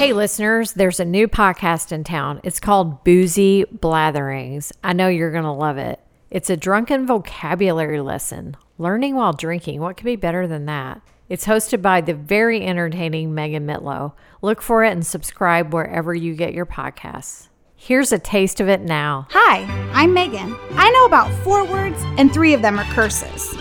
Hey, 0.00 0.14
listeners, 0.14 0.72
there's 0.72 0.98
a 0.98 1.04
new 1.04 1.28
podcast 1.28 1.92
in 1.92 2.04
town. 2.04 2.40
It's 2.42 2.58
called 2.58 3.04
Boozy 3.04 3.66
Blatherings. 3.66 4.72
I 4.82 4.94
know 4.94 5.08
you're 5.08 5.30
going 5.30 5.44
to 5.44 5.52
love 5.52 5.76
it. 5.76 6.00
It's 6.30 6.48
a 6.48 6.56
drunken 6.56 7.06
vocabulary 7.06 8.00
lesson. 8.00 8.56
Learning 8.78 9.14
while 9.14 9.34
drinking. 9.34 9.82
What 9.82 9.98
could 9.98 10.06
be 10.06 10.16
better 10.16 10.46
than 10.46 10.64
that? 10.64 11.02
It's 11.28 11.44
hosted 11.44 11.82
by 11.82 12.00
the 12.00 12.14
very 12.14 12.64
entertaining 12.64 13.34
Megan 13.34 13.66
Mitlow. 13.66 14.14
Look 14.40 14.62
for 14.62 14.82
it 14.84 14.92
and 14.92 15.06
subscribe 15.06 15.74
wherever 15.74 16.14
you 16.14 16.34
get 16.34 16.54
your 16.54 16.64
podcasts. 16.64 17.48
Here's 17.76 18.10
a 18.10 18.18
taste 18.18 18.58
of 18.58 18.70
it 18.70 18.80
now. 18.80 19.26
Hi, 19.28 19.64
I'm 19.92 20.14
Megan. 20.14 20.56
I 20.70 20.90
know 20.92 21.04
about 21.04 21.30
four 21.44 21.66
words, 21.66 21.98
and 22.16 22.32
three 22.32 22.54
of 22.54 22.62
them 22.62 22.78
are 22.78 22.90
curses. 22.94 23.54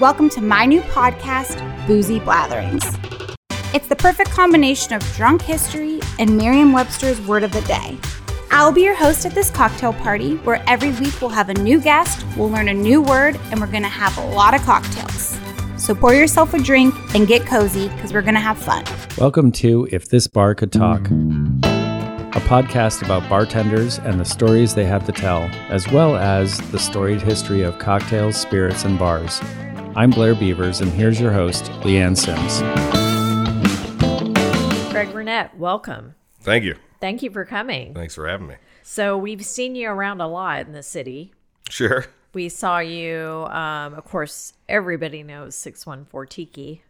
Welcome 0.00 0.30
to 0.30 0.40
my 0.40 0.66
new 0.66 0.80
podcast, 0.80 1.86
Boozy 1.86 2.18
Blatherings. 2.18 3.19
It's 3.72 3.86
the 3.86 3.94
perfect 3.94 4.32
combination 4.32 4.94
of 4.94 5.02
drunk 5.14 5.42
history 5.42 6.00
and 6.18 6.36
Merriam 6.36 6.72
Webster's 6.72 7.20
word 7.20 7.44
of 7.44 7.52
the 7.52 7.60
day. 7.60 7.96
I'll 8.50 8.72
be 8.72 8.82
your 8.82 8.96
host 8.96 9.24
at 9.24 9.32
this 9.32 9.48
cocktail 9.48 9.92
party 9.92 10.34
where 10.38 10.60
every 10.66 10.90
week 10.90 11.20
we'll 11.20 11.30
have 11.30 11.50
a 11.50 11.54
new 11.54 11.80
guest, 11.80 12.26
we'll 12.36 12.50
learn 12.50 12.66
a 12.66 12.74
new 12.74 13.00
word, 13.00 13.38
and 13.52 13.60
we're 13.60 13.68
going 13.68 13.84
to 13.84 13.88
have 13.88 14.18
a 14.18 14.26
lot 14.34 14.54
of 14.54 14.62
cocktails. 14.62 15.38
So 15.76 15.94
pour 15.94 16.12
yourself 16.14 16.52
a 16.52 16.58
drink 16.58 16.92
and 17.14 17.28
get 17.28 17.46
cozy 17.46 17.88
because 17.90 18.12
we're 18.12 18.22
going 18.22 18.34
to 18.34 18.40
have 18.40 18.58
fun. 18.58 18.84
Welcome 19.18 19.52
to 19.52 19.86
If 19.92 20.08
This 20.08 20.26
Bar 20.26 20.56
Could 20.56 20.72
Talk, 20.72 21.02
a 21.02 22.40
podcast 22.48 23.04
about 23.04 23.28
bartenders 23.30 24.00
and 24.00 24.18
the 24.18 24.24
stories 24.24 24.74
they 24.74 24.84
have 24.84 25.06
to 25.06 25.12
tell, 25.12 25.42
as 25.68 25.88
well 25.92 26.16
as 26.16 26.58
the 26.72 26.78
storied 26.80 27.22
history 27.22 27.62
of 27.62 27.78
cocktails, 27.78 28.36
spirits, 28.36 28.84
and 28.84 28.98
bars. 28.98 29.40
I'm 29.94 30.10
Blair 30.10 30.34
Beavers, 30.34 30.80
and 30.80 30.90
here's 30.90 31.20
your 31.20 31.30
host, 31.30 31.66
Leanne 31.82 32.18
Sims. 32.18 33.09
Greg 35.00 35.14
Burnett, 35.14 35.56
welcome. 35.56 36.14
Thank 36.42 36.62
you. 36.62 36.76
Thank 37.00 37.22
you 37.22 37.30
for 37.30 37.46
coming. 37.46 37.94
Thanks 37.94 38.14
for 38.14 38.28
having 38.28 38.48
me. 38.48 38.56
So, 38.82 39.16
we've 39.16 39.42
seen 39.46 39.74
you 39.74 39.88
around 39.88 40.20
a 40.20 40.28
lot 40.28 40.66
in 40.66 40.72
the 40.74 40.82
city. 40.82 41.32
Sure. 41.70 42.04
We 42.34 42.50
saw 42.50 42.80
you, 42.80 43.46
um, 43.48 43.94
of 43.94 44.04
course, 44.04 44.52
everybody 44.68 45.22
knows 45.22 45.54
614 45.54 46.28
Tiki. 46.28 46.82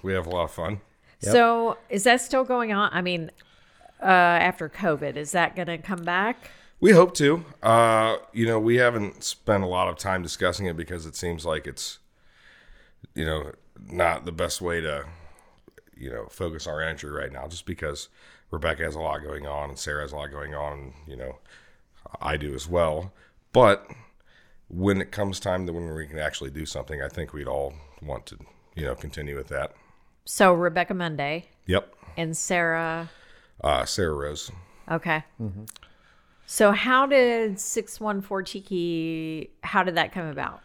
We 0.00 0.12
have 0.12 0.28
a 0.28 0.30
lot 0.30 0.44
of 0.44 0.52
fun. 0.52 0.80
So, 1.18 1.78
is 1.90 2.04
that 2.04 2.20
still 2.20 2.44
going 2.44 2.72
on? 2.72 2.88
I 2.92 3.02
mean, 3.02 3.32
uh, 4.00 4.04
after 4.04 4.68
COVID, 4.68 5.16
is 5.16 5.32
that 5.32 5.56
going 5.56 5.66
to 5.66 5.78
come 5.78 6.04
back? 6.04 6.52
We 6.78 6.92
hope 6.92 7.14
to. 7.14 7.44
Uh, 7.64 8.18
you 8.32 8.46
know, 8.46 8.60
we 8.60 8.76
haven't 8.76 9.24
spent 9.24 9.64
a 9.64 9.66
lot 9.66 9.88
of 9.88 9.96
time 9.96 10.22
discussing 10.22 10.66
it 10.66 10.76
because 10.76 11.04
it 11.04 11.16
seems 11.16 11.44
like 11.44 11.66
it's, 11.66 11.98
you 13.16 13.24
know, 13.24 13.54
not 13.90 14.24
the 14.24 14.30
best 14.30 14.60
way 14.60 14.80
to, 14.82 15.06
you 15.98 16.10
know, 16.10 16.26
focus 16.30 16.66
our 16.66 16.80
energy 16.82 17.06
right 17.08 17.32
now. 17.32 17.46
Just 17.48 17.66
because 17.66 18.08
Rebecca 18.50 18.82
has 18.84 18.94
a 18.94 19.00
lot 19.00 19.22
going 19.22 19.46
on 19.46 19.70
and 19.70 19.78
Sarah 19.78 20.02
has 20.02 20.12
a 20.12 20.16
lot 20.16 20.30
going 20.30 20.54
on, 20.54 20.72
and 20.78 20.92
you 21.06 21.16
know, 21.16 21.38
I 22.20 22.36
do 22.36 22.54
as 22.54 22.68
well. 22.68 23.12
But 23.52 23.86
when 24.68 25.00
it 25.00 25.10
comes 25.10 25.40
time 25.40 25.66
to 25.66 25.72
when 25.72 25.92
we 25.94 26.06
can 26.06 26.18
actually 26.18 26.50
do 26.50 26.66
something, 26.66 27.02
I 27.02 27.08
think 27.08 27.32
we'd 27.32 27.48
all 27.48 27.74
want 28.02 28.26
to, 28.26 28.38
you 28.74 28.84
know, 28.84 28.94
continue 28.94 29.36
with 29.36 29.48
that. 29.48 29.72
So, 30.24 30.52
Rebecca 30.52 30.92
Monday 30.94 31.46
Yep. 31.66 31.94
and 32.16 32.36
Sarah. 32.36 33.08
Uh, 33.64 33.84
Sarah 33.86 34.14
Rose. 34.14 34.50
Okay. 34.90 35.24
So, 36.44 36.72
how 36.72 37.06
did 37.06 37.58
614 37.58 38.44
Tiki, 38.44 39.50
how 39.62 39.82
did 39.82 39.94
that 39.96 40.12
come 40.12 40.26
about? 40.26 40.60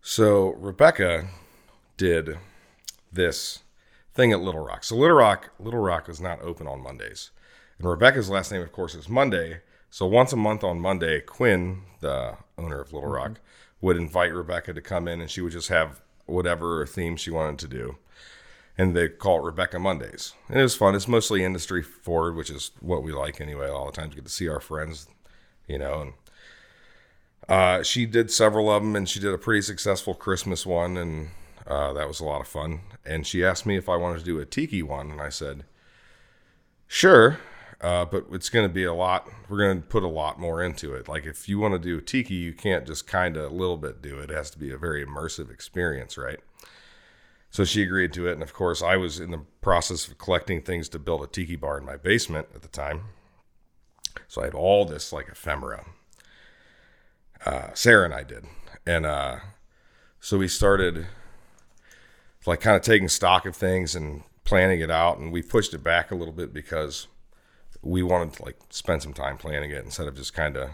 So 0.00 0.54
Rebecca 0.54 1.28
did 1.96 2.38
this 3.12 3.60
thing 4.18 4.32
at 4.32 4.40
Little 4.40 4.64
Rock. 4.64 4.82
So 4.82 4.96
Little 4.96 5.16
Rock, 5.16 5.50
Little 5.60 5.78
Rock 5.78 6.08
is 6.08 6.20
not 6.20 6.42
open 6.42 6.66
on 6.66 6.82
Mondays, 6.82 7.30
and 7.78 7.88
Rebecca's 7.88 8.28
last 8.28 8.50
name, 8.50 8.62
of 8.62 8.72
course, 8.72 8.96
is 8.96 9.08
Monday. 9.08 9.60
So 9.90 10.06
once 10.06 10.32
a 10.32 10.36
month 10.36 10.64
on 10.64 10.80
Monday, 10.80 11.20
Quinn, 11.20 11.82
the 12.00 12.36
owner 12.58 12.80
of 12.80 12.92
Little 12.92 13.08
Rock, 13.08 13.38
would 13.80 13.96
invite 13.96 14.34
Rebecca 14.34 14.74
to 14.74 14.80
come 14.80 15.06
in, 15.06 15.20
and 15.20 15.30
she 15.30 15.40
would 15.40 15.52
just 15.52 15.68
have 15.68 16.00
whatever 16.26 16.84
theme 16.84 17.16
she 17.16 17.30
wanted 17.30 17.60
to 17.60 17.68
do. 17.68 17.96
And 18.76 18.96
they 18.96 19.08
call 19.08 19.38
it 19.38 19.44
Rebecca 19.44 19.78
Mondays. 19.78 20.34
And 20.48 20.58
it 20.58 20.64
was 20.64 20.74
fun. 20.74 20.96
It's 20.96 21.06
mostly 21.06 21.44
industry 21.44 21.82
forward, 21.82 22.34
which 22.34 22.50
is 22.50 22.72
what 22.80 23.04
we 23.04 23.12
like 23.12 23.40
anyway. 23.40 23.68
All 23.68 23.86
the 23.86 23.92
times 23.92 24.16
get 24.16 24.24
to 24.24 24.30
see 24.30 24.48
our 24.48 24.60
friends, 24.60 25.06
you 25.68 25.78
know, 25.78 26.00
and 26.00 26.12
uh, 27.48 27.82
she 27.84 28.04
did 28.04 28.32
several 28.32 28.68
of 28.68 28.82
them, 28.82 28.96
and 28.96 29.08
she 29.08 29.20
did 29.20 29.32
a 29.32 29.38
pretty 29.38 29.62
successful 29.62 30.12
Christmas 30.12 30.66
one, 30.66 30.96
and 30.96 31.30
uh, 31.68 31.92
that 31.92 32.08
was 32.08 32.20
a 32.20 32.24
lot 32.24 32.40
of 32.40 32.48
fun. 32.48 32.80
And 33.04 33.26
she 33.26 33.44
asked 33.44 33.66
me 33.66 33.76
if 33.76 33.88
I 33.88 33.96
wanted 33.96 34.18
to 34.20 34.24
do 34.24 34.40
a 34.40 34.46
tiki 34.46 34.82
one, 34.82 35.10
and 35.10 35.20
I 35.20 35.28
said, 35.28 35.64
"Sure, 36.86 37.38
uh, 37.80 38.04
but 38.06 38.26
it's 38.32 38.48
going 38.48 38.66
to 38.66 38.72
be 38.72 38.84
a 38.84 38.94
lot. 38.94 39.28
We're 39.48 39.58
going 39.58 39.82
to 39.82 39.86
put 39.86 40.02
a 40.02 40.08
lot 40.08 40.40
more 40.40 40.62
into 40.62 40.94
it. 40.94 41.08
Like 41.08 41.26
if 41.26 41.48
you 41.48 41.58
want 41.58 41.74
to 41.74 41.78
do 41.78 41.98
a 41.98 42.02
tiki, 42.02 42.34
you 42.34 42.52
can't 42.52 42.86
just 42.86 43.06
kind 43.06 43.36
of 43.36 43.52
a 43.52 43.54
little 43.54 43.76
bit 43.76 44.02
do 44.02 44.18
it. 44.18 44.30
It 44.30 44.36
has 44.36 44.50
to 44.50 44.58
be 44.58 44.72
a 44.72 44.78
very 44.78 45.04
immersive 45.04 45.50
experience, 45.50 46.18
right?" 46.18 46.40
So 47.50 47.64
she 47.64 47.82
agreed 47.82 48.12
to 48.14 48.28
it, 48.28 48.32
and 48.32 48.42
of 48.42 48.52
course, 48.52 48.82
I 48.82 48.96
was 48.96 49.20
in 49.20 49.30
the 49.30 49.44
process 49.62 50.06
of 50.06 50.18
collecting 50.18 50.60
things 50.62 50.88
to 50.90 50.98
build 50.98 51.22
a 51.22 51.26
tiki 51.26 51.56
bar 51.56 51.78
in 51.78 51.84
my 51.84 51.96
basement 51.96 52.48
at 52.54 52.62
the 52.62 52.68
time. 52.68 53.04
So 54.26 54.42
I 54.42 54.46
had 54.46 54.54
all 54.54 54.84
this 54.84 55.12
like 55.12 55.28
ephemera 55.28 55.84
uh, 57.44 57.68
Sarah 57.74 58.04
and 58.04 58.14
I 58.14 58.22
did. 58.22 58.44
And 58.86 59.06
uh, 59.06 59.36
so 60.20 60.38
we 60.38 60.48
started 60.48 61.06
like 62.48 62.60
kind 62.60 62.76
of 62.76 62.82
taking 62.82 63.08
stock 63.08 63.46
of 63.46 63.54
things 63.54 63.94
and 63.94 64.22
planning 64.44 64.80
it 64.80 64.90
out. 64.90 65.18
And 65.18 65.32
we 65.32 65.42
pushed 65.42 65.74
it 65.74 65.82
back 65.84 66.10
a 66.10 66.14
little 66.14 66.32
bit 66.32 66.52
because 66.52 67.06
we 67.82 68.02
wanted 68.02 68.32
to 68.34 68.44
like 68.44 68.56
spend 68.70 69.02
some 69.02 69.12
time 69.12 69.36
planning 69.36 69.70
it 69.70 69.84
instead 69.84 70.08
of 70.08 70.16
just 70.16 70.34
kind 70.34 70.56
of 70.56 70.70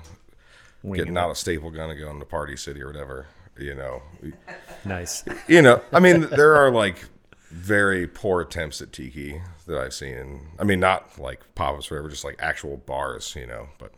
getting 0.95 1.19
out 1.19 1.31
a 1.31 1.35
staple 1.35 1.71
gun 1.71 1.91
and 1.91 1.99
going 1.99 2.19
to 2.19 2.25
Party 2.25 2.57
City 2.57 2.81
or 2.81 2.87
whatever. 2.87 3.27
You 3.59 3.75
know, 3.75 4.03
Nice. 4.85 5.25
you 5.47 5.63
know, 5.63 5.81
I 5.93 6.01
mean, 6.01 6.23
there 6.23 6.57
are 6.57 6.73
like 6.73 7.05
very 7.51 8.09
poor 8.09 8.41
attempts 8.41 8.83
at 8.83 8.93
tiki 8.93 9.41
that 9.69 9.79
I've 9.79 9.95
seen. 9.95 10.49
I 10.59 10.65
mean, 10.65 10.81
not 10.81 11.19
like 11.21 11.41
pop 11.55 11.77
ups, 11.77 11.89
whatever, 11.89 12.09
just 12.09 12.25
like 12.25 12.35
actual 12.41 12.79
bars, 12.79 13.35
you 13.37 13.47
know. 13.47 13.69
But 13.79 13.93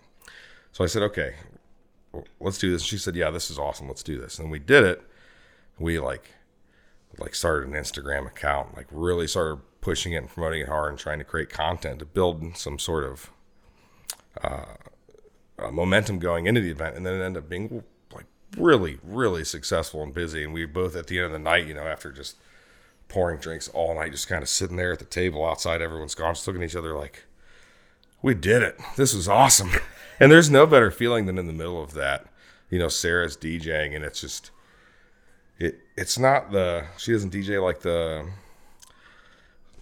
so 0.72 0.84
I 0.84 0.88
said, 0.88 1.02
okay, 1.04 1.36
let's 2.38 2.58
do 2.58 2.70
this. 2.70 2.82
She 2.82 2.98
said, 2.98 3.16
yeah, 3.16 3.30
this 3.30 3.50
is 3.50 3.58
awesome. 3.58 3.88
Let's 3.88 4.02
do 4.02 4.20
this. 4.20 4.38
And 4.38 4.50
we 4.50 4.58
did 4.58 4.84
it. 4.84 5.02
We 5.78 5.98
like, 5.98 6.32
like 7.18 7.34
started 7.34 7.68
an 7.68 7.74
Instagram 7.74 8.26
account, 8.26 8.76
like 8.76 8.86
really 8.90 9.26
started 9.26 9.60
pushing 9.80 10.12
it 10.12 10.16
and 10.16 10.28
promoting 10.28 10.62
it 10.62 10.68
hard 10.68 10.90
and 10.90 10.98
trying 10.98 11.18
to 11.18 11.24
create 11.24 11.48
content 11.48 11.98
to 12.00 12.04
build 12.04 12.56
some 12.56 12.78
sort 12.78 13.04
of 13.04 13.30
uh, 14.42 14.64
momentum 15.70 16.18
going 16.18 16.46
into 16.46 16.60
the 16.60 16.70
event, 16.70 16.96
and 16.96 17.06
then 17.06 17.14
it 17.14 17.24
ended 17.24 17.44
up 17.44 17.48
being 17.48 17.84
like 18.12 18.26
really, 18.56 18.98
really 19.02 19.44
successful 19.44 20.02
and 20.02 20.14
busy. 20.14 20.44
And 20.44 20.52
we 20.52 20.66
both 20.66 20.96
at 20.96 21.06
the 21.06 21.18
end 21.18 21.26
of 21.26 21.32
the 21.32 21.38
night, 21.38 21.66
you 21.66 21.74
know, 21.74 21.86
after 21.86 22.12
just 22.12 22.36
pouring 23.08 23.38
drinks 23.38 23.68
all 23.68 23.94
night, 23.94 24.12
just 24.12 24.28
kind 24.28 24.42
of 24.42 24.48
sitting 24.48 24.76
there 24.76 24.92
at 24.92 24.98
the 24.98 25.04
table 25.04 25.46
outside, 25.46 25.80
everyone's 25.80 26.14
gone, 26.14 26.34
just 26.34 26.46
looking 26.46 26.62
at 26.62 26.70
each 26.70 26.76
other 26.76 26.94
like, 26.94 27.24
"We 28.22 28.34
did 28.34 28.62
it! 28.62 28.78
This 28.96 29.14
was 29.14 29.28
awesome!" 29.28 29.70
and 30.20 30.30
there's 30.30 30.50
no 30.50 30.66
better 30.66 30.90
feeling 30.90 31.26
than 31.26 31.38
in 31.38 31.46
the 31.46 31.52
middle 31.52 31.82
of 31.82 31.94
that, 31.94 32.26
you 32.70 32.78
know, 32.78 32.88
Sarah's 32.88 33.36
DJing, 33.36 33.94
and 33.94 34.04
it's 34.04 34.20
just. 34.20 34.50
It, 35.58 35.80
it's 35.96 36.18
not 36.18 36.52
the 36.52 36.86
she 36.98 37.12
doesn't 37.12 37.32
DJ 37.32 37.62
like 37.62 37.80
the 37.80 38.28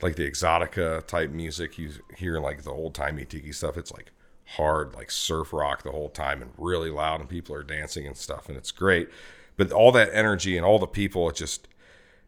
like 0.03 0.17
the 0.17 0.31
exotica 0.31 1.05
type 1.07 1.31
music 1.31 1.79
you 1.79 1.91
hear 2.17 2.39
like 2.39 2.63
the 2.63 2.71
old 2.71 2.95
timey 2.95 3.25
tiki 3.25 3.53
stuff. 3.53 3.77
It's 3.77 3.93
like 3.93 4.13
hard, 4.47 4.95
like 4.95 5.11
surf 5.11 5.53
rock 5.53 5.83
the 5.83 5.91
whole 5.91 6.11
time 6.11 6.43
and 6.43 6.53
really 6.57 6.91
loud, 6.91 7.21
and 7.21 7.29
people 7.29 7.55
are 7.55 7.63
dancing 7.63 8.07
and 8.07 8.17
stuff, 8.17 8.49
and 8.49 8.57
it's 8.57 8.71
great. 8.71 9.09
But 9.57 9.73
all 9.73 9.93
that 9.93 10.11
energy 10.13 10.57
and 10.57 10.67
all 10.67 10.79
the 10.79 10.87
people, 10.87 11.29
it 11.31 11.37
just 11.37 11.69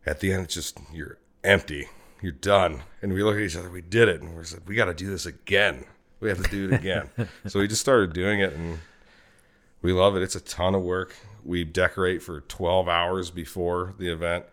at 0.05 0.21
the 0.21 0.33
end, 0.33 0.45
it's 0.45 0.55
just 0.55 0.79
you're 0.93 1.19
empty, 1.45 1.89
you're 2.23 2.33
done, 2.33 2.83
and 3.03 3.13
we 3.13 3.23
look 3.23 3.37
at 3.37 3.43
each 3.43 3.57
other, 3.57 3.71
we 3.71 3.83
did 3.83 4.09
it, 4.09 4.23
and 4.23 4.37
we 4.37 4.45
said 4.45 4.63
we 4.67 4.75
got 4.75 4.87
to 4.87 4.95
do 4.95 5.09
this 5.09 5.27
again. 5.27 5.85
We 6.19 6.31
have 6.31 6.43
to 6.43 6.51
do 6.51 6.71
it 6.71 6.73
again. 6.73 7.11
so 7.47 7.61
we 7.61 7.69
just 7.69 7.83
started 7.83 8.13
doing 8.13 8.41
it, 8.41 8.55
and 8.55 8.79
we 9.83 9.93
love 9.93 10.17
it. 10.17 10.23
It's 10.23 10.35
a 10.35 10.41
ton 10.41 10.75
of 10.75 10.83
work. 10.83 11.15
We 11.47 11.65
decorate 11.65 12.23
for 12.23 12.41
12 12.41 12.89
hours 12.89 13.31
before 13.31 13.95
the 13.99 14.09
event. 14.09 14.47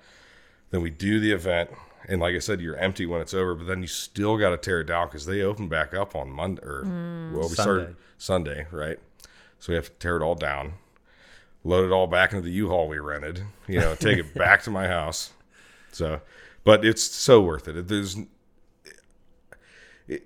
Then 0.69 0.81
we 0.81 0.89
do 0.89 1.19
the 1.19 1.31
event. 1.31 1.71
And 2.07 2.19
like 2.19 2.35
I 2.35 2.39
said, 2.39 2.59
you're 2.59 2.75
empty 2.75 3.05
when 3.05 3.21
it's 3.21 3.33
over, 3.33 3.55
but 3.55 3.65
then 3.65 3.81
you 3.81 3.87
still 3.87 4.37
got 4.37 4.49
to 4.49 4.57
tear 4.57 4.81
it 4.81 4.85
down 4.85 5.07
because 5.07 5.25
they 5.25 5.41
open 5.41 5.69
back 5.69 5.93
up 5.93 6.15
on 6.15 6.29
Monday 6.29 6.61
or 6.63 6.83
mm, 6.83 7.31
well, 7.31 7.47
we 7.47 7.55
started 7.55 7.95
Sunday, 8.17 8.67
right? 8.71 8.99
So 9.59 9.71
we 9.71 9.75
have 9.75 9.85
to 9.85 9.93
tear 9.99 10.17
it 10.17 10.21
all 10.21 10.35
down, 10.35 10.73
load 11.63 11.85
it 11.85 11.93
all 11.93 12.07
back 12.07 12.33
into 12.33 12.43
the 12.43 12.51
U-Haul 12.51 12.89
we 12.89 12.99
rented, 12.99 13.43
you 13.67 13.79
know, 13.79 13.95
take 13.95 14.17
it 14.17 14.33
back 14.33 14.63
to 14.63 14.71
my 14.71 14.87
house. 14.87 15.31
So, 15.93 16.19
but 16.63 16.83
it's 16.83 17.03
so 17.03 17.41
worth 17.41 17.67
it. 17.67 17.87
There's 17.87 18.17
it, 20.07 20.23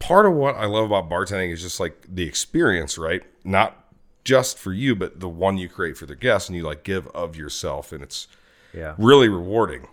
part 0.00 0.26
of 0.26 0.32
what 0.32 0.56
I 0.56 0.66
love 0.66 0.86
about 0.86 1.08
bartending 1.08 1.52
is 1.52 1.62
just 1.62 1.78
like 1.78 2.06
the 2.08 2.26
experience, 2.26 2.98
right? 2.98 3.22
Not 3.44 3.83
just 4.24 4.58
for 4.58 4.72
you, 4.72 4.94
but 4.96 5.20
the 5.20 5.28
one 5.28 5.58
you 5.58 5.68
create 5.68 5.96
for 5.96 6.06
the 6.06 6.16
guests, 6.16 6.48
and 6.48 6.56
you 6.56 6.62
like 6.64 6.82
give 6.82 7.06
of 7.08 7.36
yourself, 7.36 7.92
and 7.92 8.02
it's 8.02 8.26
Yeah. 8.72 8.94
really 8.98 9.28
rewarding. 9.28 9.86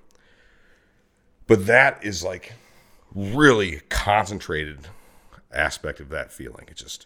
But 1.48 1.66
that 1.68 2.04
is 2.04 2.24
like 2.24 2.54
really 3.14 3.82
concentrated 3.90 4.88
aspect 5.52 6.00
of 6.00 6.10
that 6.10 6.32
feeling. 6.32 6.66
It 6.70 6.78
just, 6.78 7.06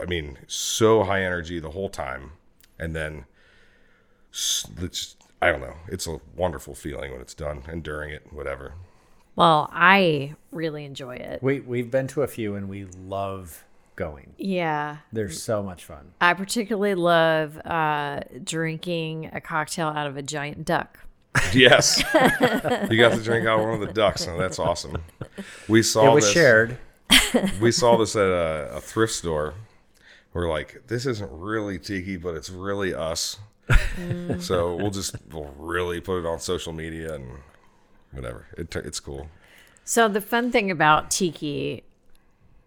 I 0.00 0.04
mean, 0.06 0.38
so 0.46 1.02
high 1.02 1.24
energy 1.24 1.58
the 1.58 1.70
whole 1.72 1.88
time, 1.88 2.32
and 2.78 2.94
then 2.94 3.24
it's 4.30 5.16
I 5.40 5.50
don't 5.50 5.60
know. 5.60 5.74
It's 5.88 6.06
a 6.06 6.20
wonderful 6.36 6.74
feeling 6.76 7.10
when 7.10 7.20
it's 7.20 7.34
done 7.34 7.64
and 7.66 7.82
during 7.82 8.10
it, 8.10 8.32
whatever. 8.32 8.74
Well, 9.34 9.68
I 9.72 10.34
really 10.52 10.84
enjoy 10.84 11.16
it. 11.16 11.42
We 11.42 11.60
we've 11.60 11.90
been 11.90 12.06
to 12.08 12.22
a 12.22 12.28
few 12.28 12.54
and 12.54 12.68
we 12.68 12.84
love 12.84 13.64
going. 13.96 14.34
Yeah. 14.38 14.98
They're 15.12 15.30
so 15.30 15.62
much 15.62 15.84
fun. 15.84 16.12
I 16.20 16.34
particularly 16.34 16.94
love 16.94 17.58
uh, 17.58 18.20
drinking 18.42 19.30
a 19.32 19.40
cocktail 19.40 19.88
out 19.88 20.06
of 20.06 20.16
a 20.16 20.22
giant 20.22 20.64
duck. 20.64 20.98
Yes, 21.54 21.98
you 21.98 22.98
got 22.98 23.12
to 23.12 23.22
drink 23.22 23.46
out 23.46 23.58
of 23.58 23.64
one 23.66 23.74
of 23.74 23.80
the 23.80 23.92
ducks, 23.92 24.26
and 24.26 24.38
that's 24.38 24.58
awesome. 24.58 25.02
We 25.68 25.82
saw 25.82 26.10
it 26.10 26.14
was 26.14 26.24
this, 26.24 26.32
shared. 26.32 26.78
We 27.60 27.72
saw 27.72 27.96
this 27.96 28.16
at 28.16 28.22
a, 28.22 28.70
a 28.76 28.80
thrift 28.80 29.12
store. 29.14 29.54
We're 30.34 30.50
like, 30.50 30.82
this 30.88 31.06
isn't 31.06 31.30
really 31.30 31.78
tiki, 31.78 32.16
but 32.16 32.34
it's 32.34 32.50
really 32.50 32.94
us. 32.94 33.38
so 34.38 34.76
we'll 34.76 34.90
just 34.90 35.16
we'll 35.30 35.54
really 35.56 36.00
put 36.00 36.20
it 36.20 36.26
on 36.26 36.40
social 36.40 36.72
media 36.72 37.14
and 37.14 37.38
whatever. 38.12 38.46
It, 38.56 38.74
it's 38.76 39.00
cool. 39.00 39.28
So 39.84 40.08
the 40.08 40.20
fun 40.20 40.52
thing 40.52 40.70
about 40.70 41.10
tiki, 41.10 41.84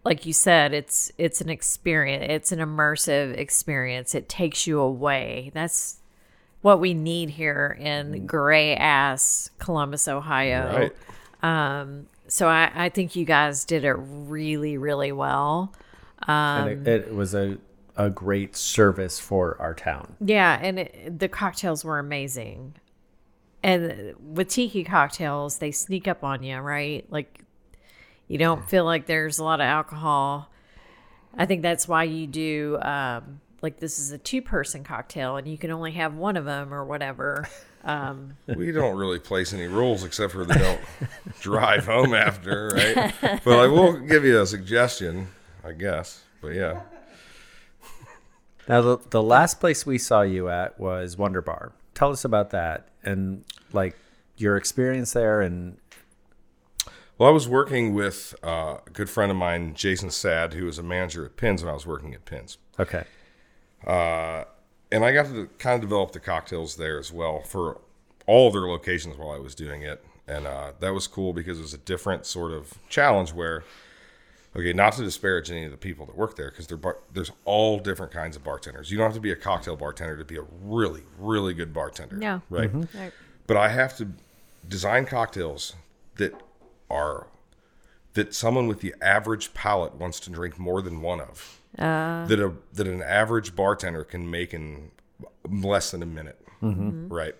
like 0.06 0.24
you 0.24 0.32
said, 0.32 0.72
it's 0.72 1.10
it's 1.18 1.40
an 1.40 1.48
experience. 1.50 2.26
It's 2.28 2.52
an 2.52 2.60
immersive 2.60 3.36
experience. 3.36 4.14
It 4.14 4.28
takes 4.28 4.64
you 4.64 4.78
away. 4.78 5.50
That's 5.52 5.98
what 6.62 6.78
we 6.78 6.94
need 6.94 7.30
here 7.30 7.76
in 7.78 8.12
mm. 8.12 8.26
gray 8.26 8.76
ass 8.76 9.50
Columbus, 9.58 10.06
Ohio. 10.06 10.90
Right. 11.42 11.80
Um, 11.80 12.06
so 12.28 12.46
I, 12.46 12.70
I 12.72 12.88
think 12.88 13.16
you 13.16 13.24
guys 13.24 13.64
did 13.64 13.84
it 13.84 13.96
really, 13.98 14.78
really 14.78 15.10
well. 15.10 15.74
and 16.26 16.70
it, 16.70 16.78
um, 16.78 16.86
it 16.86 17.14
was 17.14 17.34
a 17.34 17.58
a 17.96 18.08
great 18.08 18.54
service 18.54 19.18
for 19.18 19.60
our 19.60 19.74
town. 19.74 20.14
Yeah, 20.20 20.56
and 20.62 20.78
it, 20.78 21.18
the 21.18 21.28
cocktails 21.28 21.84
were 21.84 21.98
amazing. 21.98 22.74
And 23.64 24.14
with 24.20 24.50
tiki 24.50 24.84
cocktails, 24.84 25.58
they 25.58 25.72
sneak 25.72 26.06
up 26.06 26.22
on 26.22 26.44
you, 26.44 26.58
right? 26.58 27.04
Like 27.10 27.40
you 28.28 28.38
don't 28.38 28.68
feel 28.68 28.84
like 28.84 29.06
there's 29.06 29.38
a 29.38 29.44
lot 29.44 29.60
of 29.60 29.66
alcohol. 29.66 30.50
I 31.36 31.46
think 31.46 31.62
that's 31.62 31.86
why 31.86 32.04
you 32.04 32.26
do 32.26 32.78
um, 32.80 33.40
like 33.62 33.78
this 33.78 33.98
is 33.98 34.12
a 34.12 34.18
two-person 34.18 34.84
cocktail, 34.84 35.36
and 35.36 35.46
you 35.46 35.58
can 35.58 35.70
only 35.70 35.92
have 35.92 36.14
one 36.14 36.36
of 36.36 36.44
them 36.44 36.72
or 36.72 36.84
whatever. 36.84 37.48
We 38.48 38.72
don't 38.72 38.96
really 38.96 39.20
place 39.20 39.52
any 39.52 39.66
rules 39.68 40.02
except 40.02 40.32
for 40.32 40.44
they 40.44 40.54
don't 40.54 40.80
drive 41.40 41.86
home 41.86 42.14
after, 42.14 42.70
right? 42.74 43.14
But 43.44 43.60
I 43.60 43.68
will 43.68 44.00
give 44.00 44.24
you 44.24 44.40
a 44.40 44.46
suggestion, 44.46 45.28
I 45.64 45.72
guess. 45.72 46.24
But 46.40 46.54
yeah. 46.54 46.82
Now 48.68 48.80
the 48.80 48.98
the 49.10 49.22
last 49.22 49.60
place 49.60 49.86
we 49.86 49.98
saw 49.98 50.22
you 50.22 50.48
at 50.48 50.80
was 50.80 51.16
Wonder 51.16 51.40
Bar. 51.40 51.72
Tell 51.94 52.10
us 52.10 52.24
about 52.24 52.50
that 52.50 52.88
and 53.04 53.44
like 53.72 53.96
your 54.36 54.56
experience 54.56 55.12
there 55.12 55.40
and 55.40 55.78
Well, 57.18 57.28
I 57.28 57.32
was 57.32 57.48
working 57.48 57.94
with 57.94 58.34
uh, 58.44 58.78
a 58.86 58.90
good 58.90 59.08
friend 59.08 59.30
of 59.30 59.36
mine, 59.38 59.74
Jason 59.74 60.10
Sad, 60.10 60.52
who 60.52 60.66
was 60.66 60.78
a 60.78 60.82
manager 60.82 61.24
at 61.24 61.36
Pins 61.36 61.62
when 61.62 61.70
I 61.70 61.74
was 61.74 61.86
working 61.86 62.14
at 62.14 62.24
Pins. 62.24 62.58
okay. 62.78 63.04
and 64.92 65.04
I 65.04 65.12
got 65.12 65.26
to 65.26 65.48
kind 65.58 65.74
of 65.74 65.80
develop 65.80 66.12
the 66.12 66.20
cocktails 66.20 66.76
there 66.76 66.98
as 66.98 67.12
well 67.12 67.40
for 67.40 67.80
all 68.26 68.48
of 68.48 68.52
their 68.52 68.68
locations 68.68 69.16
while 69.16 69.30
I 69.30 69.38
was 69.38 69.54
doing 69.54 69.82
it, 69.82 70.04
and 70.28 70.46
uh, 70.46 70.72
that 70.80 70.92
was 70.92 71.06
cool 71.06 71.32
because 71.32 71.58
it 71.58 71.62
was 71.62 71.74
a 71.74 71.78
different 71.78 72.26
sort 72.26 72.52
of 72.52 72.74
challenge 72.88 73.32
where, 73.32 73.64
okay, 74.54 74.72
not 74.72 74.92
to 74.94 75.02
disparage 75.02 75.50
any 75.50 75.64
of 75.64 75.70
the 75.70 75.76
people 75.76 76.04
that 76.06 76.16
work 76.16 76.36
there 76.36 76.50
because 76.50 76.66
bar- 76.66 76.98
there's 77.12 77.30
all 77.44 77.78
different 77.78 78.12
kinds 78.12 78.36
of 78.36 78.44
bartenders. 78.44 78.90
You 78.90 78.98
don't 78.98 79.06
have 79.06 79.14
to 79.14 79.20
be 79.20 79.30
a 79.32 79.36
cocktail 79.36 79.76
bartender 79.76 80.16
to 80.16 80.24
be 80.24 80.36
a 80.36 80.44
really, 80.62 81.02
really 81.18 81.54
good 81.54 81.72
bartender. 81.72 82.18
Yeah. 82.20 82.40
right. 82.50 82.70
Right. 82.74 83.12
But 83.46 83.56
I 83.56 83.68
have 83.68 83.96
to 83.98 84.08
design 84.68 85.06
cocktails 85.06 85.74
that 86.16 86.34
are 86.90 87.28
that 88.14 88.34
someone 88.34 88.66
with 88.66 88.80
the 88.80 88.94
average 89.00 89.54
palate 89.54 89.94
wants 89.94 90.18
to 90.20 90.30
drink 90.30 90.58
more 90.58 90.82
than 90.82 91.00
one 91.00 91.20
of. 91.20 91.60
Ah. 91.78 92.24
that 92.26 92.40
a 92.40 92.54
that 92.72 92.86
an 92.86 93.02
average 93.02 93.54
bartender 93.54 94.02
can 94.02 94.30
make 94.30 94.54
in 94.54 94.90
less 95.46 95.90
than 95.90 96.02
a 96.02 96.06
minute, 96.06 96.40
mm-hmm. 96.62 97.12
right? 97.12 97.34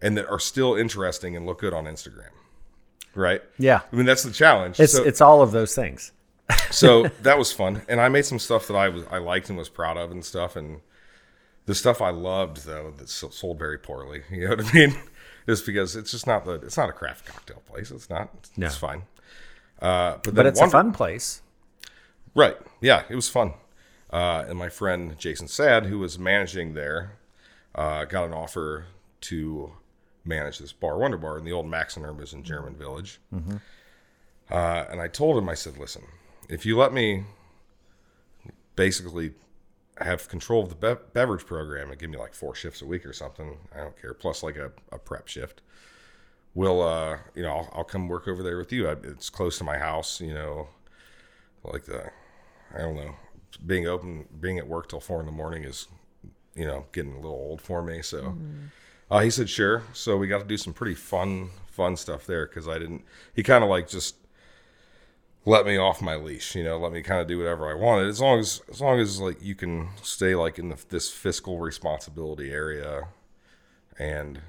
And 0.00 0.16
that 0.16 0.26
are 0.30 0.38
still 0.38 0.74
interesting 0.74 1.36
and 1.36 1.44
look 1.44 1.60
good 1.60 1.74
on 1.74 1.84
Instagram, 1.84 2.30
right? 3.14 3.42
Yeah. 3.58 3.82
I 3.92 3.96
mean 3.96 4.06
that's 4.06 4.22
the 4.22 4.30
challenge. 4.30 4.80
It's 4.80 4.94
so, 4.94 5.04
it's 5.04 5.20
all 5.20 5.42
of 5.42 5.52
those 5.52 5.74
things. 5.74 6.12
so 6.70 7.08
that 7.22 7.36
was 7.36 7.52
fun, 7.52 7.82
and 7.86 8.00
I 8.00 8.08
made 8.08 8.24
some 8.24 8.38
stuff 8.38 8.66
that 8.68 8.76
I 8.76 8.88
was 8.88 9.04
I 9.10 9.18
liked 9.18 9.50
and 9.50 9.58
was 9.58 9.68
proud 9.68 9.98
of 9.98 10.10
and 10.10 10.24
stuff. 10.24 10.56
And 10.56 10.80
the 11.66 11.74
stuff 11.74 12.00
I 12.00 12.10
loved 12.10 12.64
though 12.64 12.94
that 12.96 13.10
sold 13.10 13.58
very 13.58 13.78
poorly. 13.78 14.22
You 14.30 14.48
know 14.48 14.56
what 14.56 14.66
I 14.66 14.72
mean? 14.72 14.96
Just 15.46 15.64
because 15.64 15.94
it's 15.96 16.10
just 16.10 16.26
not 16.26 16.44
the 16.44 16.54
it's 16.54 16.76
not 16.76 16.88
a 16.88 16.92
craft 16.92 17.24
cocktail 17.26 17.62
place. 17.66 17.90
It's 17.90 18.10
not. 18.10 18.30
It's, 18.38 18.56
No. 18.58 18.68
fine. 18.68 19.02
Uh, 19.80 20.18
but, 20.22 20.34
But 20.34 20.46
it's 20.46 20.60
a 20.60 20.68
fun 20.68 20.92
place. 20.92 21.42
Right. 22.34 22.56
Yeah, 22.80 23.04
it 23.08 23.14
was 23.14 23.28
fun. 23.28 23.54
Uh, 24.12 24.44
and 24.48 24.58
my 24.58 24.68
friend 24.68 25.16
Jason 25.18 25.48
Sad, 25.48 25.86
who 25.86 25.98
was 25.98 26.18
managing 26.18 26.74
there, 26.74 27.12
uh, 27.74 28.04
got 28.04 28.24
an 28.26 28.32
offer 28.32 28.86
to 29.22 29.72
manage 30.24 30.58
this 30.58 30.72
bar, 30.72 30.98
Wonder 30.98 31.16
Bar, 31.18 31.38
in 31.38 31.44
the 31.44 31.52
old 31.52 31.66
Max 31.66 31.96
and 31.96 32.04
Irma's 32.04 32.32
in 32.32 32.42
German 32.42 32.74
Village. 32.74 33.20
Uh, 34.50 34.84
and 34.90 35.00
I 35.00 35.08
told 35.08 35.36
him, 35.38 35.48
I 35.48 35.54
said, 35.54 35.76
listen, 35.78 36.02
if 36.48 36.64
you 36.66 36.76
let 36.76 36.92
me 36.92 37.24
basically 38.76 39.32
have 39.98 40.28
control 40.28 40.62
of 40.62 40.68
the 40.68 40.74
be- 40.74 41.00
beverage 41.12 41.46
program 41.46 41.90
and 41.90 41.98
give 41.98 42.10
me 42.10 42.18
like 42.18 42.34
four 42.34 42.54
shifts 42.54 42.82
a 42.82 42.86
week 42.86 43.06
or 43.06 43.12
something, 43.12 43.58
I 43.74 43.78
don't 43.78 44.00
care, 44.00 44.14
plus 44.14 44.42
like 44.42 44.56
a, 44.56 44.72
a 44.92 44.98
prep 44.98 45.28
shift. 45.28 45.62
We'll, 46.54 46.82
uh, 46.82 47.18
you 47.34 47.42
know, 47.42 47.50
I'll, 47.50 47.72
I'll 47.74 47.84
come 47.84 48.08
work 48.08 48.28
over 48.28 48.42
there 48.42 48.58
with 48.58 48.72
you. 48.72 48.88
I, 48.88 48.92
it's 48.92 49.30
close 49.30 49.58
to 49.58 49.64
my 49.64 49.78
house, 49.78 50.20
you 50.20 50.34
know, 50.34 50.68
like 51.64 51.84
the 51.84 52.10
I 52.74 52.78
don't 52.78 52.96
know, 52.96 53.14
being 53.64 53.86
open, 53.86 54.26
being 54.40 54.58
at 54.58 54.66
work 54.66 54.88
till 54.88 55.00
four 55.00 55.20
in 55.20 55.26
the 55.26 55.32
morning 55.32 55.64
is, 55.64 55.86
you 56.54 56.66
know, 56.66 56.86
getting 56.92 57.12
a 57.12 57.16
little 57.16 57.30
old 57.30 57.60
for 57.60 57.82
me. 57.82 58.02
So 58.02 58.36
uh, 59.10 59.20
he 59.20 59.30
said, 59.30 59.48
sure. 59.48 59.82
So 59.92 60.16
we 60.16 60.26
got 60.26 60.40
to 60.40 60.46
do 60.46 60.56
some 60.56 60.72
pretty 60.72 60.94
fun, 60.94 61.50
fun 61.66 61.96
stuff 61.96 62.26
there 62.26 62.46
because 62.46 62.68
I 62.68 62.78
didn't, 62.78 63.04
he 63.34 63.42
kind 63.42 63.62
of 63.62 63.70
like 63.70 63.88
just 63.88 64.16
let 65.46 65.64
me 65.64 65.76
off 65.76 66.02
my 66.02 66.16
leash, 66.16 66.56
you 66.56 66.64
know, 66.64 66.76
let 66.76 66.92
me 66.92 67.00
kind 67.02 67.20
of 67.20 67.28
do 67.28 67.38
whatever 67.38 67.70
I 67.70 67.74
wanted. 67.74 68.08
As 68.08 68.20
long 68.20 68.40
as, 68.40 68.60
as 68.68 68.80
long 68.80 68.98
as 68.98 69.20
like 69.20 69.40
you 69.40 69.54
can 69.54 69.88
stay 70.02 70.34
like 70.34 70.58
in 70.58 70.70
the, 70.70 70.84
this 70.88 71.08
fiscal 71.08 71.60
responsibility 71.60 72.50
area 72.50 73.06
and, 73.96 74.40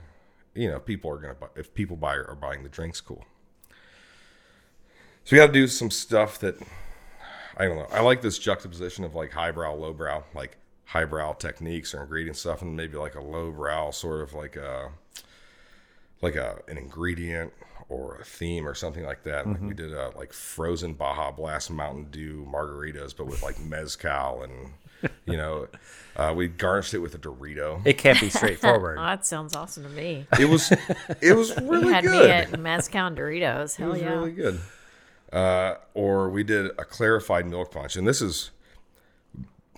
you 0.56 0.70
know, 0.70 0.80
people 0.80 1.12
are 1.12 1.22
to 1.22 1.36
buy, 1.36 1.48
if 1.56 1.72
people 1.76 1.96
buy 1.96 2.16
are 2.16 2.36
buying 2.36 2.64
the 2.64 2.70
drinks, 2.70 3.00
cool. 3.00 3.24
So 5.24 5.36
we 5.36 5.38
got 5.38 5.48
to 5.48 5.54
do 5.54 5.68
some 5.68 5.92
stuff 5.92 6.40
that 6.40 6.56
I 7.58 7.66
don't 7.66 7.78
know. 7.78 7.88
I 7.92 8.02
like 8.02 8.22
this 8.22 8.40
juxtaposition 8.40 9.04
of 9.04 9.14
like 9.14 9.34
highbrow, 9.34 9.76
lowbrow, 9.76 10.24
like 10.34 10.58
highbrow 10.86 11.34
techniques 11.34 11.94
or 11.94 12.02
ingredient 12.02 12.38
stuff, 12.38 12.64
and 12.64 12.76
maybe 12.76 12.98
like 12.98 13.14
a 13.14 13.22
lowbrow 13.22 13.92
sort 13.92 14.22
of 14.22 14.34
like 14.34 14.56
a 14.56 14.90
like 16.22 16.36
a 16.36 16.62
an 16.68 16.78
ingredient 16.78 17.54
or 17.90 18.18
a 18.20 18.26
theme 18.26 18.68
or 18.68 18.74
something 18.74 19.06
like 19.06 19.24
that. 19.24 19.48
Like 19.48 19.62
we 19.62 19.74
did 19.74 19.94
a 19.94 20.12
like 20.18 20.34
frozen 20.34 20.94
Baja 20.94 21.32
Blast 21.32 21.72
Mountain 21.72 22.08
Dew 22.12 22.46
margaritas, 22.52 23.16
but 23.16 23.28
with 23.28 23.42
like 23.44 23.60
mezcal 23.60 24.44
and 24.44 24.72
you 25.26 25.38
know, 25.38 25.68
uh, 26.18 26.34
we 26.36 26.48
garnished 26.48 26.94
it 26.94 27.00
with 27.00 27.16
a 27.16 27.18
Dorito. 27.18 27.82
It 27.86 27.98
can't 27.98 28.20
be 28.20 28.26
Oh, 28.28 28.30
straightforward. 28.30 28.98
that 29.00 29.26
sounds 29.26 29.56
awesome 29.56 29.84
to 29.84 29.90
me. 29.90 30.26
It 30.40 30.50
was 30.50 30.72
it 31.22 31.34
was 31.34 31.50
You 31.62 31.70
really 31.72 31.94
had 31.94 32.04
good. 32.04 32.26
me 32.26 32.32
at 32.32 32.60
Mezcal 32.60 33.08
and 33.08 33.18
Doritos. 33.18 33.76
It 33.80 33.82
Hell 33.84 33.92
was 33.92 34.02
yeah. 34.02 34.10
really 34.10 34.32
good. 34.34 34.60
Uh, 35.32 35.76
or 35.94 36.30
we 36.30 36.44
did 36.44 36.68
a 36.78 36.86
clarified 36.86 37.46
milk 37.46 37.72
punch, 37.72 37.96
and 37.96 38.08
this 38.08 38.22
is 38.22 38.52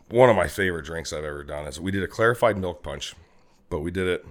one 0.10 0.30
of 0.30 0.36
my 0.36 0.48
favorite 0.48 0.86
drinks 0.86 1.12
I've 1.14 1.24
ever 1.24 1.44
done. 1.44 1.66
Is 1.68 1.80
we 1.80 1.92
did 1.92 2.02
a 2.04 2.08
clarified 2.08 2.58
milk 2.58 2.82
punch, 2.82 3.14
but 3.70 3.80
we 3.80 3.92
did 3.92 4.08
it 4.08 4.26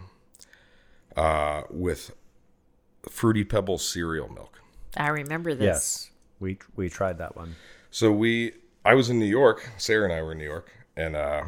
uh, 1.17 1.63
with 1.71 2.13
fruity 3.09 3.45
pebbles 3.45 3.85
cereal 3.87 4.29
milk. 4.29 4.61
I 4.97 5.09
remember 5.09 5.55
this. 5.55 5.65
yes. 5.65 6.11
We 6.41 6.59
we 6.77 6.89
tried 6.89 7.19
that 7.19 7.37
one. 7.37 7.57
So 7.91 8.13
we, 8.13 8.53
I 8.85 8.95
was 8.95 9.11
in 9.11 9.19
New 9.19 9.27
York. 9.27 9.71
Sarah 9.77 10.05
and 10.05 10.13
I 10.13 10.23
were 10.23 10.33
in 10.33 10.39
New 10.39 10.45
York, 10.45 10.71
and 10.97 11.17
uh, 11.17 11.45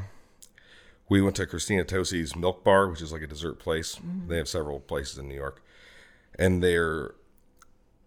we 1.09 1.21
went 1.21 1.37
to 1.37 1.47
Christina 1.47 1.85
Tosi's 1.85 2.35
Milk 2.35 2.65
Bar, 2.65 2.89
which 2.89 3.03
is 3.03 3.13
like 3.13 3.23
a 3.23 3.27
dessert 3.27 3.59
place. 3.59 3.99
They 4.27 4.37
have 4.37 4.49
several 4.49 4.81
places 4.81 5.19
in 5.19 5.29
New 5.29 5.35
York, 5.37 5.63
and 6.39 6.63
they're 6.63 7.15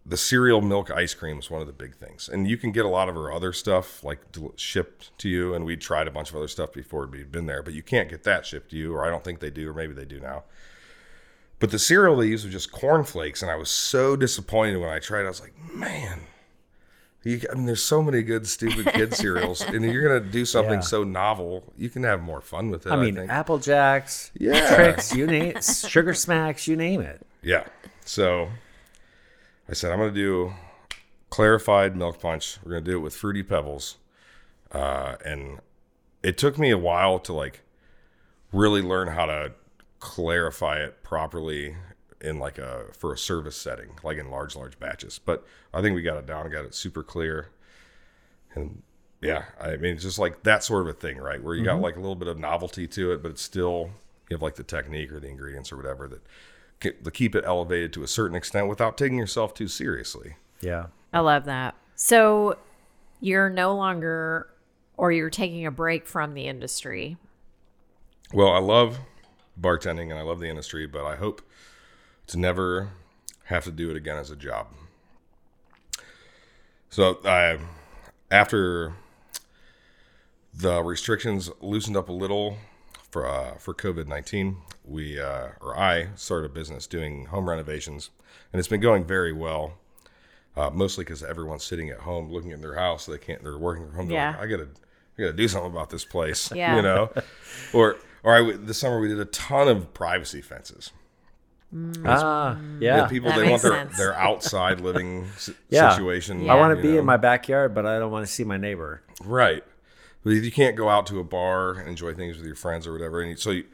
the 0.05 0.17
cereal 0.17 0.61
milk 0.61 0.91
ice 0.91 1.13
cream 1.13 1.39
is 1.39 1.49
one 1.49 1.61
of 1.61 1.67
the 1.67 1.73
big 1.73 1.95
things. 1.95 2.27
And 2.27 2.47
you 2.47 2.57
can 2.57 2.71
get 2.71 2.85
a 2.85 2.89
lot 2.89 3.07
of 3.07 3.15
her 3.15 3.31
other 3.31 3.53
stuff 3.53 4.03
like 4.03 4.19
shipped 4.57 5.17
to 5.19 5.29
you. 5.29 5.53
And 5.53 5.63
we 5.63 5.77
tried 5.77 6.07
a 6.07 6.11
bunch 6.11 6.29
of 6.29 6.35
other 6.35 6.47
stuff 6.49 6.73
before 6.73 7.07
we'd 7.07 7.31
been 7.31 7.45
there, 7.45 7.63
but 7.63 7.73
you 7.73 7.83
can't 7.83 8.09
get 8.09 8.23
that 8.23 8.45
shipped 8.45 8.71
to 8.71 8.77
you, 8.77 8.93
or 8.93 9.05
I 9.05 9.09
don't 9.09 9.23
think 9.23 9.39
they 9.39 9.49
do, 9.49 9.69
or 9.69 9.73
maybe 9.73 9.93
they 9.93 10.05
do 10.05 10.19
now. 10.19 10.43
But 11.59 11.71
the 11.71 11.79
cereal 11.79 12.17
they 12.17 12.27
use 12.27 12.43
was 12.43 12.51
just 12.53 12.71
cornflakes, 12.71 13.41
and 13.41 13.49
I 13.49 13.55
was 13.55 13.69
so 13.69 14.15
disappointed 14.15 14.77
when 14.77 14.89
I 14.89 14.99
tried. 14.99 15.21
it. 15.21 15.25
I 15.25 15.29
was 15.29 15.39
like, 15.41 15.53
man, 15.73 16.19
You, 17.23 17.39
I 17.49 17.55
mean, 17.55 17.65
there's 17.67 17.81
so 17.83 18.03
many 18.03 18.21
good 18.21 18.45
stupid 18.47 18.87
kid 18.93 19.13
cereals, 19.15 19.61
and 19.61 19.85
you're 19.85 20.05
gonna 20.05 20.29
do 20.31 20.43
something 20.45 20.73
Yeah. 20.75 20.79
so 20.81 21.03
novel. 21.05 21.71
You 21.77 21.89
can 21.89 22.03
have 22.03 22.21
more 22.21 22.41
fun 22.41 22.69
with 22.69 22.85
it. 22.85 22.91
I, 22.91 22.95
I 22.95 22.99
mean, 23.01 23.15
think. 23.15 23.31
Apple 23.31 23.59
Jacks, 23.59 24.31
Yeah. 24.37 24.75
Trix, 24.75 25.15
you 25.15 25.25
name 25.25 25.55
it, 25.55 25.63
sugar 25.63 26.13
smacks, 26.13 26.67
you 26.67 26.75
name 26.75 26.99
it. 27.01 27.25
Yeah. 27.41 27.63
So 28.03 28.49
I 29.69 29.73
said 29.73 29.91
I'm 29.93 29.99
gonna 29.99 30.11
do 30.11 30.53
clarified 31.29 31.95
milk 31.95 32.19
punch. 32.19 32.57
We're 32.63 32.71
gonna 32.73 32.81
do 32.85 32.97
it 32.97 33.01
with 33.01 33.15
fruity 33.15 33.43
pebbles, 33.43 33.95
uh, 34.73 35.15
and 35.25 35.59
it 36.21 36.37
took 36.37 36.59
me 36.59 36.71
a 36.71 36.77
while 36.77 37.19
to 37.19 37.31
like 37.31 37.61
really 38.51 38.81
learn 38.81 39.07
how 39.07 39.25
to 39.27 39.53
clarify 40.03 40.77
it 40.77 41.01
properly 41.01 41.77
in 42.19 42.37
like 42.37 42.57
a 42.57 42.85
for 42.91 43.13
a 43.13 43.17
service 43.17 43.55
setting, 43.55 43.91
like 44.03 44.17
in 44.17 44.29
large 44.29 44.55
large 44.55 44.77
batches. 44.79 45.19
But 45.23 45.45
I 45.73 45.81
think 45.81 45.95
we 45.95 46.01
got 46.01 46.17
it 46.17 46.25
down, 46.25 46.49
got 46.51 46.65
it 46.65 46.75
super 46.75 47.03
clear, 47.03 47.49
and 48.53 48.83
yeah, 49.21 49.45
I 49.59 49.77
mean 49.77 49.95
it's 49.95 50.03
just 50.03 50.19
like 50.19 50.43
that 50.43 50.63
sort 50.63 50.81
of 50.81 50.87
a 50.87 50.93
thing, 50.93 51.17
right? 51.17 51.41
Where 51.41 51.55
you 51.55 51.63
got 51.63 51.75
mm-hmm. 51.75 51.83
like 51.83 51.95
a 51.95 51.99
little 51.99 52.15
bit 52.15 52.27
of 52.27 52.37
novelty 52.37 52.87
to 52.87 53.13
it, 53.13 53.23
but 53.23 53.31
it's 53.31 53.41
still 53.41 53.91
you 54.29 54.35
have 54.35 54.41
like 54.41 54.55
the 54.55 54.63
technique 54.63 55.11
or 55.11 55.19
the 55.19 55.29
ingredients 55.29 55.71
or 55.71 55.77
whatever 55.77 56.07
that 56.09 56.21
to 56.81 57.11
keep 57.11 57.33
it 57.33 57.43
elevated 57.47 57.93
to 57.93 58.03
a 58.03 58.07
certain 58.07 58.35
extent 58.35 58.67
without 58.67 58.97
taking 58.97 59.17
yourself 59.17 59.53
too 59.53 59.69
seriously. 59.69 60.35
Yeah. 60.59 60.87
I 61.13 61.19
love 61.19 61.45
that. 61.45 61.75
So 61.95 62.57
you're 63.21 63.49
no 63.49 63.73
longer, 63.75 64.49
or 64.97 65.13
you're 65.13 65.29
taking 65.29 65.65
a 65.65 65.71
break 65.71 66.05
from 66.05 66.33
the 66.33 66.47
industry. 66.47 67.15
Well, 68.33 68.49
I 68.49 68.59
love 68.59 68.99
bartending 69.59 70.09
and 70.09 70.19
I 70.19 70.21
love 70.21 70.39
the 70.39 70.49
industry, 70.49 70.85
but 70.85 71.05
I 71.05 71.15
hope 71.15 71.41
to 72.27 72.37
never 72.37 72.89
have 73.45 73.63
to 73.65 73.71
do 73.71 73.89
it 73.89 73.97
again 73.97 74.17
as 74.17 74.31
a 74.31 74.35
job. 74.35 74.67
So, 76.89 77.19
I 77.25 77.57
after 78.29 78.93
the 80.53 80.83
restrictions 80.83 81.49
loosened 81.61 81.97
up 81.97 82.09
a 82.09 82.13
little 82.13 82.57
for 83.09 83.27
uh, 83.27 83.55
for 83.55 83.73
COVID 83.73 84.07
nineteen, 84.07 84.57
we 84.85 85.19
uh, 85.19 85.49
or 85.61 85.77
I 85.77 86.09
started 86.15 86.51
a 86.51 86.53
business 86.53 86.87
doing 86.87 87.25
home 87.25 87.49
renovations, 87.49 88.09
and 88.51 88.59
it's 88.59 88.67
been 88.67 88.81
going 88.81 89.05
very 89.05 89.33
well. 89.33 89.75
Uh, 90.55 90.69
mostly 90.69 91.03
because 91.03 91.23
everyone's 91.23 91.63
sitting 91.63 91.89
at 91.89 91.97
home 92.01 92.31
looking 92.31 92.51
at 92.51 92.61
their 92.61 92.75
house, 92.75 93.07
they 93.07 93.17
can't. 93.17 93.43
They're 93.43 93.57
working 93.57 93.87
from 93.87 93.95
home. 93.95 94.11
Yeah. 94.11 94.31
like, 94.31 94.41
I 94.41 94.45
gotta, 94.45 94.67
I 95.17 95.21
gotta 95.21 95.33
do 95.33 95.47
something 95.47 95.71
about 95.71 95.89
this 95.89 96.05
place. 96.05 96.51
Yeah. 96.55 96.75
you 96.75 96.83
know, 96.83 97.11
or 97.73 97.95
or 98.23 98.33
I 98.35 98.39
w- 98.39 98.57
this 98.57 98.77
summer 98.77 98.99
we 98.99 99.07
did 99.09 99.19
a 99.19 99.25
ton 99.25 99.67
of 99.67 99.93
privacy 99.93 100.41
fences. 100.41 100.91
Mm. 101.73 102.03
Ah, 102.05 102.55
mm. 102.59 102.81
Yeah, 102.81 102.97
yeah. 102.97 103.07
people 103.07 103.29
That 103.31 103.39
they 103.39 103.49
want 103.49 103.61
their 103.63 103.71
sense. 103.73 103.97
their 103.97 104.13
outside 104.15 104.79
living 104.81 105.23
s- 105.35 105.49
Yeah. 105.69 105.91
situation. 105.91 106.41
Yeah. 106.45 106.53
I 106.53 106.55
want 106.55 106.75
to 106.77 106.81
be 106.81 106.93
know. 106.93 106.99
in 106.99 107.05
my 107.05 107.17
backyard, 107.17 107.73
but 107.73 107.85
I 107.85 107.97
don't 107.99 108.11
want 108.11 108.25
to 108.25 108.31
see 108.31 108.43
my 108.43 108.57
neighbor. 108.57 109.01
Right. 109.23 109.63
But 110.23 110.33
if 110.33 110.45
you 110.45 110.51
can't 110.51 110.75
go 110.75 110.87
out 110.89 111.05
to 111.07 111.19
a 111.19 111.23
bar 111.23 111.71
and 111.73 111.89
enjoy 111.89 112.13
things 112.13 112.37
with 112.37 112.45
your 112.45 112.55
friends 112.55 112.85
or 112.87 112.93
whatever, 112.93 113.21
and 113.21 113.31
you, 113.31 113.35
so 113.37 113.51
you, 113.51 113.65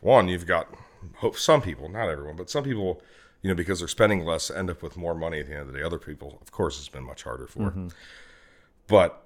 one, 0.00 0.28
you've 0.28 0.46
got 0.46 0.72
hope. 1.16 1.36
Some 1.36 1.60
people, 1.60 1.88
not 1.88 2.08
everyone, 2.08 2.36
but 2.36 2.48
some 2.48 2.62
people, 2.64 3.02
you 3.42 3.48
know, 3.50 3.54
because 3.56 3.80
they're 3.80 3.88
spending 3.88 4.24
less, 4.24 4.50
end 4.50 4.70
up 4.70 4.80
with 4.82 4.96
more 4.96 5.14
money 5.14 5.40
at 5.40 5.46
the 5.48 5.52
end 5.52 5.62
of 5.62 5.72
the 5.72 5.78
day. 5.80 5.84
Other 5.84 5.98
people, 5.98 6.38
of 6.40 6.50
course, 6.52 6.78
it's 6.78 6.88
been 6.88 7.04
much 7.04 7.24
harder 7.24 7.46
for. 7.46 7.70
Mm-hmm. 7.70 7.88
But 8.86 9.22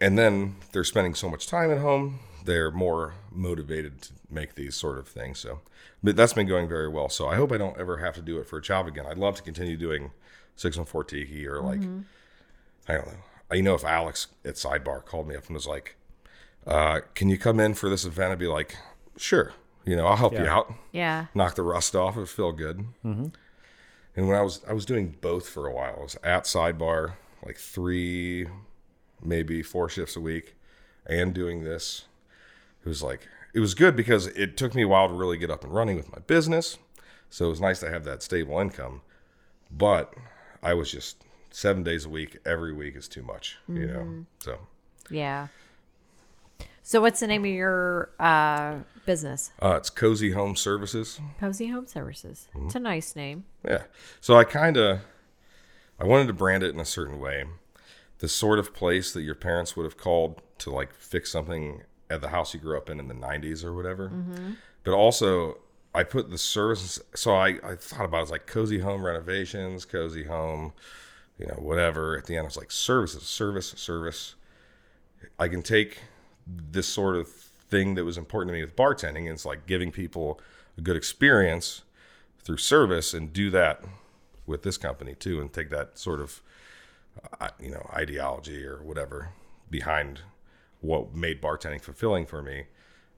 and 0.00 0.16
then 0.16 0.56
they're 0.72 0.84
spending 0.84 1.14
so 1.14 1.28
much 1.28 1.46
time 1.48 1.70
at 1.72 1.78
home, 1.78 2.20
they're 2.48 2.70
more 2.70 3.14
motivated 3.30 4.00
to 4.02 4.12
make 4.30 4.54
these 4.54 4.74
sort 4.74 4.98
of 4.98 5.06
things. 5.06 5.38
So, 5.38 5.60
but 6.02 6.16
that's 6.16 6.32
been 6.32 6.46
going 6.48 6.66
very 6.68 6.88
well. 6.88 7.08
So 7.10 7.28
I 7.28 7.36
hope 7.36 7.52
I 7.52 7.58
don't 7.58 7.78
ever 7.78 7.98
have 7.98 8.14
to 8.14 8.22
do 8.22 8.38
it 8.38 8.46
for 8.48 8.58
a 8.58 8.62
job 8.62 8.86
again. 8.88 9.04
I'd 9.06 9.18
love 9.18 9.36
to 9.36 9.42
continue 9.42 9.76
doing 9.76 10.10
six 10.56 10.62
six 10.74 10.76
one 10.78 10.86
four 10.86 11.04
tiki 11.04 11.46
or 11.46 11.60
like 11.60 11.80
I 12.88 12.94
don't 12.94 13.06
know. 13.06 13.54
You 13.54 13.62
know, 13.62 13.74
if 13.74 13.84
Alex 13.84 14.26
at 14.44 14.54
Sidebar 14.54 15.04
called 15.04 15.28
me 15.28 15.36
up 15.36 15.46
and 15.46 15.54
was 15.54 15.66
like, 15.66 15.96
uh, 16.66 17.00
"Can 17.14 17.28
you 17.28 17.38
come 17.38 17.60
in 17.60 17.74
for 17.74 17.88
this 17.88 18.04
event?" 18.04 18.32
I'd 18.32 18.38
be 18.38 18.46
like, 18.46 18.76
"Sure." 19.16 19.52
You 19.84 19.96
know, 19.96 20.06
I'll 20.06 20.16
help 20.16 20.34
you 20.34 20.44
out, 20.46 20.70
Yeah. 20.92 21.26
knock 21.34 21.54
the 21.54 21.62
rust 21.62 21.96
off. 21.96 22.16
It 22.16 22.20
would 22.20 22.28
feel 22.28 22.52
good. 22.52 22.78
Mm-hmm. 23.02 23.26
And 24.16 24.28
when 24.28 24.36
I 24.36 24.42
was, 24.42 24.60
I 24.68 24.74
was 24.74 24.84
doing 24.84 25.16
both 25.22 25.48
for 25.48 25.66
a 25.66 25.72
while. 25.72 25.96
I 25.98 26.02
was 26.02 26.16
at 26.22 26.44
Sidebar 26.44 27.14
like 27.42 27.56
three, 27.56 28.48
maybe 29.22 29.62
four 29.62 29.88
shifts 29.88 30.14
a 30.16 30.20
week, 30.20 30.56
and 31.06 31.32
doing 31.32 31.64
this. 31.64 32.04
It 32.88 32.96
was 32.96 33.02
like 33.02 33.28
it 33.52 33.60
was 33.60 33.74
good 33.74 33.96
because 33.96 34.28
it 34.28 34.56
took 34.56 34.74
me 34.74 34.80
a 34.80 34.88
while 34.88 35.08
to 35.08 35.14
really 35.14 35.36
get 35.36 35.50
up 35.50 35.62
and 35.62 35.74
running 35.74 35.96
with 35.96 36.10
my 36.10 36.20
business. 36.20 36.78
So 37.28 37.44
it 37.44 37.50
was 37.50 37.60
nice 37.60 37.80
to 37.80 37.90
have 37.90 38.02
that 38.04 38.22
stable 38.22 38.58
income. 38.58 39.02
But 39.70 40.14
I 40.62 40.72
was 40.72 40.90
just 40.90 41.22
seven 41.50 41.82
days 41.82 42.06
a 42.06 42.08
week, 42.08 42.38
every 42.46 42.72
week 42.72 42.96
is 42.96 43.06
too 43.06 43.20
much, 43.22 43.58
you 43.68 43.86
know. 43.88 44.24
So 44.38 44.58
Yeah. 45.10 45.48
So 46.82 47.02
what's 47.02 47.20
the 47.20 47.26
name 47.26 47.44
of 47.44 47.50
your 47.50 48.08
uh, 48.18 48.76
business? 49.04 49.50
uh, 49.60 49.74
it's 49.76 49.90
Cozy 49.90 50.30
Home 50.30 50.56
Services. 50.56 51.20
Cozy 51.38 51.66
Home 51.66 51.86
Services. 51.86 52.48
Mm-hmm. 52.56 52.66
It's 52.68 52.74
a 52.74 52.80
nice 52.80 53.14
name. 53.14 53.44
Yeah. 53.66 53.82
So 54.22 54.34
I 54.34 54.44
kind 54.44 54.78
of 54.78 55.00
I 56.00 56.06
wanted 56.06 56.28
to 56.28 56.32
brand 56.32 56.62
it 56.62 56.72
in 56.72 56.80
a 56.80 56.86
certain 56.86 57.20
way. 57.20 57.44
The 58.20 58.28
sort 58.28 58.58
of 58.58 58.72
place 58.72 59.12
that 59.12 59.20
your 59.20 59.34
parents 59.34 59.76
would 59.76 59.84
have 59.84 59.98
called 59.98 60.40
to 60.60 60.70
like 60.70 60.94
fix 60.94 61.30
something 61.30 61.82
at 62.10 62.20
the 62.20 62.28
house 62.28 62.54
you 62.54 62.60
grew 62.60 62.76
up 62.76 62.88
in 62.90 63.00
in 63.00 63.08
the 63.08 63.14
90s 63.14 63.64
or 63.64 63.74
whatever. 63.74 64.08
But 64.84 64.92
also 64.92 65.58
I 65.94 66.04
put 66.04 66.30
the 66.30 66.38
services 66.38 67.02
so 67.14 67.34
I, 67.34 67.58
I 67.62 67.74
thought 67.76 68.04
about 68.04 68.20
it 68.20 68.22
as 68.24 68.30
like 68.30 68.46
cozy 68.46 68.78
home 68.80 69.04
renovations, 69.04 69.84
cozy 69.84 70.24
home, 70.24 70.72
you 71.38 71.46
know, 71.46 71.54
whatever. 71.58 72.16
At 72.16 72.26
the 72.26 72.36
end 72.36 72.44
I 72.44 72.48
was 72.48 72.56
like 72.56 72.70
services, 72.70 73.22
service, 73.24 73.68
service. 73.76 74.34
I 75.38 75.48
can 75.48 75.62
take 75.62 75.98
this 76.46 76.86
sort 76.86 77.16
of 77.16 77.28
thing 77.28 77.94
that 77.94 78.04
was 78.04 78.16
important 78.16 78.50
to 78.50 78.54
me 78.54 78.62
with 78.62 78.76
bartending 78.76 79.24
and 79.24 79.30
it's 79.30 79.44
like 79.44 79.66
giving 79.66 79.90
people 79.90 80.40
a 80.76 80.80
good 80.80 80.96
experience 80.96 81.82
through 82.42 82.56
service 82.56 83.12
and 83.12 83.32
do 83.32 83.50
that 83.50 83.84
with 84.46 84.62
this 84.62 84.78
company 84.78 85.14
too 85.14 85.40
and 85.40 85.52
take 85.52 85.68
that 85.68 85.98
sort 85.98 86.20
of 86.20 86.40
uh, 87.40 87.48
you 87.60 87.70
know 87.70 87.90
ideology 87.92 88.64
or 88.64 88.82
whatever 88.82 89.30
behind 89.70 90.20
what 90.80 91.14
made 91.14 91.40
bartending 91.42 91.80
fulfilling 91.80 92.24
for 92.26 92.42
me 92.42 92.64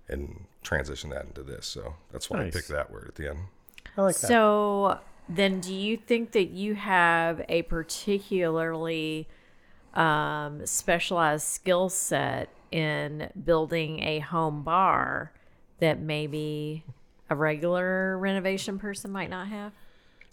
and 0.09 0.45
transition 0.63 1.11
that 1.11 1.25
into 1.27 1.43
this 1.43 1.67
so 1.67 1.95
that's 2.13 2.29
why 2.31 2.39
Nice. 2.43 2.49
i 2.55 2.59
picked 2.59 2.69
that 2.69 2.91
word 2.91 3.07
at 3.09 3.15
the 3.17 3.29
end 3.31 3.39
I 3.97 4.03
like 4.03 4.15
that. 4.21 4.29
So 4.29 4.99
then 5.29 5.61
do 5.61 5.75
you 5.75 5.97
think 5.97 6.33
that 6.33 6.51
you 6.51 6.75
have 6.75 7.43
a 7.49 7.63
particularly 7.63 9.27
um, 9.95 10.65
specialized 10.67 11.47
skill 11.47 11.89
set 11.89 12.49
in 12.71 13.31
building 13.45 14.03
a 14.03 14.21
home 14.21 14.63
bar 14.63 15.33
that 15.81 15.99
maybe 16.01 16.85
a 17.29 17.35
regular 17.35 18.17
renovation 18.19 18.79
person 18.79 19.11
might 19.11 19.31
not 19.31 19.49
have? 19.49 19.73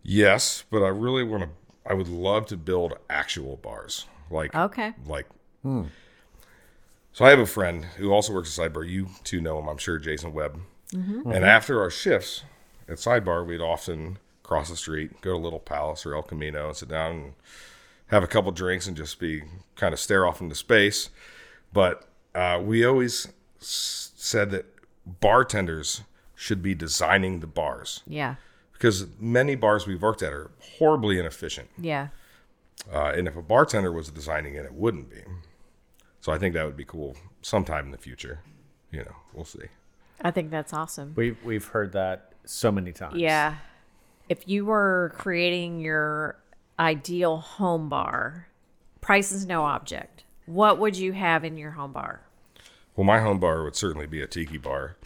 yes 0.04 0.64
but 0.70 0.84
i 0.84 0.88
really 0.88 1.24
want 1.24 1.44
to 1.44 1.50
i 1.86 1.94
would 1.94 2.08
love 2.08 2.46
to 2.46 2.56
build 2.56 2.94
actual 3.10 3.58
bars 3.58 4.06
like 4.30 4.54
Okay. 4.56 4.94
like 5.06 5.26
so 7.18 7.26
i 7.26 7.30
have 7.32 7.40
a 7.40 7.46
friend 7.48 7.84
who 7.98 8.12
also 8.12 8.32
works 8.32 8.58
at 8.60 8.72
sidebar 8.72 8.88
you 8.88 9.08
two 9.24 9.42
know 9.42 9.58
him 9.60 9.68
i'm 9.68 9.78
sure 9.78 9.98
jason 9.98 10.34
webb 10.34 10.60
and 10.94 11.44
after 11.44 11.82
our 11.82 11.90
shifts 11.90 12.44
at 12.88 12.98
sidebar 12.98 13.46
we'd 13.46 13.60
often 13.62 14.18
cross 14.44 14.70
the 14.70 14.76
street 14.78 15.20
go 15.22 15.32
to 15.32 15.38
little 15.38 15.60
palace 15.60 16.06
or 16.06 16.16
el 16.16 16.22
camino 16.22 16.68
and 16.68 16.76
sit 16.78 16.90
down 16.90 17.12
and 17.12 17.34
have 18.08 18.24
a 18.24 18.28
couple 18.28 18.52
drinks 18.52 18.86
and 18.88 18.96
just 18.96 19.20
be 19.20 19.42
kind 19.76 19.94
of 19.94 20.00
stare 20.00 20.26
off 20.28 20.40
into 20.42 20.56
space 20.56 21.10
but 21.74 22.08
uh, 22.36 22.62
we 22.64 22.86
always 22.86 23.28
s- 23.60 24.12
said 24.16 24.52
that 24.52 24.66
bartenders 25.20 26.02
should 26.36 26.62
be 26.62 26.76
designing 26.76 27.40
the 27.40 27.48
bars 27.48 28.04
Yeah. 28.06 28.36
because 28.74 29.08
many 29.20 29.56
bars 29.56 29.88
we've 29.88 30.02
worked 30.02 30.22
at 30.22 30.32
are 30.32 30.52
horribly 30.78 31.20
inefficient 31.20 31.70
Yeah. 31.78 32.10
uh, 32.94 33.12
and 33.16 33.28
if 33.28 33.36
a 33.36 33.42
bartender 33.42 33.92
was 33.92 34.10
designing 34.12 34.54
it, 34.56 34.66
it 34.66 34.74
wouldn't 34.74 35.10
be. 35.10 35.22
So 36.28 36.34
I 36.34 36.38
think 36.38 36.56
that 36.56 36.66
would 36.66 36.76
be 36.76 36.84
cool 36.84 37.16
sometime 37.42 37.86
in 37.86 37.92
the 37.92 37.98
future. 37.98 38.42
You 38.92 39.00
know, 39.00 39.16
we'll 39.34 39.46
see. 39.46 39.68
I 40.20 40.30
think 40.30 40.52
that's 40.52 40.74
awesome. 40.74 41.14
We've 41.16 41.42
we've 41.42 41.64
heard 41.64 41.94
that 41.94 42.34
so 42.44 42.70
many 42.70 42.92
times. 42.92 43.16
Yeah. 43.16 43.56
If 44.28 44.46
you 44.46 44.66
were 44.66 45.14
creating 45.16 45.80
your 45.80 46.38
ideal 46.78 47.38
home 47.38 47.88
bar, 47.88 48.50
price 49.00 49.32
is 49.32 49.46
no 49.46 49.64
object. 49.64 50.26
What 50.48 50.80
would 50.80 50.98
you 50.98 51.14
have 51.14 51.46
in 51.46 51.56
your 51.56 51.72
home 51.72 51.94
bar? 51.94 52.20
Well, 52.98 53.06
my 53.06 53.22
home 53.22 53.40
bar 53.40 53.64
would 53.64 53.78
certainly 53.78 54.06
be 54.06 54.22
a 54.22 54.28
tiki 54.28 54.58
bar. 54.58 54.98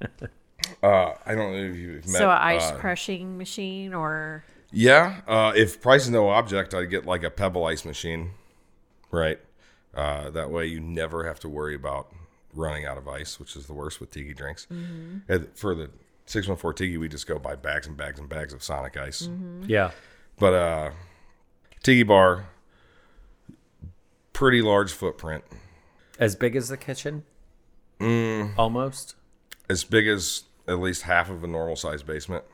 uh, 0.00 1.14
I 1.26 1.34
don't 1.34 1.54
know 1.54 1.58
if 1.58 1.74
you've 1.74 2.06
met. 2.06 2.18
so, 2.18 2.30
an 2.30 2.38
ice 2.38 2.70
uh, 2.70 2.76
crushing 2.76 3.36
machine 3.36 3.94
or 3.94 4.44
yeah, 4.70 5.22
uh, 5.26 5.54
if 5.56 5.82
price 5.82 6.02
is 6.02 6.10
no 6.10 6.28
object, 6.28 6.72
I'd 6.72 6.88
get 6.88 7.04
like 7.04 7.24
a 7.24 7.30
pebble 7.30 7.64
ice 7.64 7.84
machine, 7.84 8.30
right? 9.10 9.40
Uh, 9.98 10.30
that 10.30 10.50
way, 10.50 10.66
you 10.66 10.78
never 10.80 11.24
have 11.26 11.40
to 11.40 11.48
worry 11.48 11.74
about 11.74 12.12
running 12.54 12.86
out 12.86 12.96
of 12.98 13.08
ice, 13.08 13.38
which 13.40 13.56
is 13.56 13.66
the 13.66 13.72
worst 13.74 13.98
with 14.00 14.10
tiki 14.10 14.32
drinks. 14.32 14.66
And 14.70 15.48
for 15.54 15.74
the 15.74 15.90
six 16.26 16.46
one 16.46 16.56
four 16.56 16.72
tiki, 16.72 16.96
we 16.96 17.08
just 17.08 17.26
go 17.26 17.38
buy 17.38 17.56
bags 17.56 17.86
and 17.86 17.96
bags 17.96 18.18
and 18.20 18.28
bags 18.28 18.52
of 18.52 18.62
Sonic 18.62 18.96
ice. 18.96 19.28
Yeah. 19.66 19.90
But 20.38 20.54
uh 20.54 20.90
Tiki 21.82 22.02
Bar, 22.04 22.46
pretty 24.32 24.62
large 24.62 24.92
footprint, 24.92 25.44
As 26.18 26.34
big 26.36 26.56
as 26.56 26.68
the 26.68 26.76
kitchen? 26.76 27.24
Mm. 28.00 28.52
Almost. 28.56 29.16
as 29.68 29.84
big 29.84 30.06
as 30.06 30.44
at 30.68 30.78
least 30.78 31.02
half 31.02 31.28
of 31.30 31.42
a 31.42 31.46
normal 31.46 31.76
sized 31.76 32.06
basement. 32.06 32.44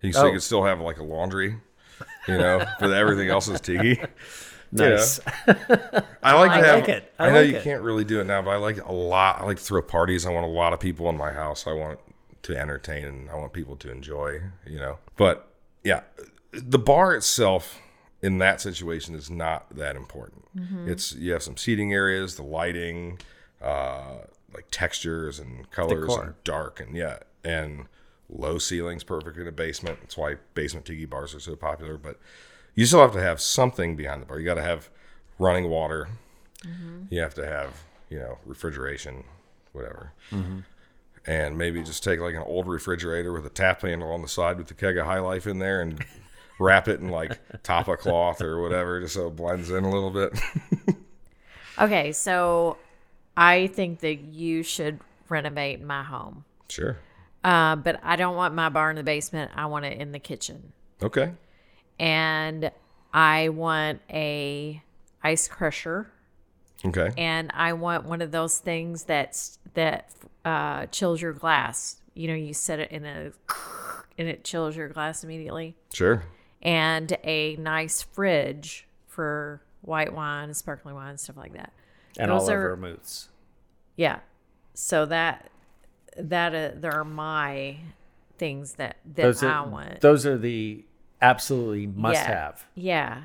You 0.00 0.12
so 0.12 0.22
Oh. 0.22 0.26
you 0.26 0.32
could 0.32 0.42
still 0.42 0.64
have 0.64 0.80
like 0.80 0.98
a 0.98 1.02
laundry, 1.04 1.56
you 2.26 2.38
know, 2.38 2.64
but 2.80 2.92
everything 2.92 3.28
else 3.28 3.48
is 3.48 3.60
tiki. 3.60 4.00
Nice. 4.70 5.20
I 6.22 6.34
like 6.34 6.50
I 6.50 6.60
to 6.60 6.66
have. 6.66 6.80
like 6.80 6.88
it. 6.88 7.14
I, 7.18 7.26
I 7.26 7.30
know 7.30 7.40
like 7.40 7.50
you 7.50 7.56
it. 7.56 7.64
can't 7.64 7.82
really 7.82 8.04
do 8.04 8.20
it 8.20 8.24
now, 8.24 8.42
but 8.42 8.50
I 8.50 8.56
like 8.56 8.84
a 8.84 8.92
lot. 8.92 9.40
I 9.40 9.44
like 9.44 9.58
to 9.58 9.62
throw 9.62 9.82
parties. 9.82 10.26
I 10.26 10.30
want 10.30 10.46
a 10.46 10.50
lot 10.50 10.72
of 10.72 10.80
people 10.80 11.08
in 11.08 11.16
my 11.16 11.32
house. 11.32 11.66
I 11.66 11.72
want 11.72 11.98
to 12.42 12.56
entertain 12.56 13.04
and 13.04 13.30
I 13.30 13.34
want 13.36 13.52
people 13.52 13.76
to 13.76 13.90
enjoy. 13.90 14.40
You 14.66 14.78
know, 14.78 14.98
but 15.16 15.48
yeah, 15.84 16.02
the 16.52 16.78
bar 16.78 17.14
itself 17.14 17.78
in 18.20 18.38
that 18.38 18.60
situation 18.60 19.14
is 19.14 19.30
not 19.30 19.74
that 19.76 19.96
important. 19.96 20.44
It's 20.86 21.14
you 21.14 21.32
have 21.32 21.42
some 21.44 21.56
seating 21.56 21.92
areas, 21.92 22.34
the 22.34 22.42
lighting, 22.42 23.20
uh, 23.62 24.16
like 24.52 24.66
textures 24.72 25.38
and 25.38 25.70
colors 25.70 26.12
and 26.16 26.34
dark 26.42 26.80
and 26.80 26.96
yeah, 26.96 27.18
and 27.44 27.86
low 28.28 28.58
ceilings, 28.58 29.04
perfect 29.04 29.36
in 29.36 29.46
a 29.46 29.52
basement. 29.52 30.00
That's 30.00 30.16
why 30.16 30.36
basement 30.54 30.84
tiki 30.84 31.04
bars 31.04 31.32
are 31.32 31.40
so 31.40 31.54
popular. 31.54 31.96
But 31.96 32.18
you 32.78 32.86
still 32.86 33.00
have 33.00 33.12
to 33.12 33.20
have 33.20 33.40
something 33.40 33.96
behind 33.96 34.22
the 34.22 34.26
bar. 34.26 34.38
You 34.38 34.44
got 34.44 34.54
to 34.54 34.62
have 34.62 34.88
running 35.38 35.68
water. 35.68 36.08
You 37.10 37.20
have 37.20 37.34
to 37.34 37.44
have 37.44 37.82
you 38.08 38.18
know 38.20 38.38
refrigeration, 38.46 39.24
whatever. 39.72 40.12
And 41.26 41.58
maybe 41.58 41.82
just 41.82 42.04
take 42.04 42.20
like 42.20 42.34
an 42.34 42.42
old 42.46 42.68
refrigerator 42.68 43.32
with 43.32 43.44
a 43.44 43.50
tap 43.50 43.82
handle 43.82 44.12
on 44.12 44.22
the 44.22 44.28
side 44.28 44.56
with 44.58 44.68
the 44.68 44.74
keg 44.74 44.96
of 44.96 45.06
High 45.06 45.18
Life 45.18 45.46
in 45.46 45.58
there 45.58 45.80
and 45.82 46.04
wrap 46.60 46.86
it 46.88 47.00
in 47.00 47.08
like 47.08 47.38
tapa 47.64 47.96
cloth 47.96 48.40
or 48.40 48.62
whatever, 48.62 49.00
just 49.00 49.14
so 49.14 49.26
it 49.26 49.36
blends 49.36 49.70
in 49.70 49.84
a 49.84 49.90
little 49.90 50.10
bit. 50.10 50.38
Okay, 51.80 52.10
so 52.10 52.76
I 53.36 53.68
think 53.68 54.00
that 54.00 54.16
you 54.16 54.64
should 54.64 54.98
renovate 55.28 55.80
my 55.80 56.02
home. 56.02 56.44
sure. 56.68 56.98
Uh, 57.44 57.76
but 57.76 58.00
I 58.02 58.16
don't 58.16 58.34
want 58.34 58.52
my 58.54 58.68
bar 58.68 58.90
in 58.90 58.96
the 58.96 59.04
basement. 59.04 59.52
I 59.54 59.66
want 59.66 59.84
it 59.84 60.00
in 60.00 60.10
the 60.10 60.18
kitchen. 60.18 60.72
Okay. 61.00 61.30
And 61.98 62.70
I 63.12 63.48
want 63.48 64.00
a 64.10 64.82
ice 65.22 65.48
crusher 65.48 66.10
Okay. 66.84 67.10
and 67.18 67.50
I 67.54 67.72
want 67.72 68.04
one 68.04 68.22
of 68.22 68.30
those 68.30 68.58
things 68.58 69.02
that's 69.04 69.58
that 69.74 70.10
uh, 70.44 70.86
chills 70.86 71.20
your 71.20 71.32
glass. 71.32 72.00
You 72.14 72.28
know, 72.28 72.34
you 72.34 72.54
set 72.54 72.78
it 72.78 72.90
in 72.92 73.04
a 73.04 73.32
and 74.16 74.28
it 74.28 74.44
chills 74.44 74.76
your 74.76 74.88
glass 74.88 75.24
immediately. 75.24 75.76
Sure. 75.92 76.24
And 76.62 77.16
a 77.24 77.56
nice 77.56 78.02
fridge 78.02 78.86
for 79.06 79.60
white 79.82 80.12
wine, 80.12 80.52
sparkling 80.54 80.94
wine, 80.94 81.16
stuff 81.18 81.36
like 81.36 81.52
that. 81.54 81.72
And 82.18 82.30
Those 82.30 82.42
all 82.42 82.50
are- 82.50 82.70
of 82.72 82.78
vermouths. 82.78 83.28
Yeah. 83.96 84.20
So 84.74 85.06
that 85.06 85.50
that 86.16 86.54
uh, 86.54 86.78
there 86.80 86.92
are 86.92 87.04
my 87.04 87.78
things 88.38 88.74
that 88.74 88.96
that 89.14 89.22
Those 89.22 89.42
I 89.42 89.48
are, 89.48 89.68
want. 89.68 90.00
those 90.00 90.24
are 90.26 90.38
the 90.38 90.84
absolutely 91.20 91.86
must 91.86 92.14
yeah. 92.14 92.26
have. 92.26 92.66
Yeah. 92.74 93.22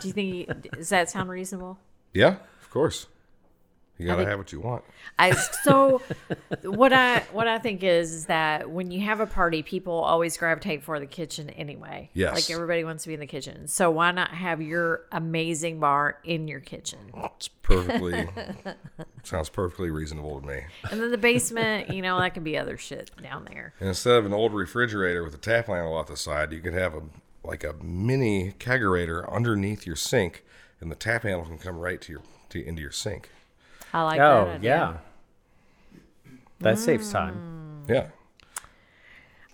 Do 0.00 0.08
you 0.08 0.12
think 0.12 0.70
does 0.72 0.88
that 0.90 1.10
sound 1.10 1.30
reasonable? 1.30 1.78
Yeah, 2.14 2.36
of 2.60 2.70
course. 2.70 3.06
You 4.00 4.06
gotta 4.06 4.20
think- 4.20 4.30
have 4.30 4.38
what 4.38 4.52
you 4.52 4.60
want. 4.60 4.82
I 5.18 5.32
so 5.64 6.00
what 6.62 6.92
I 6.92 7.20
what 7.32 7.46
I 7.46 7.58
think 7.58 7.82
is, 7.82 8.12
is 8.12 8.26
that 8.26 8.70
when 8.70 8.90
you 8.90 9.00
have 9.00 9.20
a 9.20 9.26
party, 9.26 9.62
people 9.62 9.92
always 9.92 10.36
gravitate 10.36 10.82
for 10.82 10.98
the 10.98 11.06
kitchen 11.06 11.50
anyway. 11.50 12.10
Yes. 12.14 12.34
Like 12.34 12.50
everybody 12.50 12.82
wants 12.82 13.04
to 13.04 13.08
be 13.08 13.14
in 13.14 13.20
the 13.20 13.26
kitchen. 13.26 13.68
So 13.68 13.90
why 13.90 14.10
not 14.12 14.30
have 14.30 14.62
your 14.62 15.02
amazing 15.12 15.80
bar 15.80 16.18
in 16.24 16.48
your 16.48 16.60
kitchen? 16.60 16.98
It's 17.14 17.48
perfectly 17.48 18.28
sounds 19.22 19.50
perfectly 19.50 19.90
reasonable 19.90 20.40
to 20.40 20.46
me. 20.46 20.62
And 20.90 21.00
then 21.00 21.10
the 21.10 21.18
basement, 21.18 21.90
you 21.90 22.00
know, 22.00 22.18
that 22.18 22.32
could 22.34 22.44
be 22.44 22.56
other 22.56 22.78
shit 22.78 23.10
down 23.22 23.46
there. 23.50 23.74
And 23.80 23.88
instead 23.88 24.14
of 24.14 24.24
an 24.24 24.32
old 24.32 24.54
refrigerator 24.54 25.22
with 25.22 25.34
a 25.34 25.38
tap 25.38 25.66
handle 25.66 25.94
off 25.94 26.06
the 26.06 26.16
side, 26.16 26.52
you 26.52 26.60
could 26.60 26.74
have 26.74 26.94
a 26.94 27.02
like 27.44 27.64
a 27.64 27.74
mini 27.82 28.52
kegerator 28.58 29.30
underneath 29.30 29.86
your 29.86 29.96
sink, 29.96 30.44
and 30.80 30.90
the 30.90 30.96
tap 30.96 31.22
handle 31.22 31.44
can 31.44 31.58
come 31.58 31.78
right 31.78 32.00
to 32.00 32.12
your 32.12 32.22
to, 32.50 32.64
into 32.64 32.82
your 32.82 32.92
sink. 32.92 33.30
I 33.92 34.02
like 34.02 34.18
that. 34.18 34.24
Oh, 34.24 34.58
yeah. 34.60 34.98
That 36.60 36.78
saves 36.78 37.10
time. 37.10 37.84
Yeah. 37.88 38.08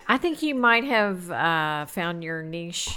I 0.07 0.17
think 0.17 0.41
you 0.41 0.55
might 0.55 0.83
have 0.83 1.29
uh, 1.29 1.85
found 1.85 2.23
your 2.23 2.41
niche. 2.41 2.89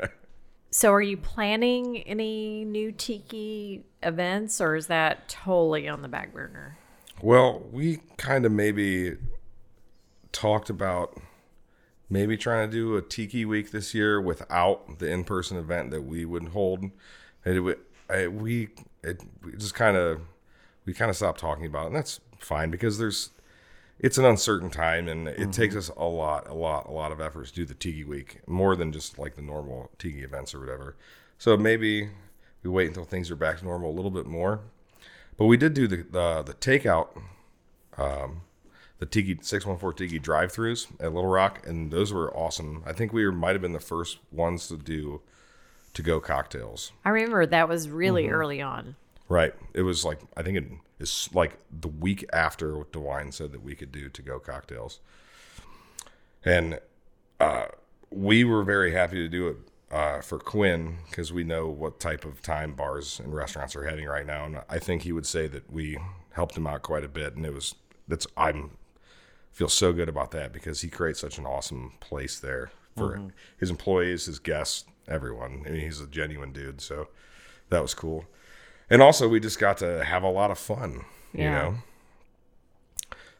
so, 0.70 0.92
are 0.92 1.02
you 1.02 1.16
planning 1.16 1.98
any 2.02 2.64
new 2.64 2.92
tiki 2.92 3.84
events, 4.02 4.60
or 4.60 4.74
is 4.74 4.86
that 4.86 5.28
totally 5.28 5.88
on 5.88 6.02
the 6.02 6.08
back 6.08 6.32
burner? 6.32 6.78
Well, 7.20 7.66
we 7.70 7.98
kind 8.16 8.46
of 8.46 8.52
maybe 8.52 9.16
talked 10.32 10.70
about 10.70 11.20
maybe 12.08 12.36
trying 12.36 12.70
to 12.70 12.72
do 12.74 12.96
a 12.96 13.02
tiki 13.02 13.44
week 13.44 13.70
this 13.70 13.92
year 13.94 14.20
without 14.20 14.98
the 14.98 15.10
in-person 15.10 15.58
event 15.58 15.90
that 15.90 16.02
we 16.02 16.24
would 16.24 16.48
hold. 16.48 16.82
And 17.44 17.56
it 17.56 17.60
would, 17.60 17.78
we 18.08 18.68
it 19.02 19.22
we 19.42 19.52
just 19.56 19.74
kind 19.74 19.96
of 19.96 20.20
we 20.88 20.94
kind 20.94 21.10
of 21.10 21.16
stopped 21.16 21.38
talking 21.38 21.66
about 21.66 21.82
it, 21.82 21.86
and 21.88 21.96
that's 21.96 22.18
fine 22.38 22.70
because 22.70 22.96
there's 22.96 23.30
it's 23.98 24.16
an 24.16 24.24
uncertain 24.24 24.70
time 24.70 25.06
and 25.08 25.28
it 25.28 25.52
takes 25.52 25.76
us 25.76 25.90
a 25.96 26.04
lot, 26.04 26.48
a 26.48 26.54
lot, 26.54 26.86
a 26.88 26.92
lot 26.92 27.12
of 27.12 27.20
effort 27.20 27.46
to 27.48 27.52
do 27.52 27.64
the 27.66 27.74
tiki 27.74 28.04
week 28.04 28.38
more 28.46 28.74
than 28.74 28.90
just 28.92 29.18
like 29.18 29.34
the 29.36 29.42
normal 29.42 29.90
tiki 29.98 30.20
events 30.22 30.54
or 30.54 30.60
whatever. 30.60 30.96
So 31.36 31.56
maybe 31.56 32.08
we 32.62 32.70
wait 32.70 32.86
until 32.86 33.04
things 33.04 33.28
are 33.30 33.36
back 33.36 33.58
to 33.58 33.64
normal 33.64 33.90
a 33.90 33.96
little 33.98 34.12
bit 34.12 34.24
more. 34.24 34.60
But 35.36 35.44
we 35.46 35.56
did 35.58 35.74
do 35.74 35.86
the 35.86 35.96
the, 35.96 36.42
the 36.42 36.54
takeout, 36.54 37.08
um, 37.98 38.42
the 38.98 39.06
Tiki 39.06 39.38
six 39.42 39.66
one 39.66 39.76
four 39.78 39.92
Tiki 39.92 40.18
drive 40.18 40.52
throughs 40.52 40.86
at 41.00 41.12
Little 41.12 41.30
Rock, 41.30 41.66
and 41.66 41.90
those 41.90 42.12
were 42.12 42.34
awesome. 42.36 42.82
I 42.86 42.92
think 42.94 43.12
we 43.12 43.26
were, 43.26 43.32
might 43.32 43.52
have 43.52 43.62
been 43.62 43.72
the 43.72 43.78
first 43.80 44.18
ones 44.32 44.68
to 44.68 44.76
do 44.78 45.20
to 45.94 46.02
go 46.02 46.18
cocktails. 46.20 46.92
I 47.04 47.10
remember 47.10 47.44
that 47.46 47.68
was 47.68 47.88
really 47.90 48.24
Mm-hmm. 48.24 48.34
early 48.34 48.62
on. 48.62 48.96
Right. 49.28 49.54
It 49.74 49.82
was 49.82 50.04
like 50.04 50.20
I 50.36 50.42
think 50.42 50.56
it 50.56 50.64
is 50.98 51.28
like 51.34 51.58
the 51.70 51.88
week 51.88 52.24
after 52.32 52.78
what 52.78 52.92
DeWine 52.92 53.32
said 53.32 53.52
that 53.52 53.62
we 53.62 53.74
could 53.74 53.92
do 53.92 54.08
to 54.08 54.22
go 54.22 54.38
cocktails, 54.38 55.00
and 56.44 56.80
uh, 57.38 57.66
we 58.10 58.44
were 58.44 58.62
very 58.62 58.92
happy 58.92 59.16
to 59.16 59.28
do 59.28 59.48
it 59.48 59.56
uh, 59.90 60.20
for 60.20 60.38
Quinn 60.38 60.98
because 61.08 61.32
we 61.32 61.44
know 61.44 61.68
what 61.68 62.00
type 62.00 62.24
of 62.24 62.40
time 62.42 62.74
bars 62.74 63.20
and 63.20 63.34
restaurants 63.34 63.76
are 63.76 63.84
having 63.84 64.06
right 64.06 64.26
now, 64.26 64.44
and 64.44 64.60
I 64.68 64.78
think 64.78 65.02
he 65.02 65.12
would 65.12 65.26
say 65.26 65.46
that 65.48 65.70
we 65.70 65.98
helped 66.30 66.56
him 66.56 66.66
out 66.66 66.82
quite 66.82 67.04
a 67.04 67.08
bit, 67.08 67.36
and 67.36 67.44
it 67.44 67.52
was 67.52 67.74
that's 68.06 68.26
I'm 68.36 68.78
feel 69.52 69.68
so 69.68 69.92
good 69.92 70.08
about 70.08 70.30
that 70.30 70.52
because 70.52 70.82
he 70.82 70.88
creates 70.88 71.20
such 71.20 71.36
an 71.36 71.44
awesome 71.44 71.92
place 72.00 72.38
there 72.38 72.70
for 72.96 73.30
his 73.58 73.70
employees, 73.70 74.26
his 74.26 74.38
guests, 74.38 74.84
everyone. 75.06 75.62
I 75.66 75.70
mean, 75.70 75.80
he's 75.80 76.00
a 76.00 76.06
genuine 76.06 76.52
dude, 76.52 76.80
so 76.80 77.08
that 77.68 77.80
was 77.80 77.94
cool. 77.94 78.24
And 78.90 79.02
also, 79.02 79.28
we 79.28 79.40
just 79.40 79.58
got 79.58 79.78
to 79.78 80.04
have 80.04 80.22
a 80.22 80.30
lot 80.30 80.50
of 80.50 80.58
fun. 80.58 81.04
You 81.32 81.44
know, 81.44 81.74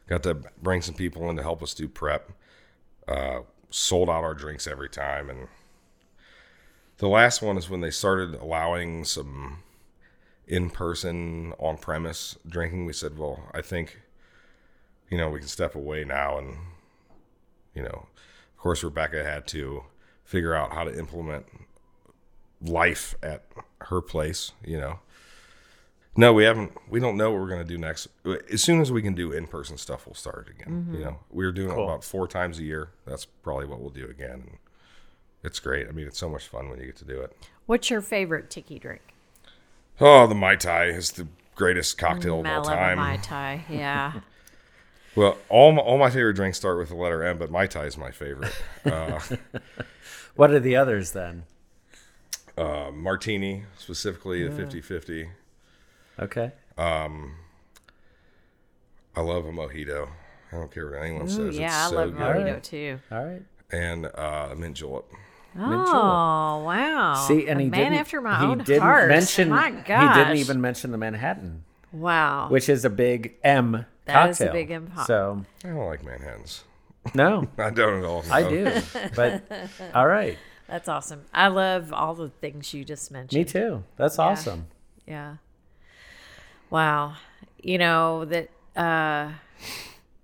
got 0.07 0.23
to 0.23 0.35
bring 0.61 0.81
some 0.81 0.95
people 0.95 1.29
in 1.29 1.35
to 1.37 1.41
help 1.41 1.63
us 1.63 1.73
do 1.73 1.87
prep. 1.87 2.31
Uh, 3.07 3.39
sold 3.71 4.09
out 4.09 4.23
our 4.23 4.35
drinks 4.35 4.67
every 4.67 4.89
time, 4.89 5.29
and 5.29 5.47
the 6.97 7.07
last 7.07 7.41
one 7.41 7.57
is 7.57 7.69
when 7.69 7.81
they 7.81 7.89
started 7.89 8.35
allowing 8.35 9.03
some 9.05 9.63
in-person, 10.47 11.53
on-premise 11.57 12.37
drinking. 12.47 12.85
We 12.85 12.93
said, 12.93 13.17
"Well, 13.17 13.49
I 13.53 13.61
think, 13.61 13.99
you 15.09 15.17
know, 15.17 15.29
we 15.29 15.39
can 15.39 15.47
step 15.47 15.73
away 15.73 16.03
now." 16.03 16.37
And 16.37 16.57
you 17.73 17.81
know, 17.81 18.07
of 18.55 18.57
course, 18.57 18.83
Rebecca 18.83 19.23
had 19.23 19.47
to 19.47 19.83
figure 20.23 20.53
out 20.53 20.73
how 20.73 20.83
to 20.83 20.95
implement 20.95 21.47
life 22.61 23.15
at 23.23 23.45
her 23.81 24.01
place. 24.01 24.51
You 24.63 24.77
know, 24.77 24.99
no, 26.15 26.33
we 26.33 26.43
haven't. 26.43 26.71
We 26.89 26.99
don't 26.99 27.17
know 27.17 27.31
what 27.31 27.39
we're 27.41 27.47
going 27.49 27.61
to 27.61 27.67
do 27.67 27.77
next. 27.77 28.07
As 28.51 28.61
soon 28.61 28.81
as 28.81 28.91
we 28.91 29.01
can 29.01 29.13
do 29.13 29.31
in-person 29.31 29.77
stuff, 29.77 30.05
we'll 30.05 30.15
start 30.15 30.49
again. 30.49 30.89
You 30.93 30.99
know, 30.99 31.19
we're 31.31 31.51
doing 31.51 31.69
it 31.69 31.81
about 31.81 32.03
four 32.03 32.27
times 32.27 32.59
a 32.59 32.63
year. 32.63 32.89
That's 33.05 33.25
probably 33.25 33.65
what 33.65 33.79
we'll 33.79 33.89
do 33.89 34.05
again. 34.07 34.31
And 34.31 34.57
it's 35.43 35.59
great. 35.59 35.87
I 35.87 35.91
mean, 35.91 36.07
it's 36.07 36.17
so 36.19 36.29
much 36.29 36.47
fun 36.47 36.69
when 36.69 36.79
you 36.79 36.85
get 36.87 36.97
to 36.97 37.05
do 37.05 37.21
it. 37.21 37.35
What's 37.67 37.89
your 37.89 38.01
favorite 38.01 38.49
tiki 38.49 38.79
drink? 38.79 39.01
Oh, 40.01 40.27
the 40.27 40.35
mai 40.35 40.55
tai 40.55 40.85
is 40.85 41.11
the 41.11 41.27
greatest 41.55 41.97
cocktail 41.97 42.39
of 42.41 42.45
all 42.45 42.63
time. 42.63 42.97
mai 42.97 43.17
tai. 43.17 43.63
Yeah. 43.69 44.13
Well, 45.15 45.37
all 45.49 45.71
my, 45.71 45.81
all 45.81 45.97
my 45.97 46.11
favorite 46.11 46.35
drinks 46.35 46.57
start 46.59 46.77
with 46.77 46.89
the 46.89 46.95
letter 46.95 47.23
M, 47.23 47.39
but 47.39 47.49
mai 47.49 47.65
tai 47.65 47.85
is 47.85 47.97
my 47.97 48.11
favorite. 48.11 48.53
Uh, 48.85 49.19
What 50.35 50.51
are 50.51 50.59
the 50.59 50.75
others 50.77 51.11
then? 51.11 51.43
uh, 52.57 52.91
martini, 52.93 53.63
specifically 53.77 54.47
the 54.47 54.51
50-50. 54.63 55.29
Okay. 56.19 56.51
Um, 56.77 57.35
I 59.15 59.21
love 59.21 59.45
a 59.45 59.51
mojito. 59.51 60.09
I 60.51 60.55
don't 60.55 60.71
care 60.71 60.89
what 60.89 61.01
anyone 61.03 61.23
Ooh, 61.23 61.29
says. 61.29 61.57
yeah, 61.57 61.65
it's 61.67 61.75
I 61.75 61.89
so 61.89 61.95
love 61.95 62.11
good. 62.11 62.19
mojito 62.21 62.45
Alright. 62.47 62.63
too. 62.63 62.99
All 63.11 63.25
right. 63.25 63.41
And 63.71 64.05
uh, 64.07 64.49
a 64.51 64.55
mint 64.55 64.75
julep. 64.77 65.05
Oh 65.57 66.63
wow! 66.65 67.15
See, 67.27 67.47
and 67.47 67.59
a 67.59 67.63
he 67.63 67.69
man 67.69 67.79
didn't, 67.91 67.99
after 67.99 68.21
my 68.21 68.39
he 68.39 68.45
own 68.45 68.59
didn't 68.59 68.81
heart. 68.83 69.09
mention. 69.09 69.49
My 69.49 69.71
He 69.71 69.81
didn't 69.83 70.37
even 70.37 70.61
mention 70.61 70.91
the 70.91 70.97
Manhattan, 70.99 71.63
Wow. 71.91 72.49
which 72.49 72.69
is 72.69 72.85
a 72.85 72.89
big 72.89 73.35
M 73.43 73.85
That 74.05 74.29
is 74.29 74.39
a 74.41 74.45
cocktail. 74.45 74.53
big 74.53 74.71
M 74.71 74.91
co- 74.95 75.03
So 75.05 75.45
I 75.63 75.67
don't 75.69 75.85
like 75.87 76.03
Manhattans. 76.03 76.63
no, 77.15 77.47
I 77.57 77.71
don't 77.71 77.99
at 77.99 78.05
all. 78.05 78.23
I 78.31 78.47
do. 78.47 78.71
But 79.15 79.43
all 79.95 80.05
right, 80.07 80.37
That's 80.67 80.87
awesome. 80.87 81.23
I 81.33 81.47
love 81.47 81.91
all 81.93 82.13
the 82.13 82.29
things 82.29 82.71
you 82.73 82.85
just 82.85 83.11
mentioned. 83.11 83.39
me 83.39 83.43
too. 83.43 83.83
That's 83.97 84.19
awesome. 84.19 84.67
Yeah. 85.07 85.37
Wow. 86.69 87.15
You 87.61 87.77
know 87.77 88.25
that 88.25 88.49
uh 88.75 89.31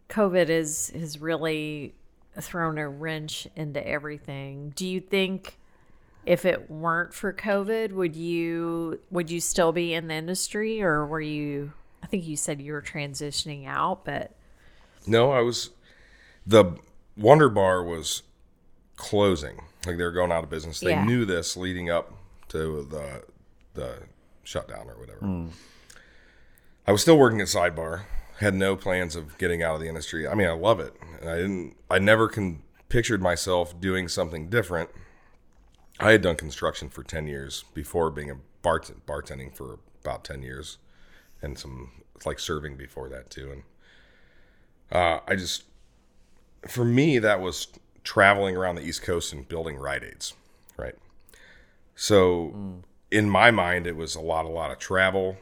COVID 0.10 0.50
is 0.50 0.92
has 0.92 1.20
really 1.20 1.94
thrown 2.40 2.78
a 2.78 2.88
wrench 2.88 3.48
into 3.56 3.86
everything. 3.86 4.72
Do 4.76 4.88
you 4.88 5.00
think 5.02 5.58
if 6.26 6.44
it 6.46 6.70
weren't 6.72 7.14
for 7.14 7.32
COVID, 7.34 7.92
would 7.92 8.16
you 8.16 9.00
would 9.12 9.30
you 9.30 9.40
still 9.40 9.72
be 9.72 9.94
in 9.94 10.08
the 10.08 10.16
industry 10.16 10.82
or 10.82 11.06
were 11.06 11.22
you 11.22 11.74
I 12.04 12.08
think 12.08 12.26
you 12.26 12.38
said 12.38 12.62
you 12.62 12.74
were 12.74 12.82
transitioning 12.82 13.68
out, 13.68 14.06
but 14.06 14.32
No, 15.08 15.32
I 15.32 15.42
was. 15.42 15.72
The 16.48 16.78
Wonder 17.18 17.50
Bar 17.50 17.84
was 17.84 18.22
closing. 18.96 19.58
Like 19.86 19.98
they 19.98 20.04
were 20.04 20.12
going 20.12 20.32
out 20.32 20.44
of 20.44 20.50
business. 20.50 20.80
They 20.80 20.92
Yeah. 20.92 21.04
knew 21.06 21.26
this 21.26 21.58
leading 21.58 21.90
up 21.90 22.14
to 22.50 22.84
the 22.84 23.24
the 23.74 24.04
shutdown 24.44 24.88
or 24.90 24.98
whatever. 25.00 25.50
I 26.88 26.92
was 26.92 27.02
still 27.02 27.18
working 27.18 27.42
at 27.42 27.48
Sidebar. 27.48 28.04
Had 28.40 28.54
no 28.54 28.76
plans 28.76 29.16
of 29.16 29.38
getting 29.38 29.64
out 29.64 29.76
of 29.76 29.82
the 29.82 29.88
industry. 29.88 30.28
I 30.28 30.36
mean, 30.36 30.48
I 30.48 30.54
love 30.54 30.80
it. 30.80 30.94
I 31.22 31.36
didn't. 31.36 31.76
I 31.90 32.00
never 32.00 32.28
can 32.28 32.62
pictured 32.90 33.22
myself 33.22 33.80
doing 33.80 34.08
something 34.08 34.50
different. 34.50 34.90
I 36.00 36.12
had 36.12 36.22
done 36.22 36.36
construction 36.36 36.90
for 36.90 37.04
ten 37.04 37.28
years 37.28 37.64
before 37.74 38.12
being 38.12 38.30
a 38.30 38.36
bart 38.62 38.92
bartending 39.08 39.56
for 39.56 39.80
about 40.04 40.26
ten 40.26 40.42
years, 40.42 40.78
and 41.42 41.58
some 41.58 42.04
like 42.26 42.40
serving 42.40 42.76
before 42.76 43.10
that 43.10 43.30
too. 43.30 43.52
And 43.52 43.64
uh, 44.92 45.20
I 45.28 45.36
just, 45.36 45.64
for 46.68 46.86
me, 46.86 47.20
that 47.20 47.42
was 47.42 47.68
traveling 48.04 48.56
around 48.56 48.76
the 48.76 48.84
East 48.84 49.02
Coast 49.02 49.34
and 49.34 49.48
building 49.48 49.78
Rite 49.78 50.04
Aids, 50.04 50.34
right? 50.78 50.96
So, 51.96 52.84
in 53.10 53.30
my 53.30 53.52
mind, 53.52 53.88
it 53.88 53.96
was 53.96 54.16
a 54.16 54.22
lot, 54.22 54.46
a 54.46 54.50
lot 54.50 54.72
of 54.72 54.80
travel, 54.80 55.38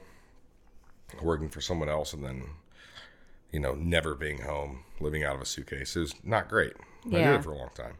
working 1.21 1.49
for 1.49 1.61
someone 1.61 1.89
else, 1.89 2.13
and 2.13 2.23
then, 2.23 2.43
you 3.51 3.59
know, 3.59 3.73
never 3.73 4.15
being 4.15 4.41
home, 4.41 4.83
living 4.99 5.23
out 5.23 5.35
of 5.35 5.41
a 5.41 5.45
suitcase. 5.45 5.95
It 5.95 5.99
was 5.99 6.15
not 6.23 6.49
great. 6.49 6.73
I 7.07 7.09
did 7.09 7.35
it 7.35 7.43
for 7.43 7.51
a 7.51 7.57
long 7.57 7.71
time. 7.75 7.95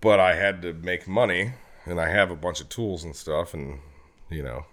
But 0.00 0.20
I 0.20 0.34
had 0.34 0.62
to 0.62 0.72
make 0.72 1.06
money, 1.08 1.52
and 1.84 2.00
I 2.00 2.08
have 2.08 2.30
a 2.30 2.36
bunch 2.36 2.60
of 2.60 2.68
tools 2.68 3.04
and 3.04 3.14
stuff, 3.14 3.54
and, 3.54 3.78
you 4.30 4.42
know, 4.42 4.66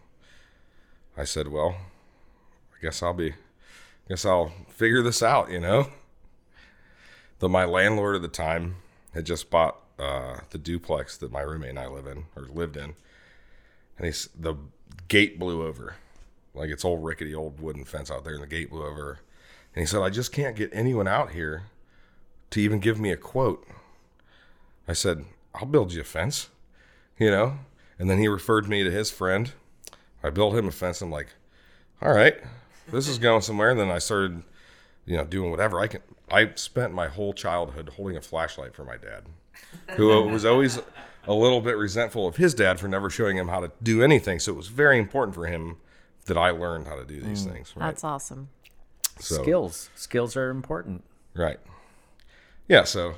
I 1.17 1.23
said, 1.23 1.47
well, 1.49 1.75
I 2.73 2.81
guess 2.81 3.03
I'll 3.03 3.13
be 3.13 3.31
I 3.31 4.13
guess 4.13 4.25
I'll 4.25 4.51
figure 4.69 5.03
this 5.03 5.21
out, 5.21 5.51
you 5.51 5.59
know. 5.59 5.87
Though 7.37 7.49
my 7.49 7.65
landlord 7.65 8.15
at 8.15 8.21
the 8.23 8.27
time 8.27 8.77
had 9.13 9.25
just 9.25 9.51
bought 9.51 9.77
uh, 9.99 10.39
the 10.49 10.57
duplex 10.57 11.15
that 11.17 11.31
my 11.31 11.41
roommate 11.41 11.71
and 11.71 11.79
I 11.79 11.87
live 11.87 12.07
in 12.07 12.25
or 12.35 12.47
lived 12.51 12.75
in, 12.75 12.95
and 13.97 14.05
he's 14.05 14.29
the 14.37 14.55
gate 15.09 15.37
blew 15.37 15.61
over, 15.65 15.97
like 16.53 16.69
it's 16.69 16.85
old 16.85 17.03
rickety 17.03 17.33
old 17.33 17.59
wooden 17.59 17.85
fence 17.85 18.09
out 18.11 18.23
there, 18.23 18.33
and 18.33 18.43
the 18.43 18.47
gate 18.47 18.69
blew 18.69 18.85
over, 18.85 19.19
and 19.73 19.81
he 19.81 19.85
said, 19.85 20.01
"I 20.01 20.09
just 20.09 20.31
can't 20.31 20.55
get 20.55 20.69
anyone 20.73 21.07
out 21.07 21.31
here 21.31 21.63
to 22.51 22.61
even 22.61 22.79
give 22.79 22.99
me 22.99 23.11
a 23.11 23.17
quote." 23.17 23.67
I 24.87 24.93
said, 24.93 25.25
"I'll 25.53 25.65
build 25.65 25.93
you 25.93 26.01
a 26.01 26.05
fence," 26.05 26.49
you 27.17 27.29
know, 27.29 27.59
and 27.97 28.09
then 28.09 28.17
he 28.17 28.27
referred 28.27 28.67
me 28.67 28.83
to 28.83 28.91
his 28.91 29.11
friend. 29.11 29.51
I 30.23 30.29
built 30.29 30.55
him 30.55 30.67
a 30.67 30.71
fence. 30.71 31.01
I'm 31.01 31.11
like, 31.11 31.27
all 32.01 32.13
right, 32.13 32.35
this 32.91 33.07
is 33.07 33.17
going 33.17 33.41
somewhere. 33.41 33.71
And 33.71 33.79
then 33.79 33.91
I 33.91 33.99
started, 33.99 34.43
you 35.05 35.17
know, 35.17 35.25
doing 35.25 35.51
whatever 35.51 35.79
I 35.79 35.87
can. 35.87 36.01
I 36.31 36.51
spent 36.55 36.93
my 36.93 37.07
whole 37.07 37.33
childhood 37.33 37.89
holding 37.95 38.17
a 38.17 38.21
flashlight 38.21 38.73
for 38.75 38.83
my 38.83 38.97
dad, 38.97 39.23
who 39.95 40.07
was 40.27 40.45
always 40.45 40.79
a 41.27 41.33
little 41.33 41.61
bit 41.61 41.77
resentful 41.77 42.27
of 42.27 42.37
his 42.37 42.53
dad 42.53 42.79
for 42.79 42.87
never 42.87 43.09
showing 43.09 43.37
him 43.37 43.47
how 43.47 43.59
to 43.61 43.71
do 43.81 44.03
anything. 44.03 44.39
So 44.39 44.53
it 44.53 44.55
was 44.55 44.67
very 44.67 44.99
important 44.99 45.35
for 45.35 45.47
him 45.47 45.77
that 46.25 46.37
I 46.37 46.51
learned 46.51 46.87
how 46.87 46.95
to 46.95 47.05
do 47.05 47.19
these 47.19 47.45
mm. 47.45 47.53
things. 47.53 47.73
Right. 47.75 47.87
that's 47.87 48.03
awesome. 48.03 48.49
So, 49.19 49.41
Skills, 49.41 49.89
skills 49.95 50.35
are 50.37 50.49
important. 50.49 51.03
Right. 51.35 51.59
Yeah. 52.67 52.83
So 52.83 53.15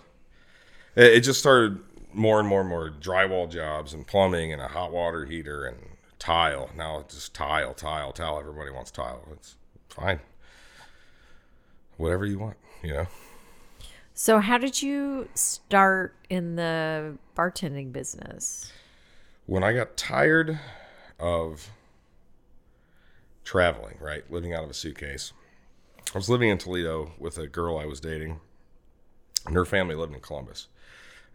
it, 0.96 1.14
it 1.14 1.20
just 1.22 1.40
started 1.40 1.80
more 2.14 2.40
and 2.40 2.48
more 2.48 2.62
and 2.62 2.70
more 2.70 2.90
drywall 2.90 3.50
jobs 3.50 3.94
and 3.94 4.06
plumbing 4.06 4.52
and 4.52 4.62
a 4.62 4.68
hot 4.68 4.92
water 4.92 5.26
heater 5.26 5.66
and 5.66 5.78
tile. 6.20 6.70
Now 6.76 7.00
it's 7.00 7.16
just 7.16 7.34
tile, 7.34 7.74
tile, 7.74 8.12
tile. 8.12 8.40
Everybody 8.40 8.72
wants 8.72 8.92
tile. 8.92 9.28
It's 9.34 9.56
fine. 9.90 10.20
Whatever 11.98 12.26
you 12.26 12.40
want, 12.40 12.58
you 12.84 12.94
know. 12.94 13.08
So 14.14 14.40
how 14.40 14.58
did 14.58 14.82
you 14.82 15.30
start 15.34 16.16
in 16.30 16.56
the 16.56 17.18
bartending 17.36 17.92
business? 17.92 18.72
When 19.46 19.64
I 19.64 19.74
got 19.74 19.98
tired 19.98 20.60
of 21.20 21.70
traveling, 23.44 23.98
right, 24.00 24.30
living 24.32 24.54
out 24.54 24.64
of 24.64 24.70
a 24.70 24.74
suitcase, 24.74 25.34
I 26.14 26.18
was 26.18 26.30
living 26.30 26.50
in 26.50 26.58
Toledo 26.58 27.14
with 27.18 27.38
a 27.38 27.48
girl 27.48 27.78
I 27.78 27.86
was 27.86 28.00
dating, 28.00 28.40
and 29.46 29.56
her 29.56 29.66
family 29.66 29.96
lived 29.96 30.14
in 30.14 30.20
Columbus. 30.20 30.68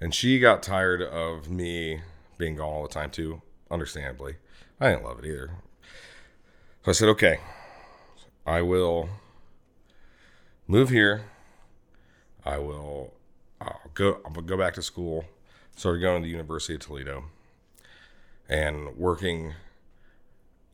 And 0.01 0.15
she 0.15 0.39
got 0.39 0.63
tired 0.63 1.01
of 1.01 1.49
me 1.51 2.03
being 2.37 2.57
gone 2.57 2.69
all 2.69 2.83
the 2.83 2.89
time, 2.89 3.11
too, 3.11 3.41
understandably. 3.71 4.37
I 4.79 4.91
didn't 4.91 5.05
love 5.05 5.19
it 5.19 5.25
either. 5.25 5.51
So 6.85 6.91
I 6.91 6.93
said, 6.93 7.09
okay, 7.09 7.39
I 8.47 8.63
will 8.63 9.09
move 10.67 10.91
here. 10.91 11.25
I 12.45 12.59
will 12.59 13.15
I'll 13.61 13.81
go 13.95 14.21
gonna 14.25 14.43
go 14.43 14.57
back 14.57 14.75
to 14.75 14.83
school. 14.83 15.25
Started 15.75 16.01
going 16.01 16.23
to 16.23 16.27
the 16.27 16.31
University 16.31 16.75
of 16.75 16.81
Toledo 16.81 17.25
and 18.49 18.97
working 18.97 19.55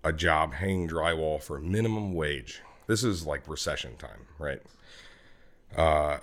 a 0.04 0.12
job 0.12 0.54
hanging 0.54 0.88
drywall 0.88 1.42
for 1.42 1.60
minimum 1.60 2.14
wage. 2.14 2.62
This 2.86 3.04
is 3.04 3.26
like 3.26 3.48
recession 3.48 3.96
time, 3.96 4.26
right? 4.38 4.62
Uh 5.76 6.18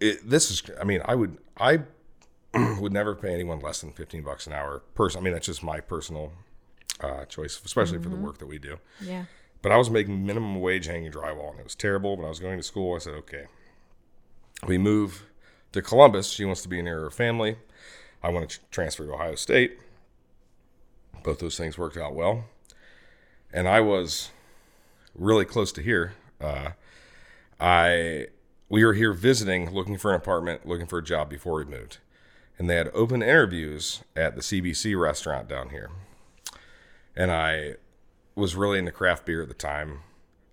it, 0.00 0.28
this 0.28 0.50
is 0.50 0.62
I 0.80 0.84
mean, 0.84 1.00
I 1.04 1.14
would 1.14 1.38
I 1.56 1.80
would 2.80 2.92
never 2.92 3.14
pay 3.14 3.32
anyone 3.32 3.60
less 3.60 3.80
than 3.80 3.92
15 3.92 4.22
bucks 4.22 4.46
an 4.46 4.52
hour 4.52 4.80
person. 4.94 5.20
I 5.20 5.24
mean, 5.24 5.32
that's 5.32 5.46
just 5.46 5.62
my 5.62 5.80
personal 5.80 6.32
uh, 7.00 7.24
choice, 7.24 7.60
especially 7.64 7.98
for 7.98 8.08
the 8.08 8.16
work 8.16 8.38
that 8.38 8.46
we 8.46 8.58
do. 8.58 8.78
Yeah. 9.00 9.24
But 9.62 9.72
I 9.72 9.76
was 9.76 9.90
making 9.90 10.26
minimum 10.26 10.60
wage 10.60 10.86
hanging 10.86 11.10
drywall, 11.12 11.50
and 11.52 11.60
it 11.60 11.64
was 11.64 11.74
terrible. 11.74 12.16
When 12.16 12.26
I 12.26 12.28
was 12.28 12.40
going 12.40 12.58
to 12.58 12.62
school, 12.62 12.96
I 12.96 12.98
said, 12.98 13.14
okay. 13.14 13.46
We 14.66 14.76
move 14.76 15.24
to 15.72 15.82
Columbus. 15.82 16.30
She 16.30 16.44
wants 16.44 16.62
to 16.62 16.68
be 16.68 16.82
near 16.82 17.00
her 17.00 17.10
family. 17.10 17.56
I 18.22 18.30
want 18.30 18.50
to 18.50 18.58
transfer 18.70 19.06
to 19.06 19.14
Ohio 19.14 19.34
State. 19.34 19.78
Both 21.22 21.38
those 21.38 21.56
things 21.56 21.78
worked 21.78 21.96
out 21.96 22.14
well. 22.14 22.44
And 23.52 23.68
I 23.68 23.80
was 23.80 24.30
really 25.14 25.44
close 25.44 25.72
to 25.72 25.82
here. 25.82 26.14
Uh, 26.40 26.70
I 27.60 28.28
we 28.68 28.84
were 28.84 28.94
here 28.94 29.12
visiting, 29.12 29.70
looking 29.70 29.98
for 29.98 30.10
an 30.10 30.16
apartment, 30.16 30.66
looking 30.66 30.86
for 30.86 30.98
a 30.98 31.04
job 31.04 31.28
before 31.28 31.54
we 31.54 31.64
moved, 31.64 31.98
and 32.58 32.70
they 32.70 32.76
had 32.76 32.90
open 32.94 33.22
interviews 33.22 34.02
at 34.16 34.34
the 34.34 34.40
CBC 34.40 34.98
restaurant 34.98 35.48
down 35.48 35.68
here. 35.68 35.90
And 37.14 37.30
I 37.30 37.74
was 38.34 38.56
really 38.56 38.78
into 38.78 38.92
craft 38.92 39.26
beer 39.26 39.42
at 39.42 39.48
the 39.48 39.54
time. 39.54 40.00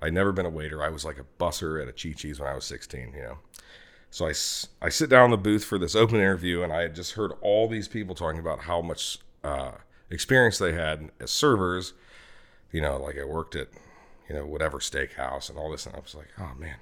I'd 0.02 0.14
never 0.14 0.34
been 0.34 0.46
a 0.46 0.50
waiter. 0.50 0.84
I 0.84 0.90
was 0.90 1.06
like 1.06 1.18
a 1.18 1.26
busser 1.42 1.82
at 1.82 1.88
a 1.88 1.94
Chi 1.94 2.14
Chi's 2.14 2.40
when 2.40 2.50
I 2.50 2.56
was 2.56 2.66
16, 2.66 3.14
you 3.16 3.22
know. 3.22 3.38
So 4.12 4.28
I, 4.28 4.34
I 4.82 4.90
sit 4.90 5.10
down 5.10 5.26
in 5.26 5.32
the 5.32 5.38
booth 5.38 5.64
for 5.64 5.78
this 5.78 5.96
open 5.96 6.18
interview, 6.18 6.62
and 6.64 6.74
I 6.74 6.82
had 6.82 6.96
just 6.96 7.14
heard 7.14 7.32
all 7.42 7.68
these 7.68 7.88
people 7.88 8.16
talking 8.16 8.40
about 8.40 8.62
how 8.62 8.82
much 8.82 9.20
uh, 9.44 9.72
experience 10.10 10.58
they 10.58 10.74
had 10.74 11.12
as 11.20 11.32
servers. 11.32 11.94
You 12.72 12.82
know, 12.82 12.98
like 12.98 13.18
I 13.18 13.24
worked 13.24 13.56
at, 13.56 13.68
you 14.28 14.36
know, 14.36 14.46
whatever 14.46 14.80
steakhouse 14.80 15.50
and 15.50 15.58
all 15.58 15.72
this, 15.72 15.86
and 15.86 15.96
I 15.96 16.00
was 16.00 16.16
like, 16.16 16.30
oh 16.40 16.52
man. 16.58 16.76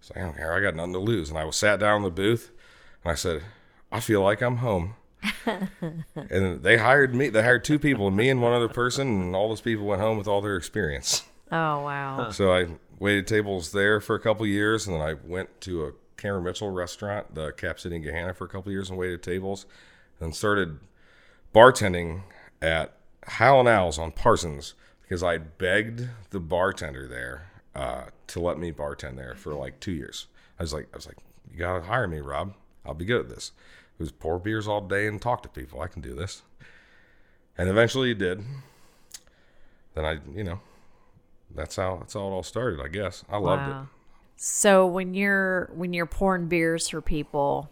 So 0.00 0.14
I 0.14 0.20
don't 0.20 0.36
care. 0.36 0.52
I 0.52 0.60
got 0.60 0.74
nothing 0.74 0.92
to 0.92 0.98
lose. 0.98 1.30
And 1.30 1.38
I 1.38 1.44
was 1.44 1.56
sat 1.56 1.80
down 1.80 1.98
in 1.98 2.02
the 2.02 2.10
booth, 2.10 2.50
and 3.02 3.10
I 3.10 3.14
said, 3.14 3.42
I 3.90 4.00
feel 4.00 4.22
like 4.22 4.42
I'm 4.42 4.58
home. 4.58 4.94
and 6.30 6.62
they 6.62 6.76
hired 6.76 7.14
me. 7.14 7.28
They 7.28 7.42
hired 7.42 7.64
two 7.64 7.78
people, 7.78 8.10
me 8.10 8.28
and 8.28 8.42
one 8.42 8.52
other 8.52 8.68
person, 8.68 9.08
and 9.08 9.36
all 9.36 9.48
those 9.48 9.60
people 9.60 9.86
went 9.86 10.00
home 10.00 10.18
with 10.18 10.28
all 10.28 10.40
their 10.40 10.56
experience. 10.56 11.24
Oh 11.50 11.80
wow. 11.80 12.30
So 12.30 12.52
I 12.52 12.66
waited 12.98 13.26
tables 13.26 13.72
there 13.72 14.00
for 14.00 14.14
a 14.14 14.20
couple 14.20 14.46
years, 14.46 14.86
and 14.86 14.96
then 14.96 15.02
I 15.02 15.14
went 15.14 15.60
to 15.62 15.86
a 15.86 15.92
Cameron 16.16 16.44
Mitchell 16.44 16.70
restaurant, 16.70 17.34
the 17.34 17.52
Cap 17.52 17.78
City 17.78 17.96
in 17.96 18.02
Gahanna, 18.02 18.34
for 18.34 18.44
a 18.44 18.48
couple 18.48 18.72
years 18.72 18.90
and 18.90 18.98
waited 18.98 19.22
tables, 19.22 19.66
and 20.20 20.34
started 20.34 20.78
bartending 21.54 22.22
at 22.60 22.96
Hal 23.24 23.60
and 23.60 23.68
Al's 23.68 23.98
on 23.98 24.12
Parsons 24.12 24.74
because 25.06 25.22
I 25.22 25.38
begged 25.38 26.08
the 26.30 26.40
bartender 26.40 27.06
there 27.06 27.50
uh, 27.74 28.06
to 28.28 28.40
let 28.40 28.58
me 28.58 28.72
bartend 28.72 29.16
there 29.16 29.34
for 29.36 29.54
like 29.54 29.80
two 29.80 29.92
years. 29.92 30.26
I 30.58 30.62
was 30.62 30.72
like, 30.72 30.88
I 30.92 30.96
was 30.96 31.06
like, 31.06 31.18
you 31.52 31.58
gotta 31.58 31.84
hire 31.84 32.08
me, 32.08 32.18
Rob. 32.18 32.54
I'll 32.84 32.94
be 32.94 33.04
good 33.04 33.20
at 33.20 33.28
this. 33.28 33.52
It 33.98 34.02
was 34.02 34.12
pour 34.12 34.38
beers 34.38 34.68
all 34.68 34.80
day 34.80 35.06
and 35.06 35.20
talk 35.20 35.42
to 35.42 35.48
people. 35.48 35.80
I 35.80 35.86
can 35.88 36.02
do 36.02 36.14
this. 36.14 36.42
And 37.56 37.68
eventually 37.68 38.08
he 38.08 38.14
did. 38.14 38.44
Then 39.94 40.04
I, 40.04 40.18
you 40.34 40.44
know, 40.44 40.60
that's 41.54 41.76
how 41.76 41.96
that's 41.98 42.14
how 42.14 42.20
it 42.20 42.30
all 42.32 42.42
started. 42.42 42.80
I 42.80 42.88
guess 42.88 43.24
I 43.30 43.38
loved 43.38 43.66
Wow. 43.68 43.82
it. 43.82 43.86
So 44.36 44.86
when 44.86 45.14
you're 45.14 45.70
when 45.74 45.92
you're 45.94 46.04
pouring 46.06 46.46
beers 46.48 46.88
for 46.88 47.00
people, 47.00 47.70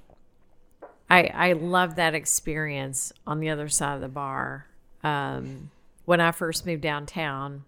I 1.11 1.25
I 1.35 1.53
love 1.53 1.97
that 1.97 2.14
experience 2.14 3.12
on 3.27 3.40
the 3.40 3.51
other 3.51 3.68
side 3.68 3.97
of 3.97 4.01
the 4.01 4.09
bar. 4.09 4.66
Um, 5.03 5.70
when 6.04 6.20
I 6.20 6.32
first 6.32 6.66
moved 6.66 6.82
downtown, 6.82 7.64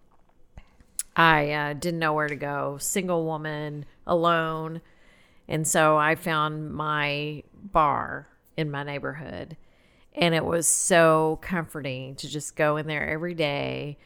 I 1.14 1.50
uh, 1.52 1.72
didn't 1.72 2.00
know 2.00 2.12
where 2.12 2.28
to 2.28 2.36
go. 2.36 2.76
Single 2.78 3.24
woman, 3.24 3.86
alone, 4.06 4.82
and 5.48 5.66
so 5.66 5.96
I 5.96 6.14
found 6.14 6.72
my 6.72 7.42
bar 7.54 8.28
in 8.56 8.70
my 8.70 8.82
neighborhood, 8.82 9.56
and 10.14 10.34
it 10.34 10.44
was 10.44 10.66
so 10.68 11.38
comforting 11.42 12.16
to 12.16 12.28
just 12.28 12.56
go 12.56 12.76
in 12.76 12.86
there 12.86 13.08
every 13.08 13.34
day 13.34 13.98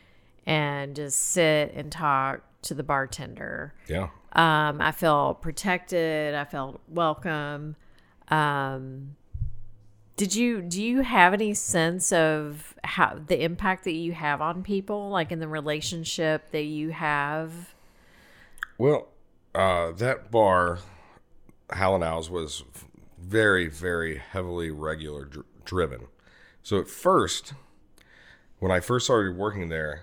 and 0.46 0.94
just 0.94 1.18
sit 1.18 1.72
and 1.74 1.90
talk 1.90 2.42
to 2.62 2.74
the 2.74 2.82
bartender. 2.82 3.74
Yeah. 3.88 4.08
Um, 4.32 4.80
I 4.80 4.92
felt 4.92 5.42
protected. 5.42 6.34
I 6.34 6.44
felt 6.44 6.80
welcome. 6.88 7.76
Um, 8.28 9.16
did 10.20 10.35
you 10.35 10.61
do 10.61 10.83
you 10.83 11.00
have 11.00 11.33
any 11.33 11.54
sense 11.54 12.12
of 12.12 12.74
how 12.85 13.18
the 13.26 13.42
impact 13.42 13.85
that 13.85 13.94
you 13.94 14.12
have 14.12 14.42
on 14.42 14.62
people, 14.62 15.09
like 15.09 15.33
in 15.33 15.40
the 15.40 15.48
relationship 15.48 16.50
that 16.50 16.64
you 16.64 16.90
have? 16.90 17.72
Well, 18.76 19.09
uh, 19.54 19.92
that 19.92 20.30
bar, 20.30 20.80
Hal 21.70 21.94
and 21.94 22.04
Al's, 22.04 22.28
was 22.28 22.64
very, 23.18 23.66
very 23.66 24.18
heavily 24.18 24.70
regular 24.70 25.24
dr- 25.24 25.46
driven. 25.64 26.09
So 26.62 26.78
at 26.78 26.88
first, 26.88 27.54
when 28.59 28.70
I 28.70 28.80
first 28.80 29.06
started 29.06 29.38
working 29.38 29.70
there, 29.70 30.02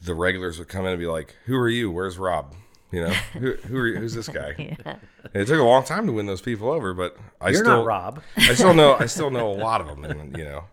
the 0.00 0.14
regulars 0.14 0.58
would 0.58 0.68
come 0.68 0.86
in 0.86 0.92
and 0.92 0.98
be 0.98 1.06
like, 1.06 1.36
"Who 1.44 1.58
are 1.58 1.68
you? 1.68 1.90
Where's 1.90 2.16
Rob? 2.16 2.54
You 2.92 3.06
know, 3.06 3.10
who, 3.32 3.54
who 3.54 3.76
are? 3.78 3.96
Who's 3.96 4.14
this 4.14 4.28
guy?" 4.28 4.76
And 5.34 5.42
it 5.44 5.46
took 5.46 5.60
a 5.60 5.64
long 5.64 5.82
time 5.82 6.04
to 6.06 6.12
win 6.12 6.26
those 6.26 6.42
people 6.42 6.70
over, 6.70 6.92
but 6.92 7.16
I 7.40 7.48
You're 7.48 7.64
still 7.64 7.78
not 7.78 7.86
Rob. 7.86 8.22
I 8.36 8.52
still 8.52 8.74
know 8.74 8.96
I 9.00 9.06
still 9.06 9.30
know 9.30 9.50
a 9.50 9.56
lot 9.64 9.80
of 9.80 9.86
them, 9.86 10.04
and 10.04 10.36
you 10.36 10.44
know, 10.44 10.64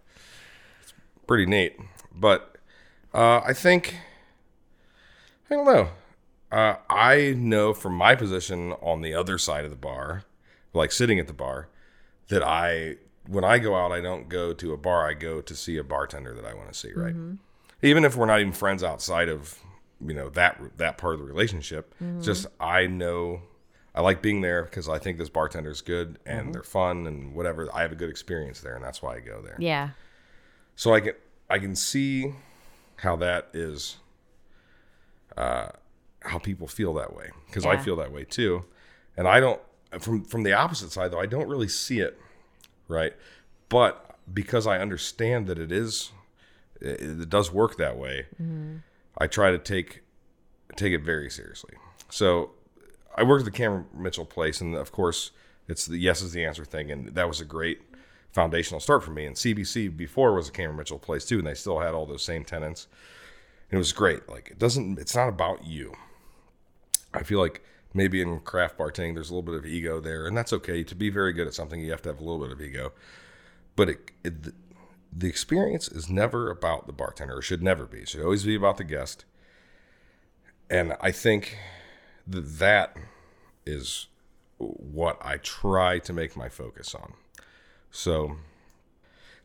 it's 0.82 0.94
pretty 1.28 1.46
neat. 1.46 1.80
But 2.14 2.58
uh, 3.14 3.40
I 3.40 3.54
think 3.54 3.96
I 5.50 5.56
don't 5.56 5.66
know. 5.66 5.90
Uh, 6.52 6.76
I 6.90 7.36
know 7.38 7.74
from 7.74 7.94
my 7.94 8.16
position 8.16 8.74
on 8.82 9.02
the 9.02 9.14
other 9.14 9.38
side 9.38 9.64
of 9.64 9.70
the 9.70 9.78
bar, 9.78 10.26
like 10.74 10.92
sitting 10.92 11.20
at 11.20 11.28
the 11.28 11.34
bar, 11.34 11.70
that 12.28 12.44
I 12.44 12.98
when 13.28 13.46
I 13.46 13.60
go 13.60 13.76
out, 13.78 13.94
I 13.94 14.02
don't 14.02 14.28
go 14.28 14.54
to 14.54 14.74
a 14.74 14.78
bar. 14.78 15.08
I 15.08 15.14
go 15.14 15.40
to 15.40 15.56
see 15.56 15.78
a 15.78 15.84
bartender 15.86 16.34
that 16.34 16.44
I 16.44 16.54
want 16.54 16.74
to 16.74 16.78
see. 16.78 16.92
Right. 16.94 17.16
Even 17.82 18.04
if 18.04 18.18
we're 18.18 18.26
not 18.26 18.42
even 18.42 18.52
friends 18.52 18.84
outside 18.84 19.30
of 19.30 19.60
you 20.06 20.14
know 20.14 20.30
that 20.30 20.62
that 20.78 20.98
part 20.98 21.14
of 21.14 21.20
the 21.20 21.26
relationship, 21.26 21.94
it's 22.00 22.26
just 22.26 22.48
I 22.60 22.88
know 22.88 23.42
I 23.94 24.02
like 24.02 24.22
being 24.22 24.42
there 24.42 24.64
because 24.64 24.88
I 24.88 25.00
think 25.00 25.18
this 25.18 25.30
bartender 25.30 25.72
is 25.72 25.82
good 25.82 26.20
and 26.26 26.54
they're 26.54 26.64
fun 26.64 27.08
and 27.08 27.34
whatever. 27.34 27.68
I 27.74 27.82
have 27.82 27.92
a 27.92 27.96
good 27.96 28.10
experience 28.10 28.62
there, 28.62 28.76
and 28.76 28.84
that's 28.84 29.02
why 29.02 29.16
I 29.16 29.20
go 29.20 29.42
there. 29.42 29.58
Yeah. 29.60 29.90
So 30.76 30.94
I 30.94 31.02
can 31.02 31.14
I 31.50 31.60
can 31.60 31.76
see 31.76 32.34
how 32.98 33.16
that 33.18 33.50
is 33.54 33.98
uh 35.38 35.70
how 36.22 36.38
people 36.38 36.68
feel 36.68 36.94
that 36.96 37.16
way 37.16 37.32
because 37.48 37.66
I 37.66 37.78
feel 37.78 37.96
that 37.98 38.12
way 38.12 38.24
too. 38.26 38.66
And 39.18 39.28
I 39.28 39.40
don't 39.40 39.62
from 40.00 40.24
from 40.24 40.44
the 40.44 40.54
opposite 40.54 40.92
side 40.92 41.12
though, 41.12 41.20
I 41.20 41.26
don't 41.26 41.48
really 41.48 41.68
see 41.68 42.00
it, 42.00 42.20
right? 42.88 43.14
But 43.70 44.18
because 44.34 44.68
I 44.68 44.80
understand 44.80 45.48
that 45.48 45.58
it 45.58 45.72
is 45.72 46.12
it, 46.80 47.02
it 47.02 47.30
does 47.30 47.52
work 47.52 47.78
that 47.78 47.98
way, 47.98 48.28
I 49.20 49.28
try 49.28 49.52
to 49.52 49.58
take 49.58 50.02
take 50.76 50.94
it 50.94 51.02
very 51.02 51.30
seriously. 51.30 51.74
So 52.10 52.52
I 53.16 53.24
worked 53.24 53.42
at 53.42 53.52
the 53.52 53.58
Cameron 53.58 53.86
Mitchell 53.94 54.26
place, 54.26 54.62
and 54.62 54.76
of 54.76 54.92
course, 54.92 55.32
it's 55.68 55.86
the 55.86 55.98
yes 55.98 56.22
is 56.22 56.32
the 56.32 56.46
answer 56.46 56.66
thing, 56.66 56.92
and 56.92 57.10
that 57.10 57.28
was 57.28 57.42
a 57.42 57.46
great 57.46 57.82
foundational 58.32 58.80
start 58.80 59.04
for 59.04 59.12
me. 59.12 59.26
And 59.26 59.36
CBC 59.36 59.96
before 59.96 60.34
was 60.34 60.50
a 60.50 60.52
Cameron 60.52 60.78
Mitchell 60.78 61.00
place 61.00 61.26
too, 61.26 61.40
and 61.40 61.48
they 61.48 61.54
still 61.54 61.80
had 61.80 61.94
all 61.94 62.06
those 62.06 62.24
same 62.24 62.44
tenants. 62.44 62.88
And 63.70 63.78
it 63.78 63.80
was 63.80 63.92
great. 63.92 64.28
Like 64.30 64.50
it 64.52 64.60
doesn't, 64.60 65.00
it's 65.00 65.16
not 65.16 65.30
about 65.30 65.66
you. 65.66 65.94
I 67.14 67.24
feel 67.24 67.40
like 67.40 67.64
maybe 67.94 68.22
in 68.22 68.40
craft 68.42 68.78
bartending, 68.78 69.16
there's 69.16 69.30
a 69.30 69.34
little 69.34 69.52
bit 69.52 69.56
of 69.56 69.66
ego 69.66 70.00
there, 70.00 70.28
and 70.28 70.38
that's 70.38 70.54
okay. 70.54 70.84
To 70.84 70.96
be 70.96 71.10
very 71.10 71.34
good 71.34 71.48
at 71.48 71.54
something, 71.54 71.80
you 71.80 71.92
have 71.92 72.02
to 72.04 72.10
have 72.10 72.20
a 72.20 72.24
little 72.24 72.40
bit 72.40 72.52
of 72.52 72.62
ego. 72.62 72.94
But 73.76 73.90
it, 73.90 74.12
it 74.24 74.34
the, 75.12 75.28
experience 75.28 75.88
is 75.88 76.10
never 76.10 76.50
about 76.50 76.88
the 76.88 76.94
bartender, 76.94 77.38
or 77.38 77.42
should 77.42 77.64
never 77.64 77.86
be. 77.86 78.00
It 78.00 78.10
should 78.10 78.22
always 78.22 78.44
be 78.44 78.56
about 78.56 78.78
the 78.78 78.84
guest. 78.84 79.26
And 80.70 80.96
I 81.02 81.12
think 81.12 81.58
that 82.28 82.60
that 82.60 82.96
is 83.66 84.08
what 84.58 85.18
I 85.22 85.38
try 85.38 86.00
to 86.00 86.14
make 86.14 86.36
my 86.36 86.50
focus 86.50 86.94
on. 86.94 87.14
So 87.92 88.38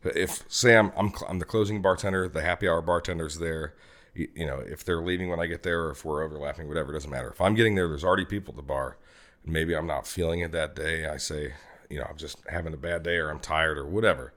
if 0.05 0.44
say 0.48 0.77
I'm 0.77 0.92
I'm, 0.96 1.38
the 1.38 1.44
closing 1.44 1.81
bartender, 1.81 2.29
the 2.29 2.42
happy 2.42 2.68
hour 2.68 2.83
bartender's 2.83 3.38
there. 3.38 3.74
You, 4.14 4.29
you 4.35 4.46
know, 4.46 4.59
if 4.59 4.85
they're 4.85 5.03
leaving 5.03 5.31
when 5.31 5.40
I 5.40 5.46
get 5.46 5.62
there, 5.62 5.85
or 5.85 5.90
if 5.90 6.05
we're 6.05 6.22
overlapping, 6.22 6.68
whatever, 6.68 6.92
doesn't 6.92 7.11
matter. 7.11 7.31
If 7.31 7.40
I'm 7.40 7.55
getting 7.55 7.74
there, 7.74 7.88
there's 7.88 8.05
already 8.05 8.24
people 8.24 8.53
at 8.53 8.57
the 8.57 8.62
bar. 8.62 8.96
Maybe 9.44 9.74
I'm 9.74 9.87
not 9.87 10.07
feeling 10.07 10.40
it 10.40 10.53
that 10.53 10.77
day. 10.77 11.07
I 11.07 11.16
say, 11.16 11.55
you 11.90 11.98
know, 11.98 12.07
I'm 12.09 12.16
just 12.16 12.38
having 12.48 12.74
a 12.74 12.79
bad 12.79 13.03
day, 13.03 13.16
or 13.16 13.31
I'm 13.31 13.40
tired, 13.40 13.79
or 13.79 13.87
whatever. 13.87 14.33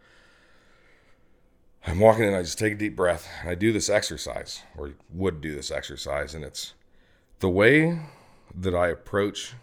I'm 1.88 2.00
walking 2.00 2.26
in, 2.26 2.34
I 2.34 2.42
just 2.42 2.60
take 2.60 2.74
a 2.74 2.78
deep 2.78 2.98
breath, 2.98 3.30
and 3.42 3.50
I 3.50 3.56
do 3.56 3.72
this 3.72 3.90
exercise, 3.90 4.62
or 4.76 4.92
would 5.14 5.40
do 5.40 5.56
this 5.56 5.72
exercise, 5.72 6.36
and 6.36 6.44
it's 6.44 6.74
the 7.40 7.50
way 7.50 8.02
that 8.54 8.76
I 8.76 8.90
approach 8.90 9.54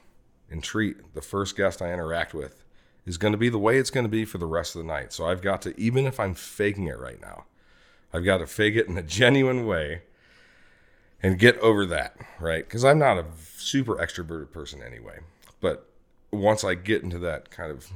and 0.50 0.62
treat 0.62 1.14
the 1.14 1.20
first 1.20 1.54
guest 1.54 1.82
I 1.82 1.92
interact 1.92 2.32
with 2.32 2.64
is 3.04 3.18
going 3.18 3.32
to 3.32 3.38
be 3.38 3.50
the 3.50 3.58
way 3.58 3.76
it's 3.76 3.90
going 3.90 4.06
to 4.06 4.10
be 4.10 4.24
for 4.24 4.38
the 4.38 4.46
rest 4.46 4.74
of 4.74 4.80
the 4.80 4.86
night. 4.86 5.12
So 5.12 5.26
I've 5.26 5.42
got 5.42 5.60
to, 5.62 5.78
even 5.78 6.06
if 6.06 6.18
I'm 6.18 6.32
faking 6.32 6.86
it 6.86 6.98
right 6.98 7.20
now, 7.20 7.44
I've 8.10 8.24
got 8.24 8.38
to 8.38 8.46
fake 8.46 8.76
it 8.76 8.88
in 8.88 8.96
a 8.96 9.02
genuine 9.20 9.66
way 9.66 10.02
and 11.22 11.38
get 11.38 11.58
over 11.58 11.84
that, 11.86 12.16
right? 12.40 12.64
Because 12.64 12.86
I'm 12.86 12.98
not 12.98 13.18
a 13.18 13.26
super 13.56 13.96
extroverted 13.96 14.50
person 14.50 14.82
anyway. 14.82 15.18
But 15.60 15.90
once 16.30 16.64
I 16.64 16.74
get 16.74 17.02
into 17.02 17.18
that 17.18 17.50
kind 17.50 17.70
of 17.70 17.90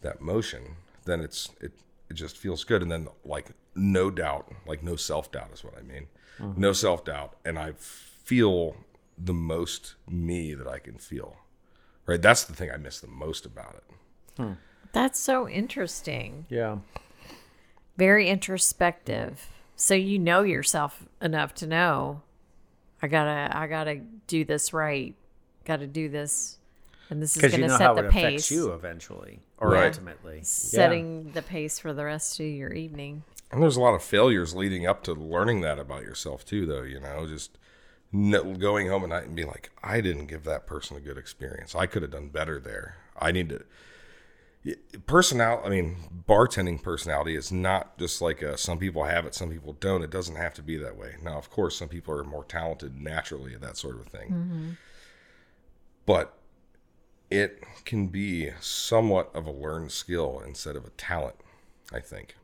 that 0.00 0.20
motion, 0.20 0.76
then 1.04 1.20
it's 1.20 1.50
it 1.60 1.72
it 2.10 2.14
just 2.14 2.36
feels 2.36 2.64
good, 2.64 2.82
and 2.82 2.90
then 2.90 3.08
like 3.24 3.48
no 3.74 4.10
doubt, 4.10 4.52
like 4.66 4.82
no 4.82 4.96
self 4.96 5.30
doubt 5.32 5.50
is 5.52 5.64
what 5.64 5.76
I 5.78 5.82
mean, 5.82 6.06
mm-hmm. 6.38 6.60
no 6.60 6.72
self 6.72 7.04
doubt, 7.04 7.36
and 7.44 7.58
I 7.58 7.72
feel 7.78 8.76
the 9.16 9.34
most 9.34 9.94
me 10.08 10.54
that 10.54 10.66
I 10.66 10.78
can 10.78 10.98
feel. 10.98 11.36
Right, 12.06 12.20
that's 12.20 12.44
the 12.44 12.54
thing 12.54 12.70
I 12.70 12.76
miss 12.76 13.00
the 13.00 13.06
most 13.06 13.46
about 13.46 13.76
it. 13.76 13.94
Hmm. 14.36 14.52
That's 14.92 15.18
so 15.18 15.48
interesting. 15.48 16.46
Yeah. 16.50 16.78
Very 17.96 18.28
introspective. 18.28 19.48
So 19.76 19.94
you 19.94 20.18
know 20.18 20.42
yourself 20.42 21.06
enough 21.20 21.54
to 21.56 21.66
know 21.66 22.22
I 23.04 23.06
gotta 23.06 23.54
I 23.54 23.66
gotta 23.66 23.96
do 24.26 24.46
this 24.46 24.72
right. 24.72 25.14
Gotta 25.66 25.86
do 25.86 26.08
this 26.08 26.58
and 27.10 27.22
this 27.22 27.30
is 27.30 27.36
Because 27.36 27.52
gonna 27.52 27.62
you 27.64 27.68
know 27.68 27.76
set 27.78 27.86
how 27.86 27.94
the 27.94 28.06
it 28.06 28.10
pace. 28.10 28.24
affects 28.24 28.50
you 28.50 28.72
eventually 28.72 29.40
or 29.58 29.70
Right. 29.70 29.86
ultimately. 29.86 30.42
Setting 30.42 31.32
the 31.32 31.42
pace 31.42 31.78
for 31.78 31.92
the 31.92 32.04
rest 32.04 32.40
of 32.40 32.46
your 32.46 32.72
evening. 32.72 33.24
And 33.52 33.62
there's 33.62 33.76
a 33.76 33.80
lot 33.80 33.94
of 33.94 34.02
failures 34.02 34.54
leading 34.54 34.86
up 34.86 35.02
to 35.04 35.12
learning 35.12 35.60
that 35.60 35.78
about 35.78 36.02
yourself 36.02 36.44
too, 36.44 36.66
though. 36.66 36.82
You 36.82 37.00
know, 37.00 37.26
just 37.26 37.58
going 38.58 38.88
home 38.88 39.02
at 39.04 39.08
night 39.10 39.24
and 39.26 39.36
being 39.36 39.48
like, 39.48 39.70
I 39.82 40.00
didn't 40.00 40.26
give 40.26 40.44
that 40.44 40.66
person 40.66 40.96
a 40.96 41.00
good 41.00 41.18
experience. 41.18 41.74
I 41.74 41.86
could 41.86 42.02
have 42.02 42.10
done 42.12 42.28
better 42.28 42.58
there. 42.60 42.96
I 43.18 43.32
need 43.32 43.48
to. 43.50 43.64
Personality, 45.06 45.66
I 45.66 45.68
mean, 45.68 45.96
bartending 46.26 46.82
personality 46.82 47.36
is 47.36 47.52
not 47.52 47.98
just 47.98 48.22
like 48.22 48.40
a, 48.40 48.56
some 48.56 48.78
people 48.78 49.04
have 49.04 49.26
it, 49.26 49.34
some 49.34 49.50
people 49.50 49.74
don't. 49.74 50.02
It 50.02 50.08
doesn't 50.10 50.36
have 50.36 50.54
to 50.54 50.62
be 50.62 50.78
that 50.78 50.96
way. 50.96 51.16
Now, 51.22 51.36
of 51.36 51.50
course, 51.50 51.76
some 51.76 51.88
people 51.88 52.14
are 52.18 52.24
more 52.24 52.44
talented 52.44 52.98
naturally 52.98 53.54
at 53.54 53.60
that 53.60 53.76
sort 53.76 54.00
of 54.00 54.06
thing. 54.06 54.28
Mm-hmm. 54.30 54.70
But 56.06 56.34
it 57.30 57.64
can 57.84 58.08
be 58.08 58.50
somewhat 58.60 59.30
of 59.34 59.46
a 59.46 59.50
learned 59.50 59.92
skill 59.92 60.42
instead 60.46 60.76
of 60.76 60.84
a 60.84 60.90
talent, 60.90 61.36
I 61.92 62.00
think. 62.00 62.36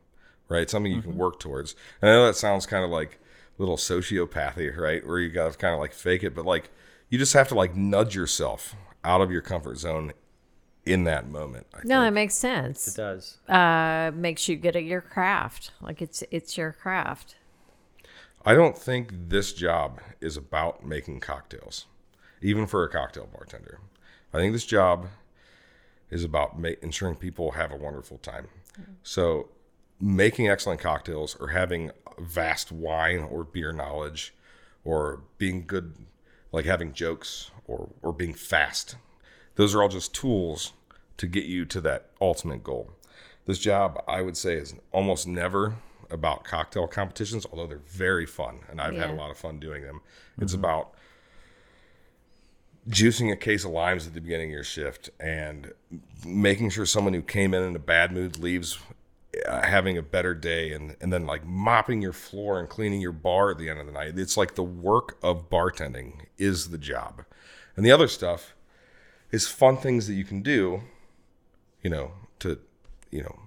Right? 0.48 0.68
Something 0.68 0.92
you 0.92 1.02
can 1.02 1.16
work 1.16 1.38
towards. 1.38 1.76
And 2.02 2.10
I 2.10 2.14
know 2.14 2.26
that 2.26 2.34
sounds 2.34 2.66
kind 2.66 2.84
of 2.84 2.90
like 2.90 3.20
little 3.58 3.76
sociopathy, 3.76 4.76
right? 4.76 5.06
Where 5.06 5.20
you 5.20 5.28
got 5.28 5.52
to 5.52 5.56
kind 5.58 5.74
of 5.74 5.80
like 5.80 5.92
fake 5.92 6.24
it, 6.24 6.34
but 6.34 6.44
like 6.44 6.70
you 7.08 7.18
just 7.18 7.34
have 7.34 7.48
to 7.48 7.54
like 7.54 7.76
nudge 7.76 8.16
yourself 8.16 8.74
out 9.04 9.20
of 9.20 9.30
your 9.30 9.42
comfort 9.42 9.78
zone 9.78 10.12
in 10.84 11.04
that 11.04 11.28
moment. 11.28 11.66
I 11.74 11.80
No, 11.84 12.02
it 12.02 12.10
makes 12.10 12.34
sense. 12.34 12.88
It 12.88 12.96
does. 12.96 13.38
Uh 13.48 14.10
makes 14.14 14.48
you 14.48 14.56
good 14.56 14.76
at 14.76 14.84
your 14.84 15.00
craft. 15.00 15.72
Like 15.80 16.02
it's 16.02 16.24
it's 16.30 16.56
your 16.56 16.72
craft. 16.72 17.36
I 18.44 18.54
don't 18.54 18.76
think 18.76 19.12
this 19.28 19.52
job 19.52 20.00
is 20.20 20.36
about 20.36 20.84
making 20.84 21.20
cocktails, 21.20 21.84
even 22.40 22.66
for 22.66 22.82
a 22.84 22.88
cocktail 22.88 23.28
bartender. 23.30 23.80
I 24.32 24.38
think 24.38 24.52
this 24.52 24.66
job 24.66 25.08
is 26.10 26.24
about 26.24 26.58
ma- 26.58 26.70
ensuring 26.82 27.16
people 27.16 27.52
have 27.52 27.72
a 27.72 27.76
wonderful 27.76 28.18
time. 28.18 28.48
So, 29.02 29.48
making 30.00 30.48
excellent 30.48 30.80
cocktails 30.80 31.36
or 31.38 31.48
having 31.48 31.90
vast 32.18 32.72
wine 32.72 33.20
or 33.20 33.44
beer 33.44 33.72
knowledge 33.72 34.34
or 34.84 35.20
being 35.38 35.66
good, 35.66 35.94
like 36.52 36.64
having 36.64 36.92
jokes 36.92 37.50
or, 37.66 37.90
or 38.02 38.12
being 38.12 38.32
fast, 38.32 38.96
those 39.56 39.74
are 39.74 39.82
all 39.82 39.88
just 39.88 40.14
tools 40.14 40.72
to 41.18 41.26
get 41.26 41.44
you 41.44 41.64
to 41.66 41.80
that 41.82 42.10
ultimate 42.20 42.64
goal. 42.64 42.92
This 43.46 43.58
job, 43.58 44.02
I 44.08 44.22
would 44.22 44.36
say, 44.36 44.54
is 44.54 44.74
almost 44.92 45.26
never 45.26 45.76
about 46.10 46.44
cocktail 46.44 46.86
competitions, 46.86 47.46
although 47.50 47.66
they're 47.66 47.78
very 47.78 48.26
fun 48.26 48.60
and 48.68 48.80
I've 48.80 48.96
had 48.96 49.10
a 49.10 49.14
lot 49.14 49.30
of 49.30 49.36
fun 49.36 49.60
doing 49.60 49.82
them. 49.82 50.00
It's 50.40 50.52
mm-hmm. 50.52 50.64
about 50.64 50.94
juicing 52.88 53.30
a 53.32 53.36
case 53.36 53.64
of 53.64 53.70
limes 53.70 54.06
at 54.06 54.14
the 54.14 54.20
beginning 54.20 54.50
of 54.50 54.54
your 54.54 54.64
shift 54.64 55.10
and 55.20 55.72
making 56.24 56.70
sure 56.70 56.86
someone 56.86 57.14
who 57.14 57.22
came 57.22 57.52
in 57.54 57.62
in 57.62 57.76
a 57.76 57.80
bad 57.80 58.12
mood 58.12 58.38
leaves 58.38 58.78
uh, 59.46 59.62
having 59.62 59.96
a 59.96 60.02
better 60.02 60.34
day 60.34 60.72
and, 60.72 60.96
and 61.00 61.12
then 61.12 61.26
like 61.26 61.46
mopping 61.46 62.02
your 62.02 62.12
floor 62.12 62.58
and 62.58 62.68
cleaning 62.68 63.00
your 63.00 63.12
bar 63.12 63.50
at 63.50 63.58
the 63.58 63.68
end 63.68 63.78
of 63.78 63.86
the 63.86 63.92
night. 63.92 64.18
It's 64.18 64.36
like 64.36 64.54
the 64.54 64.64
work 64.64 65.18
of 65.22 65.48
bartending 65.50 66.26
is 66.38 66.70
the 66.70 66.78
job. 66.78 67.24
And 67.76 67.86
the 67.86 67.92
other 67.92 68.08
stuff 68.08 68.54
is 69.30 69.46
fun 69.46 69.76
things 69.76 70.06
that 70.06 70.14
you 70.14 70.24
can 70.24 70.42
do, 70.42 70.82
you 71.82 71.90
know, 71.90 72.12
to, 72.40 72.58
you 73.10 73.22
know, 73.22 73.38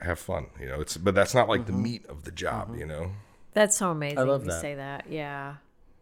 have 0.00 0.18
fun, 0.18 0.46
you 0.60 0.66
know, 0.66 0.80
it's, 0.80 0.96
but 0.96 1.14
that's 1.14 1.34
not 1.34 1.48
like 1.48 1.66
the 1.66 1.72
meat 1.72 2.04
of 2.06 2.24
the 2.24 2.30
job, 2.30 2.76
you 2.78 2.86
know? 2.86 3.10
That's 3.54 3.76
so 3.76 3.90
amazing. 3.90 4.18
I 4.18 4.22
love 4.22 4.44
you 4.44 4.50
that. 4.50 4.60
say 4.60 4.74
that. 4.74 5.06
Yeah. 5.08 5.54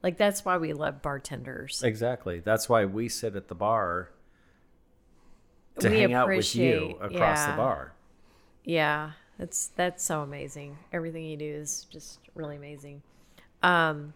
Like 0.03 0.19
that's 0.19 0.45
why 0.45 0.57
we 0.57 0.73
love 0.73 1.01
bartenders. 1.03 1.83
Exactly. 1.83 2.41
That's 2.41 2.69
why 2.69 2.85
we 2.85 3.09
sit 3.09 3.37
at 3.37 3.49
the 3.49 3.55
bar 3.55 4.11
to 5.79 5.88
We 5.88 6.01
hang 6.01 6.15
out 6.15 6.29
with 6.29 6.55
you 6.57 6.97
across 7.01 7.38
yeah. 7.38 7.51
the 7.51 7.57
bar. 7.57 7.93
Yeah, 8.65 9.12
that's 9.38 9.69
that's 9.69 10.05
so 10.05 10.23
amazing. 10.23 10.77
Everything 10.93 11.25
you 11.25 11.37
do 11.37 11.45
is 11.45 11.87
just 11.91 12.19
really 12.35 12.57
amazing. 12.57 13.03
Um, 13.62 14.15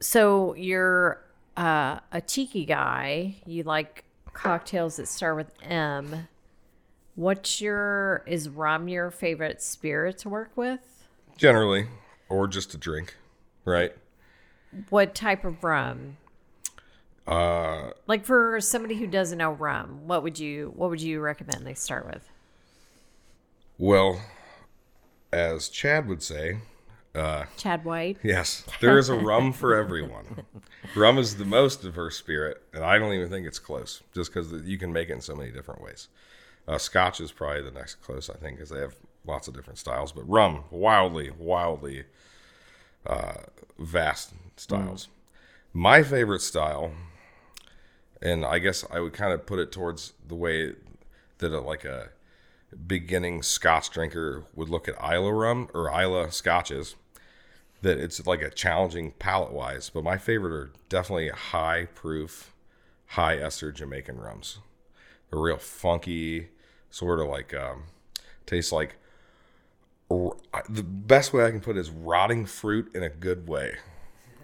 so 0.00 0.54
you're 0.54 1.22
uh, 1.56 1.98
a 2.10 2.20
tiki 2.20 2.64
guy. 2.64 3.36
You 3.46 3.64
like 3.64 4.04
cocktails 4.32 4.96
that 4.96 5.08
start 5.08 5.36
with 5.36 5.52
M. 5.62 6.28
What's 7.14 7.60
your 7.60 8.24
is 8.26 8.48
rum 8.48 8.88
your 8.88 9.10
favorite 9.10 9.60
spirit 9.62 10.18
to 10.18 10.28
work 10.28 10.52
with? 10.56 10.80
Generally, 11.36 11.86
or 12.32 12.48
just 12.48 12.72
a 12.74 12.78
drink, 12.78 13.14
right? 13.64 13.94
What 14.88 15.14
type 15.14 15.44
of 15.44 15.62
rum? 15.62 16.16
Uh, 17.26 17.90
Like 18.06 18.24
for 18.24 18.58
somebody 18.60 18.96
who 18.96 19.06
doesn't 19.06 19.38
know 19.38 19.52
rum, 19.52 20.06
what 20.08 20.22
would 20.22 20.38
you 20.38 20.72
what 20.74 20.90
would 20.90 21.00
you 21.02 21.20
recommend 21.20 21.66
they 21.66 21.74
start 21.74 22.06
with? 22.06 22.28
well, 23.78 24.20
as 25.32 25.68
Chad 25.68 26.06
would 26.06 26.22
say, 26.22 26.58
uh, 27.14 27.44
Chad 27.56 27.84
White. 27.84 28.18
Yes, 28.22 28.64
there 28.80 28.96
is 28.98 29.08
a 29.08 29.14
rum 29.30 29.52
for 29.52 29.74
everyone. 29.74 30.44
rum 30.96 31.18
is 31.18 31.36
the 31.36 31.44
most 31.44 31.82
diverse 31.82 32.16
spirit, 32.16 32.62
and 32.72 32.84
I 32.84 32.98
don't 32.98 33.12
even 33.12 33.28
think 33.28 33.46
it's 33.46 33.58
close, 33.58 34.02
just 34.14 34.32
because 34.32 34.52
you 34.64 34.78
can 34.78 34.92
make 34.92 35.08
it 35.10 35.14
in 35.14 35.20
so 35.20 35.34
many 35.34 35.50
different 35.50 35.82
ways. 35.82 36.08
Uh, 36.68 36.78
Scotch 36.78 37.20
is 37.20 37.32
probably 37.32 37.62
the 37.62 37.70
next 37.72 37.96
close, 37.96 38.30
I 38.30 38.34
think, 38.34 38.56
because 38.56 38.70
they 38.70 38.80
have 38.80 38.94
lots 39.26 39.48
of 39.48 39.54
different 39.54 39.78
styles. 39.78 40.12
But 40.12 40.28
rum, 40.28 40.64
wildly, 40.70 41.30
wildly 41.36 42.04
uh, 43.06 43.34
vast 43.78 44.32
styles. 44.56 45.08
My 45.72 46.02
favorite 46.02 46.42
style, 46.42 46.92
and 48.20 48.44
I 48.44 48.58
guess 48.58 48.84
I 48.90 49.00
would 49.00 49.12
kind 49.12 49.32
of 49.32 49.46
put 49.46 49.58
it 49.58 49.72
towards 49.72 50.12
the 50.26 50.34
way 50.34 50.74
that 51.38 51.52
a, 51.52 51.60
like 51.60 51.84
a 51.84 52.10
beginning 52.86 53.42
Scotch 53.42 53.90
drinker 53.90 54.44
would 54.54 54.68
look 54.68 54.88
at 54.88 54.94
Islay 55.02 55.30
rum 55.30 55.68
or 55.74 55.90
Islay 55.90 56.30
scotches 56.30 56.94
that 57.82 57.98
it's 57.98 58.24
like 58.26 58.42
a 58.42 58.50
challenging 58.50 59.12
palate 59.18 59.52
wise, 59.52 59.90
but 59.90 60.04
my 60.04 60.16
favorite 60.16 60.52
are 60.52 60.70
definitely 60.88 61.28
high 61.28 61.88
proof, 61.94 62.54
high 63.06 63.36
ester 63.36 63.72
Jamaican 63.72 64.18
rums. 64.18 64.58
They're 65.30 65.40
real 65.40 65.56
funky, 65.56 66.48
sort 66.90 67.18
of 67.18 67.26
like 67.26 67.52
um, 67.52 67.84
tastes 68.46 68.72
like 68.72 68.96
the 70.68 70.82
best 70.82 71.32
way 71.32 71.44
I 71.44 71.50
can 71.50 71.60
put 71.60 71.76
it 71.76 71.80
is 71.80 71.90
rotting 71.90 72.46
fruit 72.46 72.94
in 72.94 73.02
a 73.02 73.08
good 73.08 73.48
way, 73.48 73.76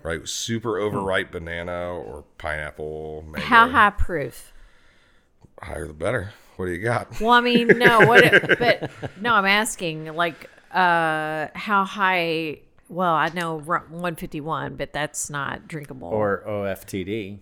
right? 0.02 0.26
Super 0.28 0.78
overripe 0.78 1.33
banana 1.33 1.94
or 1.94 2.24
pineapple. 2.38 3.24
Mango. 3.26 3.40
How 3.46 3.68
high 3.68 3.90
proof? 3.90 4.52
Higher 5.62 5.87
the 5.87 5.94
better. 5.94 6.33
What 6.57 6.66
do 6.66 6.72
you 6.72 6.83
got? 6.83 7.20
Well, 7.20 7.31
I 7.31 7.40
mean, 7.40 7.68
no, 7.68 8.00
what? 8.00 8.59
but 8.59 8.90
no, 9.20 9.35
I'm 9.35 9.46
asking 9.46 10.07
like, 10.14 10.50
uh, 10.72 11.48
how 11.54 11.85
high? 11.85 12.61
Well, 12.88 13.14
I 13.14 13.28
know 13.28 13.59
151, 13.59 14.76
but 14.76 14.92
that's 14.92 15.31
not 15.31 15.68
drinkable. 15.68 16.09
Or 16.09 16.42
OFTD. 16.46 17.38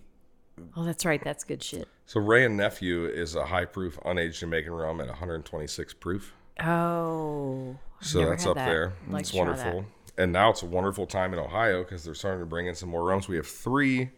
oh, 0.75 0.83
that's 0.83 1.05
right, 1.05 1.23
that's 1.23 1.43
good 1.43 1.63
shit. 1.63 1.87
So 2.05 2.19
Wray 2.21 2.45
and 2.45 2.55
Nephew 2.55 3.05
is 3.05 3.35
a 3.35 3.45
high 3.45 3.65
proof 3.65 3.99
unaged 4.05 4.39
Jamaican 4.39 4.71
rum 4.71 5.01
at 5.01 5.07
126 5.07 5.93
proof. 5.95 6.33
Oh, 6.63 7.77
I've 8.01 8.07
So 8.07 8.25
that's 8.29 8.45
up 8.45 8.55
that. 8.55 8.65
there. 8.65 8.93
I'd 9.07 9.11
like 9.13 9.21
it's 9.21 9.33
wonderful. 9.33 9.81
that. 9.81 10.23
And 10.23 10.33
now 10.33 10.49
it's 10.49 10.63
a 10.63 10.65
wonderful 10.65 11.05
time 11.05 11.33
in 11.33 11.39
Ohio 11.39 11.83
because 11.83 12.03
they're 12.03 12.15
starting 12.15 12.39
to 12.41 12.45
bring 12.47 12.65
in 12.67 12.73
some 12.75 12.89
more 12.89 13.03
rums. 13.03 13.27
We 13.27 13.35
have 13.35 13.45
three 13.47 14.09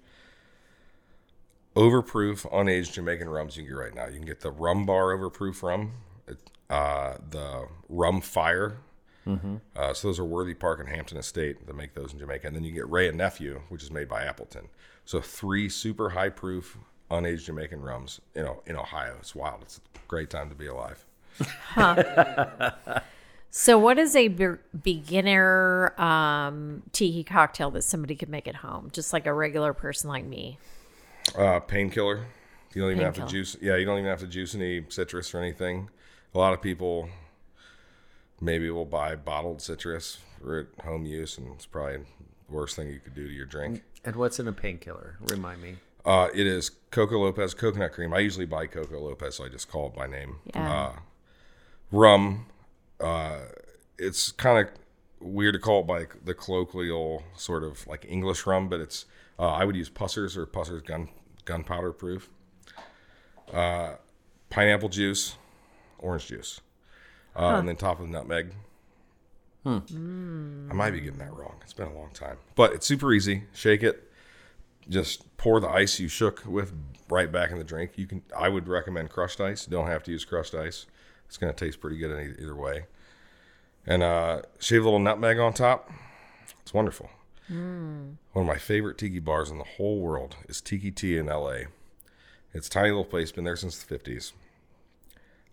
overproof 1.75 2.49
unaged 2.52 2.93
Jamaican 2.93 3.30
rums 3.30 3.58
you 3.58 3.63
can 3.63 3.73
get 3.73 3.80
right 3.80 3.95
now. 3.95 4.06
You 4.08 4.13
can 4.17 4.25
get 4.25 4.41
the 4.41 4.52
Rum 4.52 4.86
Bar 4.86 5.17
overproof 5.17 5.62
rum, 5.63 5.93
uh, 6.69 7.15
the 7.30 7.67
Rum 7.89 8.21
Fire. 8.21 8.78
Uh, 9.75 9.93
so 9.93 10.08
those 10.08 10.17
are 10.17 10.25
Worthy 10.25 10.56
Park 10.56 10.80
and 10.80 10.89
Hampden 10.89 11.15
Estate 11.19 11.67
that 11.67 11.75
make 11.75 11.93
those 11.93 12.13
in 12.13 12.17
Jamaica. 12.19 12.47
And 12.47 12.56
then 12.56 12.63
you 12.63 12.71
get 12.71 12.89
Wray 12.89 13.08
and 13.08 13.15
Nephew, 13.15 13.62
which 13.69 13.84
is 13.84 13.91
made 13.91 14.10
by 14.10 14.23
Appleton. 14.23 14.69
So 15.06 15.21
three 15.21 15.69
super 15.69 16.10
high 16.10 16.30
proof 16.30 16.80
unaged 17.12 17.45
Jamaican 17.45 17.82
rums 17.82 18.19
in, 18.34 18.45
O- 18.47 18.63
in 18.65 18.75
Ohio. 18.75 19.17
It's 19.19 19.36
wild. 19.36 19.62
It's 19.62 19.78
a 19.78 19.82
great 20.08 20.32
time 20.32 20.49
to 20.49 20.56
be 20.56 20.65
alive. 20.65 21.06
So, 23.52 23.80
what 23.80 23.97
is 23.97 24.15
a 24.15 24.28
be- 24.28 24.58
beginner 24.84 25.99
um, 25.99 26.84
tiki 26.91 27.23
cocktail 27.23 27.71
that 27.71 27.82
somebody 27.82 28.15
could 28.15 28.30
make 28.30 28.47
at 28.47 28.58
home, 28.58 28.89
just 28.93 29.12
like 29.12 29.25
a 29.25 29.34
regular 29.34 29.73
person 29.73 30.08
like 30.10 30.23
me? 30.23 30.60
Uh, 31.36 31.60
painkiller. 31.60 32.28
You 32.75 32.82
don't 32.84 32.91
even 32.91 33.04
have 33.04 33.15
to 33.15 33.21
Painkiller. 33.21 33.39
juice. 33.39 33.58
Yeah, 33.60 33.75
you 33.78 33.86
don't 33.86 33.97
even 33.97 34.10
have 34.10 34.19
to 34.19 34.28
juice 34.28 34.54
any 34.54 34.86
citrus 34.89 35.34
or 35.34 35.39
anything. 35.39 35.89
A 36.36 36.38
lot 36.38 36.54
of 36.54 36.62
people 36.62 37.10
maybe 38.39 38.69
will 38.69 38.86
buy 38.86 39.15
bottled 39.15 39.62
citrus 39.63 40.19
for 40.39 40.60
at 40.60 40.86
home 40.86 41.06
use, 41.08 41.39
and 41.39 41.52
it's 41.56 41.65
probably 41.65 41.97
the 41.97 42.54
worst 42.54 42.75
thing 42.75 42.88
you 42.89 42.99
could 42.99 43.15
do 43.15 43.28
to 43.28 43.34
your 43.34 43.47
drink. 43.47 43.82
And 44.06 44.15
what's 44.15 44.39
in 44.39 44.47
a 44.47 44.54
painkiller? 44.54 45.17
Remind 45.21 45.63
me. 45.63 45.78
Uh, 46.06 46.30
it 46.36 46.45
is 46.45 46.69
Coco 46.91 47.17
Lopez 47.17 47.56
coconut 47.56 47.93
cream. 47.93 48.13
I 48.13 48.19
usually 48.19 48.45
buy 48.45 48.67
Coco 48.67 48.99
Lopez, 48.99 49.36
so 49.38 49.45
I 49.45 49.49
just 49.49 49.69
call 49.69 49.88
it 49.88 49.95
by 49.95 50.06
name. 50.06 50.36
Yeah. 50.54 50.71
Uh, 50.71 50.91
rum. 51.91 52.45
Uh, 52.99 53.39
it's 53.97 54.32
kind 54.32 54.67
of 54.67 54.73
weird 55.19 55.54
to 55.54 55.60
call 55.60 55.82
it 55.82 55.88
by 55.88 56.06
the 56.23 56.34
colloquial 56.34 57.23
sort 57.36 57.63
of 57.63 57.86
like 57.88 58.06
English 58.08 58.45
rum, 58.45 58.69
but 58.69 58.80
it's 58.80 59.06
uh, 59.38 59.47
I 59.47 59.65
would 59.65 59.75
use 59.75 59.89
Pussers 59.89 60.38
or 60.38 60.45
Pussers 60.45 60.82
gun 60.82 61.10
gunpowder 61.45 61.91
proof. 61.91 62.30
Uh, 63.54 63.95
pineapple 64.49 64.89
juice, 64.89 65.36
orange 65.97 66.28
juice, 66.28 66.62
uh, 67.36 67.56
and 67.56 67.67
then 67.67 67.75
top 67.75 67.99
of 67.99 68.08
nutmeg. 68.08 68.54
I 70.69 70.73
might 70.73 70.91
be 70.91 71.02
getting 71.02 71.19
that 71.19 71.34
wrong. 71.34 71.56
It's 71.63 71.73
been 71.73 71.88
a 71.88 71.93
long 71.93 72.12
time, 72.13 72.38
but 72.56 72.73
it's 72.73 72.86
super 72.86 73.12
easy. 73.12 73.43
Shake 73.54 73.84
it, 73.84 74.12
just 74.88 75.35
pour 75.37 75.60
the 75.60 75.67
ice 75.67 76.00
you 76.00 76.08
shook 76.08 76.44
with 76.46 76.73
right 77.10 77.31
back 77.31 77.52
in 77.52 77.58
the 77.58 77.63
drink. 77.63 77.92
You 77.98 78.08
can. 78.08 78.21
I 78.37 78.50
would 78.50 78.67
recommend 78.67 79.10
crushed 79.10 79.42
ice. 79.42 79.65
Don't 79.65 79.87
have 79.87 80.04
to 80.04 80.12
use 80.12 80.25
crushed 80.25 80.56
ice. 80.56 80.85
It's 81.30 81.38
going 81.38 81.54
to 81.54 81.65
taste 81.65 81.80
pretty 81.80 81.98
good 81.98 82.12
in 82.12 82.32
e- 82.32 82.42
either 82.42 82.56
way. 82.56 82.88
And 83.86 84.04
uh, 84.04 84.42
shave 84.60 84.82
a 84.82 84.84
little 84.84 85.00
nutmeg 85.00 85.40
on 85.40 85.54
top. 85.54 85.90
It's 86.62 86.73
wonderful. 86.73 87.10
One 87.48 88.17
of 88.36 88.46
my 88.46 88.58
favorite 88.60 88.98
tiki 89.00 89.17
bars 89.19 89.50
in 89.50 89.58
the 89.58 89.63
whole 89.63 90.00
world 90.02 90.36
is 90.48 90.62
Tiki-Ti 90.62 91.17
in 91.17 91.25
LA. 91.27 91.62
It's 92.54 92.67
a 92.67 92.69
tiny 92.69 92.90
little 92.90 93.06
place, 93.06 93.32
been 93.32 93.44
there 93.44 93.56
since 93.56 93.82
the 93.82 93.98
50s. 93.98 94.34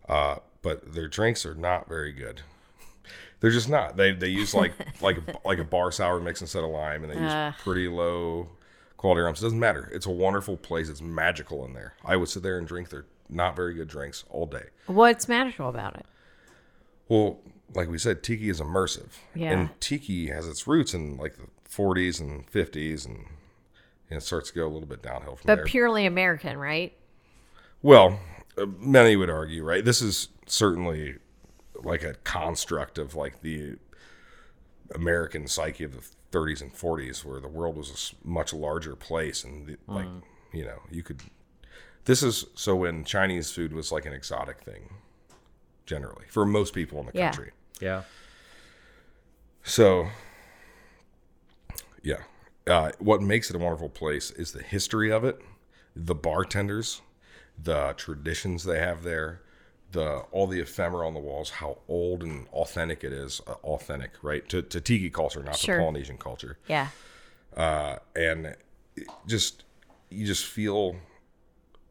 Uh, 0.07 0.37
but 0.61 0.95
their 0.95 1.09
drinks 1.09 1.47
are 1.47 1.55
not 1.55 1.89
very 1.89 2.13
good. 2.13 2.43
They're 3.41 3.51
just 3.51 3.69
not. 3.69 3.97
They 3.97 4.13
they 4.13 4.29
use 4.29 4.53
like 4.55 4.73
like 5.01 5.19
like 5.45 5.59
a 5.59 5.65
bar 5.65 5.91
sour 5.93 6.21
mix 6.21 6.41
instead 6.41 6.65
of 6.65 6.71
lime, 6.71 7.03
and 7.03 7.13
they 7.13 7.19
use 7.21 7.33
Ugh. 7.33 7.55
pretty 7.63 7.89
low 7.89 8.49
quality 8.97 9.21
rums. 9.23 9.41
It 9.41 9.47
doesn't 9.47 9.59
matter. 9.61 9.89
It's 9.93 10.07
a 10.07 10.11
wonderful 10.11 10.57
place. 10.57 10.89
It's 10.89 11.01
magical 11.03 11.65
in 11.65 11.73
there. 11.73 11.95
I 12.05 12.17
would 12.17 12.29
sit 12.29 12.43
there 12.43 12.59
and 12.59 12.67
drink 12.67 12.89
their 12.91 13.05
not 13.29 13.57
very 13.57 13.75
good 13.75 13.89
drinks 13.89 14.25
all 14.31 14.47
day. 14.47 14.67
What's 14.87 15.29
magical 15.29 15.69
about 15.69 15.97
it? 15.97 16.07
Well, 17.09 17.41
like 17.75 17.89
we 17.89 17.99
said, 17.99 18.23
tiki 18.23 18.49
is 18.49 18.61
immersive. 18.61 19.11
Yeah. 19.35 19.53
And 19.53 19.81
tiki 19.81 20.29
has 20.29 20.47
its 20.49 20.67
roots 20.67 20.95
in 20.95 21.17
like 21.17 21.37
the 21.37 21.47
40s 21.69 22.21
and 22.21 22.51
50s, 22.51 23.07
and, 23.07 23.27
and 24.11 24.19
it 24.19 24.23
starts 24.23 24.51
to 24.51 24.55
go 24.55 24.67
a 24.67 24.71
little 24.71 24.89
bit 24.89 25.03
downhill 25.03 25.37
from 25.37 25.47
But 25.47 25.57
there. 25.57 25.65
purely 25.65 26.07
American, 26.07 26.57
right? 26.59 26.93
Well, 27.83 28.19
uh, 28.59 28.67
many 28.79 29.17
would 29.17 29.31
argue, 29.31 29.63
right? 29.65 29.85
This 29.85 30.01
is 30.03 30.29
certainly 30.47 31.17
like 31.75 32.03
a 32.03 32.15
construct 32.25 32.99
of 32.99 33.15
like 33.15 33.43
the 33.43 33.77
American 34.95 35.47
psyche 35.47 35.85
of 35.85 35.93
the 35.93 36.03
30s 36.37 36.61
and 36.63 36.73
40s, 36.75 37.25
where 37.25 37.41
the 37.41 37.49
world 37.49 37.77
was 37.77 38.15
a 38.25 38.27
much 38.29 38.53
larger 38.53 38.97
place, 38.97 39.45
and 39.45 39.67
the, 39.67 39.77
like 39.87 40.07
you 40.53 40.65
know, 40.65 40.81
you 40.91 41.03
could. 41.03 41.21
This 42.07 42.23
is 42.23 42.47
so 42.55 42.75
when 42.77 43.05
Chinese 43.05 43.51
food 43.51 43.73
was 43.73 43.93
like 43.93 44.07
an 44.07 44.13
exotic 44.13 44.61
thing, 44.61 44.95
generally 45.85 46.25
for 46.31 46.47
most 46.47 46.73
people 46.73 46.99
in 47.01 47.07
the 47.07 47.13
Yeah. 47.15 47.27
country. 47.31 47.51
Yeah. 47.81 48.03
So, 49.65 50.09
yeah, 52.03 52.23
uh, 52.69 52.93
what 53.01 53.21
makes 53.23 53.51
it 53.51 53.57
a 53.57 53.59
wonderful 53.59 53.89
place 53.89 54.31
is 54.31 54.53
the 54.53 54.63
history 54.63 55.11
of 55.11 55.25
it, 55.25 55.41
the 55.97 56.15
bartenders, 56.15 57.03
the 57.61 57.95
traditions 57.97 58.63
they 58.65 58.79
have 58.79 59.03
there, 59.03 59.43
the 59.91 60.19
all 60.31 60.47
the 60.47 60.61
ephemera 60.61 61.07
on 61.07 61.15
the 61.15 61.21
walls, 61.21 61.51
how 61.51 61.79
old 61.89 62.23
and 62.23 62.47
authentic 62.49 63.03
it 63.03 63.13
is. 63.13 63.41
Uh, 63.49 63.53
authentic, 63.65 64.13
right? 64.23 64.49
To, 64.51 64.63
to 64.63 64.81
tiki 64.81 65.11
culture, 65.11 65.43
not 65.43 65.57
Sure. 65.57 65.77
to 65.77 65.81
Polynesian 65.83 66.19
culture, 66.19 66.59
Yeah. 66.69 66.89
uh, 67.57 67.97
and 68.15 68.55
just 69.27 69.65
you 70.11 70.25
just 70.25 70.45
feel. 70.45 70.97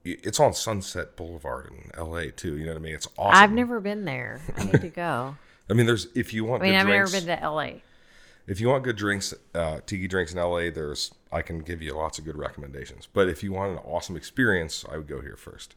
It's 0.06 0.40
on 0.40 0.54
Sunset 0.54 1.16
Boulevard 1.16 1.72
in 1.72 1.92
L.A. 1.96 2.32
too. 2.32 2.58
You 2.58 2.66
know 2.66 2.74
what 2.74 2.78
I 2.80 2.82
mean? 2.82 2.94
It's 2.96 3.08
awesome. 3.18 3.44
I've 3.44 3.52
never 3.52 3.80
been 3.80 4.06
there. 4.06 4.40
I 4.56 4.64
need 4.66 4.82
to 4.82 4.90
go. 4.90 5.36
I 5.70 5.74
mean, 5.74 5.88
there's 5.88 6.08
if 6.16 6.34
you 6.34 6.46
want 6.46 6.62
I 6.62 6.68
mean, 6.68 6.76
I've 6.76 6.86
drinks, 6.86 7.14
never 7.14 7.26
been 7.26 7.40
to 7.40 7.50
LA. 7.50 7.70
if 8.48 8.60
you 8.62 8.70
want 8.70 8.84
good 8.84 8.96
drinks, 8.98 9.34
uh, 9.56 9.80
tiki 9.88 10.08
drinks 10.08 10.32
in 10.32 10.40
LA, 10.40 10.70
there's 10.70 11.12
I 11.32 11.42
can 11.42 11.60
give 11.60 11.82
you 11.82 11.94
lots 11.96 12.20
of 12.20 12.26
good 12.26 12.38
recommendations. 12.38 13.08
But 13.12 13.28
if 13.30 13.42
you 13.44 13.52
want 13.52 13.72
an 13.72 13.78
awesome 13.80 14.16
experience, 14.16 14.86
I 14.92 14.98
would 14.98 15.08
go 15.08 15.22
here 15.22 15.36
first. 15.36 15.74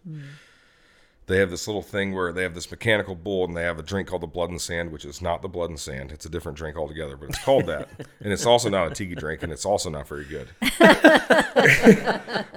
They 1.28 1.38
have 1.38 1.50
this 1.50 1.66
little 1.66 1.82
thing 1.82 2.14
where 2.14 2.32
they 2.32 2.42
have 2.42 2.54
this 2.54 2.70
mechanical 2.70 3.14
bull 3.14 3.44
and 3.44 3.54
they 3.54 3.62
have 3.62 3.78
a 3.78 3.82
drink 3.82 4.08
called 4.08 4.22
the 4.22 4.26
Blood 4.26 4.48
and 4.48 4.58
Sand, 4.60 4.90
which 4.90 5.04
is 5.04 5.20
not 5.20 5.42
the 5.42 5.48
Blood 5.48 5.68
and 5.68 5.78
Sand. 5.78 6.10
It's 6.10 6.24
a 6.24 6.30
different 6.30 6.56
drink 6.56 6.76
altogether, 6.76 7.18
but 7.18 7.28
it's 7.28 7.44
called 7.44 7.66
that. 7.66 7.90
and 8.20 8.32
it's 8.32 8.46
also 8.46 8.70
not 8.70 8.90
a 8.90 8.94
tiki 8.94 9.14
drink 9.14 9.42
and 9.42 9.52
it's 9.52 9.66
also 9.66 9.90
not 9.90 10.08
very 10.08 10.24
good. 10.24 10.48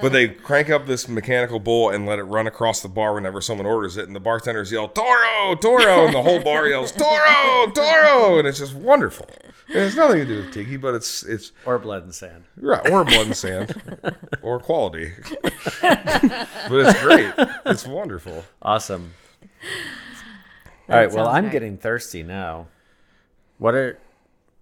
but 0.02 0.14
they 0.14 0.30
crank 0.30 0.70
up 0.70 0.86
this 0.86 1.10
mechanical 1.10 1.60
bull 1.60 1.90
and 1.90 2.06
let 2.06 2.18
it 2.18 2.24
run 2.24 2.48
across 2.48 2.82
the 2.82 2.88
bar 2.88 3.14
whenever 3.14 3.42
someone 3.42 3.68
orders 3.68 3.98
it. 3.98 4.08
And 4.08 4.16
the 4.16 4.22
bartenders 4.22 4.72
yell, 4.72 4.88
Toro, 4.88 5.56
Toro. 5.56 6.06
And 6.06 6.16
the 6.16 6.24
whole 6.24 6.42
bar 6.42 6.68
yells, 6.68 6.94
Toro, 6.94 7.72
Toro. 7.74 8.40
And 8.40 8.48
it's 8.48 8.60
just 8.60 8.74
wonderful. 8.74 9.28
It 9.74 9.76
has 9.80 9.96
nothing 9.96 10.18
to 10.20 10.26
do 10.26 10.36
with 10.38 10.54
tiki, 10.54 10.78
but 10.78 10.94
it's 10.96 11.24
it's 11.24 11.52
Or 11.66 11.80
blood 11.80 12.04
and 12.04 12.14
sand. 12.14 12.44
Right, 12.58 12.90
or 12.90 13.04
blood 13.06 13.28
and 13.28 13.36
sand, 13.38 13.82
or 14.42 14.60
quality. 14.60 15.14
but 15.82 16.72
it's 16.72 17.02
great. 17.02 17.34
It's 17.66 17.88
wonderful. 17.88 18.44
Awesome. 18.62 19.14
All 20.90 20.96
right. 20.98 21.12
Well, 21.12 21.28
I'm 21.28 21.46
great. 21.46 21.52
getting 21.54 21.78
thirsty 21.78 22.24
now. 22.24 22.68
What 23.58 23.74
are 23.76 23.98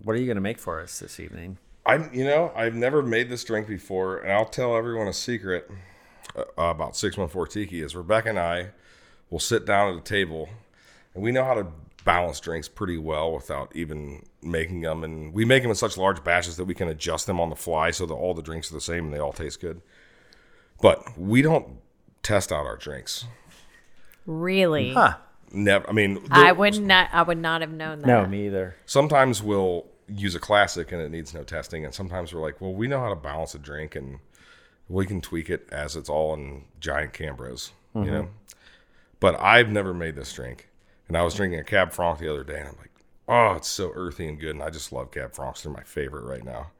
What 0.03 0.15
are 0.15 0.19
you 0.19 0.25
going 0.25 0.35
to 0.35 0.41
make 0.41 0.59
for 0.59 0.79
us 0.79 0.99
this 0.99 1.19
evening? 1.19 1.57
I'm, 1.85 2.13
you 2.13 2.23
know, 2.23 2.51
I've 2.55 2.75
never 2.75 3.01
made 3.01 3.29
this 3.29 3.43
drink 3.43 3.67
before, 3.67 4.19
and 4.19 4.31
I'll 4.31 4.45
tell 4.45 4.75
everyone 4.77 5.07
a 5.07 5.13
secret 5.13 5.71
uh, 6.37 6.43
about 6.57 6.95
six 6.95 7.17
one 7.17 7.29
four 7.29 7.47
tiki. 7.47 7.81
Is 7.81 7.95
Rebecca 7.95 8.29
and 8.29 8.39
I 8.39 8.69
will 9.31 9.39
sit 9.39 9.65
down 9.65 9.93
at 9.93 9.97
a 9.99 10.03
table, 10.03 10.49
and 11.15 11.23
we 11.23 11.31
know 11.31 11.43
how 11.43 11.55
to 11.55 11.67
balance 12.05 12.39
drinks 12.39 12.67
pretty 12.67 12.97
well 12.97 13.31
without 13.31 13.75
even 13.75 14.25
making 14.41 14.81
them, 14.81 15.03
and 15.03 15.33
we 15.33 15.45
make 15.45 15.63
them 15.63 15.71
in 15.71 15.75
such 15.75 15.97
large 15.97 16.23
batches 16.23 16.57
that 16.57 16.65
we 16.65 16.73
can 16.73 16.87
adjust 16.87 17.27
them 17.27 17.39
on 17.39 17.49
the 17.49 17.55
fly 17.55 17.91
so 17.91 18.05
that 18.05 18.13
all 18.13 18.33
the 18.33 18.41
drinks 18.41 18.71
are 18.71 18.75
the 18.75 18.81
same 18.81 19.05
and 19.05 19.13
they 19.13 19.19
all 19.19 19.33
taste 19.33 19.59
good. 19.59 19.81
But 20.81 21.17
we 21.17 21.41
don't 21.41 21.77
test 22.23 22.51
out 22.51 22.65
our 22.65 22.77
drinks. 22.77 23.25
Really? 24.25 24.93
Huh. 24.93 25.15
Never. 25.51 25.89
I 25.89 25.93
mean, 25.93 26.19
I 26.29 26.51
would 26.51 26.79
not. 26.79 27.09
I 27.11 27.23
would 27.23 27.39
not 27.39 27.61
have 27.61 27.71
known 27.71 27.99
that. 27.99 28.07
No, 28.07 28.25
me 28.27 28.45
either. 28.45 28.75
sometimes 28.85 29.41
we'll 29.41 29.87
use 30.09 30.35
a 30.35 30.39
classic 30.39 30.91
and 30.91 31.01
it 31.01 31.09
needs 31.09 31.33
no 31.33 31.43
testing 31.43 31.85
and 31.85 31.93
sometimes 31.93 32.33
we're 32.33 32.41
like 32.41 32.59
well 32.59 32.73
we 32.73 32.87
know 32.87 32.99
how 32.99 33.09
to 33.09 33.15
balance 33.15 33.53
a 33.53 33.59
drink 33.59 33.95
and 33.95 34.19
we 34.87 35.05
can 35.05 35.21
tweak 35.21 35.49
it 35.49 35.67
as 35.71 35.95
it's 35.95 36.09
all 36.09 36.33
in 36.33 36.63
giant 36.79 37.13
cambros 37.13 37.71
you 37.93 38.01
mm-hmm. 38.01 38.11
know 38.11 38.29
but 39.19 39.39
i've 39.39 39.69
never 39.69 39.93
made 39.93 40.15
this 40.15 40.33
drink 40.33 40.68
and 41.09 41.17
i 41.17 41.21
was 41.21 41.33
drinking 41.33 41.59
a 41.59 41.63
cab 41.63 41.91
franc 41.91 42.19
the 42.19 42.29
other 42.29 42.45
day 42.45 42.59
and 42.59 42.69
i'm 42.69 42.77
like 42.77 42.91
oh 43.27 43.55
it's 43.55 43.67
so 43.67 43.91
earthy 43.93 44.27
and 44.27 44.39
good 44.39 44.51
and 44.51 44.63
i 44.63 44.69
just 44.69 44.93
love 44.93 45.11
cab 45.11 45.33
francs. 45.33 45.63
They're 45.63 45.73
my 45.73 45.83
favorite 45.83 46.23
right 46.23 46.43
now. 46.45 46.71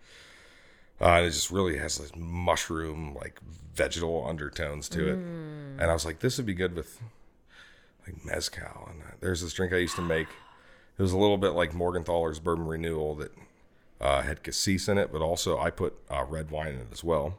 Uh, 1.02 1.16
and 1.16 1.26
it 1.28 1.32
just 1.32 1.50
really 1.52 1.78
has 1.78 1.98
this 1.98 2.12
mushroom 2.16 3.16
like 3.16 3.40
vegetal 3.74 4.26
undertones 4.28 4.90
to 4.90 5.10
it. 5.10 5.14
And 5.14 5.84
i 5.84 5.94
was 5.94 6.06
like 6.06 6.20
this 6.20 6.38
would 6.38 6.46
be 6.46 6.54
good 6.54 6.76
with 6.76 7.02
like 8.06 8.26
mezcal. 8.26 8.90
And 8.92 9.02
uh, 9.02 9.12
there's 9.20 9.42
this 9.42 9.54
drink 9.54 9.74
i 9.74 9.78
used 9.78 9.96
to 9.96 10.02
make. 10.02 10.28
It 10.98 11.02
was 11.02 11.14
a 11.14 11.18
little 11.18 11.38
bit 11.38 11.52
like 11.52 11.72
Morgenthaler's 11.72 12.40
Bourbon 12.40 12.68
Renewal 12.68 13.16
that 13.16 13.32
uh, 14.02 14.22
had 14.22 14.44
cassis 14.44 14.90
in 14.90 14.98
it, 14.98 15.12
but 15.14 15.22
also 15.22 15.58
I 15.58 15.70
put 15.70 15.94
uh, 16.10 16.26
red 16.28 16.52
wine 16.52 16.74
in 16.74 16.80
it 16.80 16.88
as 16.92 17.04
well. 17.04 17.38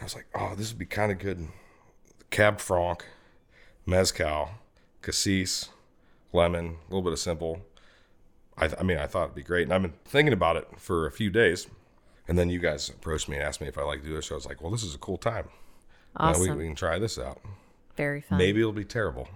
I 0.00 0.04
was 0.04 0.16
like, 0.16 0.26
oh, 0.34 0.54
this 0.56 0.72
would 0.72 0.78
be 0.78 0.86
kind 0.86 1.12
of 1.12 1.18
good. 1.18 1.46
Cab 2.30 2.58
Franc, 2.58 3.04
Mezcal, 3.86 4.50
cassis, 5.02 5.68
lemon, 6.32 6.66
a 6.66 6.90
little 6.90 7.02
bit 7.02 7.12
of 7.12 7.18
simple. 7.18 7.60
I, 8.56 8.68
th- 8.68 8.78
I 8.80 8.82
mean, 8.82 8.98
I 8.98 9.06
thought 9.06 9.24
it'd 9.24 9.34
be 9.34 9.42
great. 9.42 9.64
And 9.64 9.72
I've 9.72 9.82
been 9.82 9.94
thinking 10.04 10.32
about 10.32 10.56
it 10.56 10.68
for 10.78 11.06
a 11.06 11.10
few 11.10 11.30
days. 11.30 11.66
And 12.28 12.38
then 12.38 12.48
you 12.50 12.58
guys 12.58 12.88
approached 12.88 13.28
me 13.28 13.36
and 13.36 13.44
asked 13.44 13.60
me 13.60 13.66
if 13.66 13.76
I 13.76 13.82
like 13.82 14.00
to 14.02 14.06
do 14.06 14.14
this. 14.14 14.26
So 14.26 14.34
I 14.34 14.36
was 14.36 14.46
like, 14.46 14.62
well, 14.62 14.70
this 14.70 14.84
is 14.84 14.94
a 14.94 14.98
cool 14.98 15.18
time. 15.18 15.48
Uh, 16.16 16.34
we, 16.38 16.50
we 16.50 16.64
can 16.64 16.74
try 16.74 16.98
this 16.98 17.18
out. 17.18 17.40
Very 17.96 18.20
fun. 18.20 18.38
Maybe 18.38 18.60
it'll 18.60 18.72
be 18.72 18.84
terrible. 18.84 19.28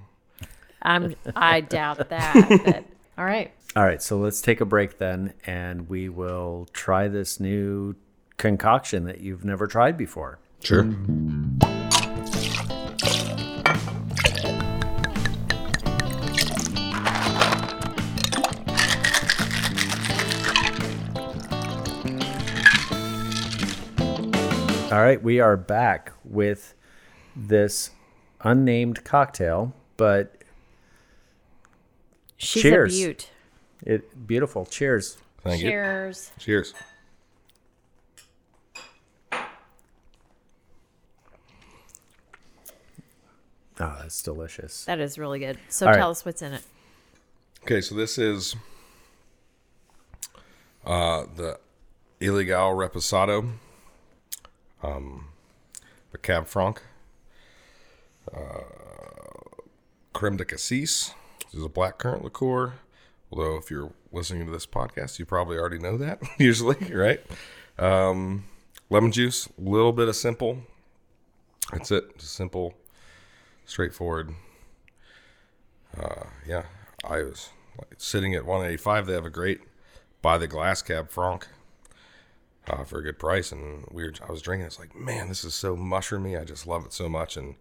I'm. 0.82 1.14
I 1.34 1.60
doubt 1.62 2.08
that. 2.08 2.62
But, 2.64 2.84
all 3.18 3.24
right. 3.24 3.52
All 3.74 3.82
right. 3.82 4.02
So 4.02 4.18
let's 4.18 4.40
take 4.40 4.60
a 4.60 4.64
break 4.64 4.98
then, 4.98 5.34
and 5.46 5.88
we 5.88 6.08
will 6.08 6.68
try 6.72 7.08
this 7.08 7.40
new 7.40 7.96
concoction 8.36 9.04
that 9.04 9.20
you've 9.20 9.44
never 9.44 9.66
tried 9.66 9.96
before. 9.96 10.38
Sure. 10.62 10.84
All 24.92 25.00
right, 25.02 25.20
we 25.20 25.40
are 25.40 25.56
back 25.56 26.12
with 26.24 26.74
this 27.34 27.90
unnamed 28.42 29.02
cocktail, 29.04 29.74
but 29.96 30.32
She's 32.36 32.62
Cheers. 32.62 32.94
a 32.94 33.06
beaut. 33.06 33.30
it 33.84 34.26
beautiful. 34.26 34.64
Cheers. 34.66 35.16
Thank 35.42 35.62
you. 35.62 35.70
Cheers. 35.70 36.30
Cheers. 36.38 36.74
Oh, 43.78 43.96
that's 44.00 44.22
delicious. 44.22 44.84
That 44.86 45.00
is 45.00 45.18
really 45.18 45.38
good. 45.38 45.58
So 45.68 45.86
All 45.86 45.92
tell 45.92 46.04
right. 46.06 46.10
us 46.10 46.24
what's 46.24 46.42
in 46.42 46.52
it. 46.54 46.62
Okay, 47.64 47.80
so 47.80 47.94
this 47.94 48.16
is 48.16 48.56
uh, 50.84 51.24
the 51.34 51.58
Ilegal 52.20 52.74
Reposado, 52.74 53.50
um, 54.86 55.28
the 56.12 56.18
Cab 56.18 56.46
Franc, 56.46 56.82
uh, 58.34 58.60
Creme 60.12 60.36
de 60.36 60.44
Cassis. 60.44 61.14
This 61.44 61.54
is 61.54 61.64
a 61.64 61.68
black 61.68 61.98
currant 61.98 62.24
liqueur. 62.24 62.74
Although, 63.30 63.56
if 63.56 63.70
you're 63.70 63.92
listening 64.12 64.46
to 64.46 64.52
this 64.52 64.66
podcast, 64.66 65.18
you 65.18 65.26
probably 65.26 65.58
already 65.58 65.78
know 65.78 65.96
that, 65.96 66.22
usually, 66.38 66.76
right? 66.94 67.20
Um, 67.78 68.44
lemon 68.88 69.12
juice, 69.12 69.48
a 69.58 69.68
little 69.68 69.92
bit 69.92 70.08
of 70.08 70.16
simple. 70.16 70.58
That's 71.72 71.90
it. 71.90 72.20
Simple, 72.20 72.74
straightforward 73.64 74.32
yeah, 76.46 76.64
I 77.04 77.22
was 77.22 77.50
sitting 77.96 78.34
at 78.34 78.46
185. 78.46 79.06
They 79.06 79.12
have 79.12 79.24
a 79.24 79.30
great 79.30 79.60
buy 80.22 80.38
the 80.38 80.46
glass 80.46 80.82
cab 80.82 81.10
franc 81.10 81.48
uh, 82.68 82.84
for 82.84 82.98
a 82.98 83.02
good 83.02 83.18
price, 83.18 83.52
and 83.52 83.86
we 83.90 84.04
were, 84.04 84.12
I 84.26 84.30
was 84.30 84.42
drinking. 84.42 84.66
It's 84.66 84.78
like, 84.78 84.94
man, 84.94 85.28
this 85.28 85.44
is 85.44 85.54
so 85.54 85.76
mushroomy. 85.76 86.40
I 86.40 86.44
just 86.44 86.66
love 86.66 86.84
it 86.84 86.92
so 86.92 87.08
much, 87.08 87.36
and 87.36 87.54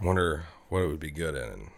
I 0.00 0.04
wonder 0.04 0.44
what 0.68 0.80
it 0.80 0.86
would 0.86 1.00
be 1.00 1.10
good 1.10 1.34
in. 1.34 1.42
And 1.42 1.70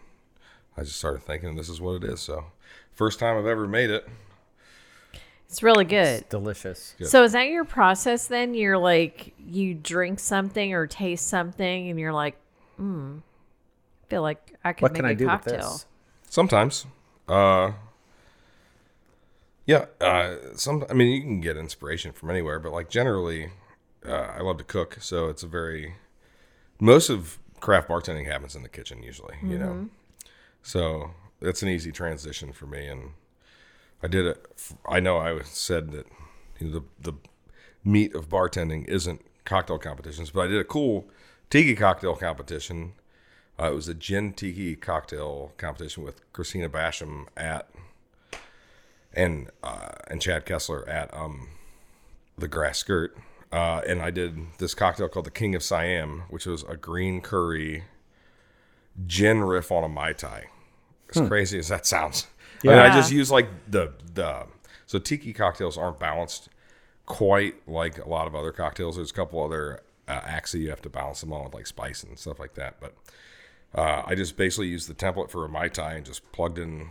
I 0.76 0.82
just 0.82 0.96
started 0.96 1.22
thinking, 1.22 1.56
this 1.56 1.68
is 1.68 1.80
what 1.80 2.02
it 2.02 2.04
is. 2.04 2.20
So, 2.20 2.46
first 2.94 3.18
time 3.18 3.36
I've 3.38 3.46
ever 3.46 3.66
made 3.66 3.90
it. 3.90 4.08
It's 5.48 5.62
really 5.62 5.84
good. 5.84 6.26
Delicious. 6.30 6.94
So 7.02 7.24
is 7.24 7.32
that 7.32 7.48
your 7.48 7.64
process 7.66 8.26
then? 8.26 8.54
You're 8.54 8.78
like 8.78 9.34
you 9.38 9.74
drink 9.74 10.18
something 10.18 10.72
or 10.72 10.86
taste 10.86 11.28
something 11.28 11.90
and 11.90 12.00
you're 12.00 12.12
like, 12.14 12.36
hmm, 12.78 13.18
I 14.02 14.06
feel 14.08 14.22
like 14.22 14.54
I 14.64 14.72
could 14.72 14.80
What 14.82 14.92
make 14.92 14.96
can 15.00 15.04
a 15.04 15.08
I 15.10 15.14
do 15.14 15.26
cocktail. 15.26 15.54
with 15.56 15.62
this? 15.64 15.86
Sometimes, 16.30 16.86
uh, 17.28 17.72
yeah, 19.66 19.86
uh, 20.00 20.36
some. 20.54 20.84
I 20.90 20.94
mean, 20.94 21.08
you 21.08 21.20
can 21.20 21.40
get 21.40 21.56
inspiration 21.56 22.12
from 22.12 22.30
anywhere, 22.30 22.58
but 22.58 22.72
like 22.72 22.90
generally, 22.90 23.50
uh, 24.06 24.12
I 24.12 24.40
love 24.40 24.58
to 24.58 24.64
cook, 24.64 24.98
so 25.00 25.28
it's 25.28 25.42
a 25.42 25.46
very 25.46 25.94
most 26.80 27.08
of 27.08 27.38
craft 27.60 27.88
bartending 27.88 28.26
happens 28.26 28.56
in 28.56 28.62
the 28.62 28.68
kitchen 28.68 29.02
usually, 29.02 29.36
you 29.42 29.58
know. 29.58 29.88
So 30.62 31.10
it's 31.40 31.62
an 31.62 31.68
easy 31.68 31.92
transition 31.92 32.52
for 32.52 32.66
me, 32.66 32.88
and 32.88 33.10
I 34.02 34.08
did 34.08 34.26
it. 34.26 34.46
I 34.88 35.00
know 35.00 35.18
I 35.18 35.40
said 35.42 35.92
that 35.92 36.06
you 36.58 36.68
know, 36.68 36.84
the 37.00 37.12
the 37.12 37.18
meat 37.84 38.14
of 38.14 38.28
bartending 38.28 38.86
isn't 38.88 39.24
cocktail 39.44 39.78
competitions, 39.78 40.30
but 40.30 40.42
I 40.42 40.46
did 40.48 40.58
a 40.58 40.64
cool 40.64 41.08
tiki 41.50 41.76
cocktail 41.76 42.16
competition. 42.16 42.94
Uh, 43.60 43.70
it 43.70 43.74
was 43.74 43.86
a 43.86 43.94
gin 43.94 44.32
tiki 44.32 44.74
cocktail 44.74 45.52
competition 45.56 46.02
with 46.02 46.20
Christina 46.32 46.68
Basham 46.68 47.26
at 47.36 47.68
and 49.14 49.50
uh, 49.62 49.92
and 50.08 50.20
Chad 50.20 50.46
Kessler 50.46 50.88
at 50.88 51.12
um, 51.14 51.48
the 52.38 52.48
Grass 52.48 52.78
Skirt, 52.78 53.16
uh, 53.52 53.82
and 53.86 54.02
I 54.02 54.10
did 54.10 54.38
this 54.58 54.74
cocktail 54.74 55.08
called 55.08 55.26
the 55.26 55.30
King 55.30 55.54
of 55.54 55.62
Siam, 55.62 56.24
which 56.30 56.46
was 56.46 56.62
a 56.64 56.76
green 56.76 57.20
curry 57.20 57.84
gin 59.06 59.42
riff 59.42 59.70
on 59.70 59.84
a 59.84 59.88
mai 59.88 60.12
tai. 60.12 60.46
As 61.14 61.28
crazy 61.28 61.58
as 61.58 61.68
that 61.68 61.84
sounds, 61.84 62.26
I 62.64 62.68
mean, 62.68 62.78
I 62.78 62.94
just 62.94 63.12
use 63.12 63.30
like 63.30 63.48
the 63.68 63.92
the 64.14 64.46
so 64.86 64.98
tiki 64.98 65.34
cocktails 65.34 65.76
aren't 65.76 65.98
balanced 65.98 66.48
quite 67.04 67.68
like 67.68 67.98
a 67.98 68.08
lot 68.08 68.26
of 68.26 68.34
other 68.34 68.52
cocktails. 68.52 68.96
There's 68.96 69.10
a 69.10 69.14
couple 69.14 69.42
other 69.42 69.80
uh, 70.08 70.20
acts 70.24 70.52
that 70.52 70.60
you 70.60 70.70
have 70.70 70.80
to 70.82 70.88
balance 70.88 71.20
them 71.20 71.32
on 71.34 71.44
with 71.44 71.54
like 71.54 71.66
spice 71.66 72.02
and 72.02 72.18
stuff 72.18 72.38
like 72.38 72.54
that, 72.54 72.76
but. 72.80 72.94
Uh, 73.74 74.02
I 74.04 74.14
just 74.14 74.36
basically 74.36 74.68
used 74.68 74.86
the 74.86 74.94
template 74.94 75.30
for 75.30 75.46
a 75.46 75.48
mai 75.48 75.68
tai 75.68 75.94
and 75.94 76.04
just 76.04 76.30
plugged 76.30 76.58
in 76.58 76.90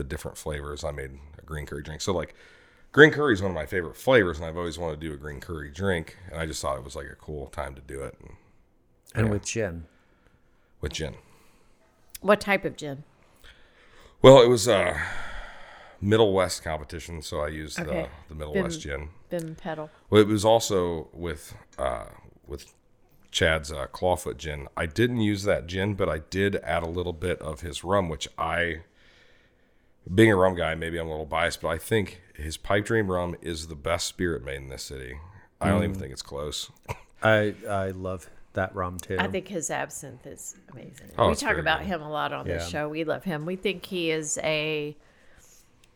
the 0.00 0.04
different 0.04 0.38
flavors. 0.38 0.82
I 0.82 0.92
made 0.92 1.10
a 1.38 1.42
green 1.42 1.66
curry 1.66 1.82
drink. 1.82 2.00
So 2.00 2.12
like 2.14 2.34
green 2.90 3.10
curry 3.10 3.34
is 3.34 3.42
one 3.42 3.50
of 3.50 3.54
my 3.54 3.66
favorite 3.66 3.96
flavors, 3.98 4.38
and 4.38 4.46
I've 4.46 4.56
always 4.56 4.78
wanted 4.78 4.98
to 5.00 5.06
do 5.08 5.12
a 5.12 5.18
green 5.18 5.40
curry 5.40 5.70
drink, 5.70 6.16
and 6.30 6.40
I 6.40 6.46
just 6.46 6.62
thought 6.62 6.78
it 6.78 6.84
was 6.84 6.96
like 6.96 7.06
a 7.10 7.14
cool 7.16 7.48
time 7.48 7.74
to 7.74 7.82
do 7.82 8.00
it 8.02 8.16
and, 8.20 8.30
And 9.14 9.30
with 9.30 9.44
gin. 9.44 9.84
with 10.80 10.94
gin. 10.94 11.16
What 12.22 12.40
type 12.40 12.64
of 12.64 12.76
gin? 12.78 13.04
Well, 14.22 14.40
it 14.42 14.48
was 14.48 14.66
a 14.68 14.98
Middle 16.00 16.32
West 16.32 16.62
competition, 16.64 17.20
so 17.20 17.40
I 17.40 17.48
used 17.48 17.78
Okay. 17.78 18.08
the 18.28 18.34
the 18.34 18.34
Middle 18.34 18.54
Bim- 18.54 18.62
West 18.64 18.80
gin. 18.80 19.10
Bim 19.28 19.54
pedal. 19.54 19.90
Well, 20.08 20.22
it 20.22 20.26
was 20.28 20.44
also 20.46 21.08
with 21.12 21.54
uh, 21.78 22.06
with 22.46 22.72
Chad's 23.30 23.70
uh, 23.70 23.86
clawfoot 23.92 24.38
gin. 24.38 24.66
I 24.76 24.86
didn't 24.86 25.20
use 25.20 25.42
that 25.44 25.66
gin, 25.66 25.94
but 25.94 26.08
I 26.08 26.18
did 26.30 26.56
add 26.56 26.82
a 26.82 26.88
little 26.88 27.12
bit 27.12 27.40
of 27.42 27.60
his 27.60 27.84
rum, 27.84 28.08
which 28.08 28.28
I, 28.38 28.80
being 30.12 30.30
a 30.32 30.36
rum 30.36 30.54
guy, 30.54 30.74
maybe 30.74 30.98
I'm 30.98 31.06
a 31.06 31.10
little 31.10 31.26
biased, 31.26 31.60
but 31.60 31.68
I 31.68 31.78
think 31.78 32.20
his 32.34 32.56
Pipe 32.56 32.84
Dream 32.86 33.10
rum 33.10 33.36
is 33.42 33.68
the 33.68 33.74
best 33.76 34.06
spirit 34.06 34.44
made 34.44 34.56
in 34.56 34.68
this 34.68 34.82
city. 34.82 35.18
I 35.60 35.68
don't 35.68 35.84
even 35.84 35.94
think 35.96 36.12
it's 36.12 36.22
close. 36.22 36.70
I 37.22 37.54
I 37.68 37.88
love 37.90 38.28
that 38.54 38.74
rum 38.74 38.98
too. 38.98 39.16
I 39.20 39.28
think 39.28 39.46
his 39.48 39.70
absinthe 39.70 40.26
is 40.26 40.56
amazing. 40.72 41.10
Oh, 41.18 41.28
we 41.28 41.34
talk 41.34 41.58
about 41.58 41.80
good. 41.80 41.88
him 41.88 42.02
a 42.02 42.10
lot 42.10 42.32
on 42.32 42.46
this 42.46 42.68
show. 42.68 42.88
We 42.88 43.04
love 43.04 43.24
him. 43.24 43.44
We 43.46 43.56
think 43.56 43.84
he 43.86 44.10
is 44.10 44.38
a 44.42 44.96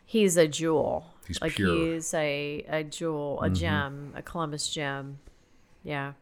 he's 0.05 0.37
a 0.37 0.47
jewel. 0.47 1.05
He's 1.27 1.41
like 1.41 1.53
pure. 1.55 1.93
he's 1.93 2.13
a 2.13 2.63
a 2.69 2.83
jewel, 2.83 3.37
Mm-hmm. 3.41 3.51
a 3.53 3.55
gem, 3.55 4.13
a 4.15 4.21
Columbus 4.21 4.69
gem. 4.69 5.17
Yeah. 5.83 6.13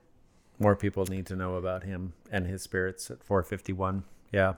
More 0.60 0.76
people 0.78 1.06
need 1.06 1.26
to 1.28 1.36
know 1.36 1.56
about 1.56 1.84
him 1.84 2.14
and 2.32 2.48
his 2.48 2.62
spirits 2.62 3.12
at 3.12 3.24
451. 3.24 4.04
Yeah. 4.32 4.54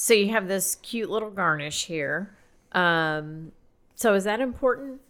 So 0.00 0.14
you 0.14 0.28
have 0.28 0.46
this 0.46 0.76
cute 0.76 1.10
little 1.10 1.28
garnish 1.28 1.86
here. 1.86 2.30
Um, 2.70 3.50
so 3.96 4.14
is 4.14 4.22
that 4.22 4.38
important? 4.38 5.00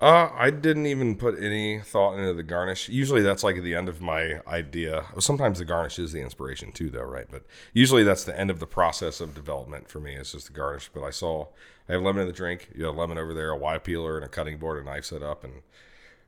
Uh, 0.00 0.30
I 0.32 0.50
didn't 0.50 0.86
even 0.86 1.16
put 1.16 1.42
any 1.42 1.80
thought 1.80 2.14
into 2.14 2.34
the 2.34 2.44
garnish. 2.44 2.88
Usually 2.88 3.20
that's 3.20 3.42
like 3.42 3.56
at 3.56 3.64
the 3.64 3.74
end 3.74 3.88
of 3.88 4.00
my 4.00 4.40
idea. 4.46 5.06
Sometimes 5.18 5.58
the 5.58 5.64
garnish 5.64 5.98
is 5.98 6.12
the 6.12 6.20
inspiration 6.20 6.70
too, 6.70 6.88
though, 6.88 7.02
right? 7.02 7.26
But 7.28 7.42
usually 7.72 8.04
that's 8.04 8.22
the 8.22 8.38
end 8.38 8.52
of 8.52 8.60
the 8.60 8.66
process 8.66 9.20
of 9.20 9.34
development 9.34 9.88
for 9.88 9.98
me. 9.98 10.14
It's 10.14 10.30
just 10.30 10.46
the 10.46 10.52
garnish. 10.52 10.88
But 10.94 11.02
I 11.02 11.10
saw 11.10 11.48
I 11.88 11.94
have 11.94 12.02
lemon 12.02 12.22
in 12.22 12.28
the 12.28 12.32
drink. 12.32 12.70
You 12.76 12.84
have 12.84 12.94
lemon 12.94 13.18
over 13.18 13.34
there, 13.34 13.50
a 13.50 13.56
Y 13.56 13.76
peeler, 13.78 14.14
and 14.14 14.24
a 14.24 14.28
cutting 14.28 14.58
board, 14.58 14.80
a 14.80 14.84
knife 14.84 15.06
set 15.06 15.24
up. 15.24 15.42
And 15.42 15.62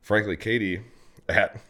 frankly, 0.02 0.36
Katie 0.36 0.82
at 1.28 1.60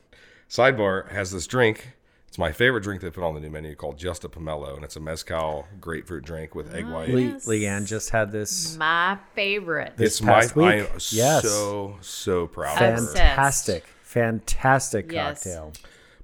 Sidebar 0.49 1.11
has 1.11 1.33
this 1.33 1.47
drink. 1.47 1.99
It's 2.31 2.39
my 2.39 2.53
favorite 2.53 2.83
drink 2.85 3.01
they 3.03 3.11
put 3.11 3.25
on 3.25 3.35
the 3.35 3.41
new 3.41 3.51
menu 3.51 3.75
called 3.75 3.99
Just 3.99 4.23
a 4.23 4.29
Pomelo, 4.29 4.77
and 4.77 4.85
it's 4.85 4.95
a 4.95 5.01
mezcal 5.01 5.67
grapefruit 5.81 6.25
drink 6.25 6.55
with 6.55 6.73
egg 6.73 6.87
white. 6.89 7.09
Le- 7.09 7.23
Leanne 7.41 7.85
just 7.89 8.11
had 8.11 8.31
this 8.31 8.77
My 8.77 9.19
favorite. 9.35 9.97
this 9.97 10.13
it's 10.13 10.23
my 10.23 10.35
past 10.35 10.55
week. 10.55 10.67
I 10.67 10.75
am 10.77 10.87
yes. 11.11 11.43
so 11.43 11.99
so 12.01 12.47
proud 12.47 12.81
I'm 12.81 12.95
of 12.95 13.01
her. 13.01 13.07
fantastic, 13.17 13.85
fantastic 14.05 15.11
Yes. 15.11 15.43
cocktail. 15.43 15.73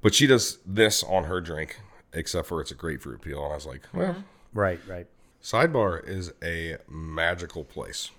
But 0.01 0.15
she 0.15 0.29
does 0.29 0.59
this 0.65 1.03
on 1.03 1.25
her 1.25 1.41
drink, 1.41 1.81
except 2.13 2.47
for 2.47 2.61
it's 2.61 2.71
a 2.71 2.77
grapefruit 2.77 3.21
peel. 3.21 3.43
And 3.43 3.51
I 3.53 3.57
was 3.57 3.67
like, 3.67 3.83
well, 3.93 4.11
uh-huh. 4.11 4.21
Right, 4.55 4.79
right. 4.89 5.09
Sidebar 5.43 6.07
is 6.09 6.33
a 6.41 6.77
magical 6.89 7.65
place. 7.65 8.13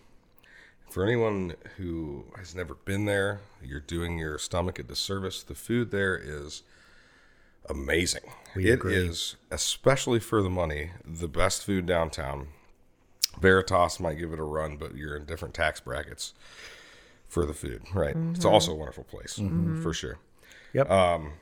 For 0.90 1.04
anyone 1.06 1.54
who 1.78 2.26
has 2.38 2.54
never 2.54 2.74
been 2.74 3.06
there, 3.06 3.40
you're 3.64 3.80
doing 3.80 4.18
your 4.18 4.38
stomach 4.40 4.78
a 4.78 4.84
disservice. 4.84 5.42
The 5.42 5.56
food 5.56 5.92
there 5.92 6.18
is 6.18 6.64
amazing. 7.70 8.24
We 8.56 8.70
It 8.70 8.80
is, 8.86 9.34
agree. 9.34 9.56
especially 9.56 10.20
for 10.20 10.42
the 10.42 10.50
money, 10.50 10.92
the 11.06 11.28
best 11.28 11.64
food 11.64 11.86
downtown. 11.86 12.48
Veritas 13.40 14.00
might 14.00 14.18
give 14.18 14.34
it 14.34 14.40
a 14.40 14.44
run, 14.44 14.78
but 14.78 14.96
you're 14.96 15.16
in 15.16 15.26
different 15.26 15.54
tax 15.54 15.80
brackets 15.80 16.34
for 17.28 17.46
the 17.46 17.54
food, 17.54 17.84
right? 17.94 18.16
It's 18.16 18.40
mm-hmm. 18.40 18.48
also 18.48 18.72
a 18.72 18.76
wonderful 18.76 19.04
place 19.04 19.38
mm-hmm. 19.38 19.82
for 19.82 19.94
sure. 19.94 20.18
Yep. 20.74 20.90
Um, 20.90 21.34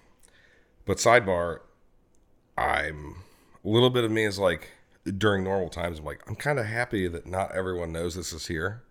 but 0.85 0.97
sidebar, 0.97 1.59
I'm 2.57 3.17
a 3.63 3.69
little 3.69 3.89
bit 3.89 4.03
of 4.03 4.11
me 4.11 4.25
is 4.25 4.39
like 4.39 4.71
during 5.17 5.43
normal 5.43 5.69
times. 5.69 5.99
I'm 5.99 6.05
like 6.05 6.21
I'm 6.27 6.35
kind 6.35 6.59
of 6.59 6.65
happy 6.65 7.07
that 7.07 7.27
not 7.27 7.51
everyone 7.53 7.91
knows 7.91 8.15
this 8.15 8.33
is 8.33 8.47
here, 8.47 8.83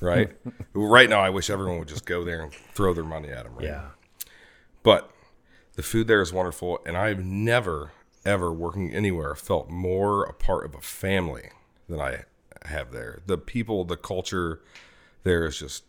right? 0.00 0.32
right 0.74 1.08
now, 1.08 1.20
I 1.20 1.30
wish 1.30 1.50
everyone 1.50 1.78
would 1.78 1.88
just 1.88 2.04
go 2.04 2.24
there 2.24 2.42
and 2.42 2.52
throw 2.52 2.92
their 2.92 3.04
money 3.04 3.28
at 3.28 3.44
them. 3.44 3.54
Right? 3.54 3.64
yeah. 3.64 3.88
But 4.82 5.11
the 5.74 5.82
food 5.82 6.06
there 6.06 6.20
is 6.20 6.32
wonderful, 6.32 6.80
and 6.84 6.96
I've 6.96 7.24
never 7.24 7.92
ever 8.24 8.52
working 8.52 8.92
anywhere 8.94 9.34
felt 9.34 9.68
more 9.68 10.24
a 10.24 10.32
part 10.32 10.64
of 10.64 10.74
a 10.74 10.80
family 10.80 11.50
than 11.88 12.00
I 12.00 12.24
have 12.64 12.92
there. 12.92 13.20
The 13.26 13.38
people, 13.38 13.84
the 13.84 13.96
culture 13.96 14.60
there 15.24 15.44
is 15.44 15.58
just 15.58 15.84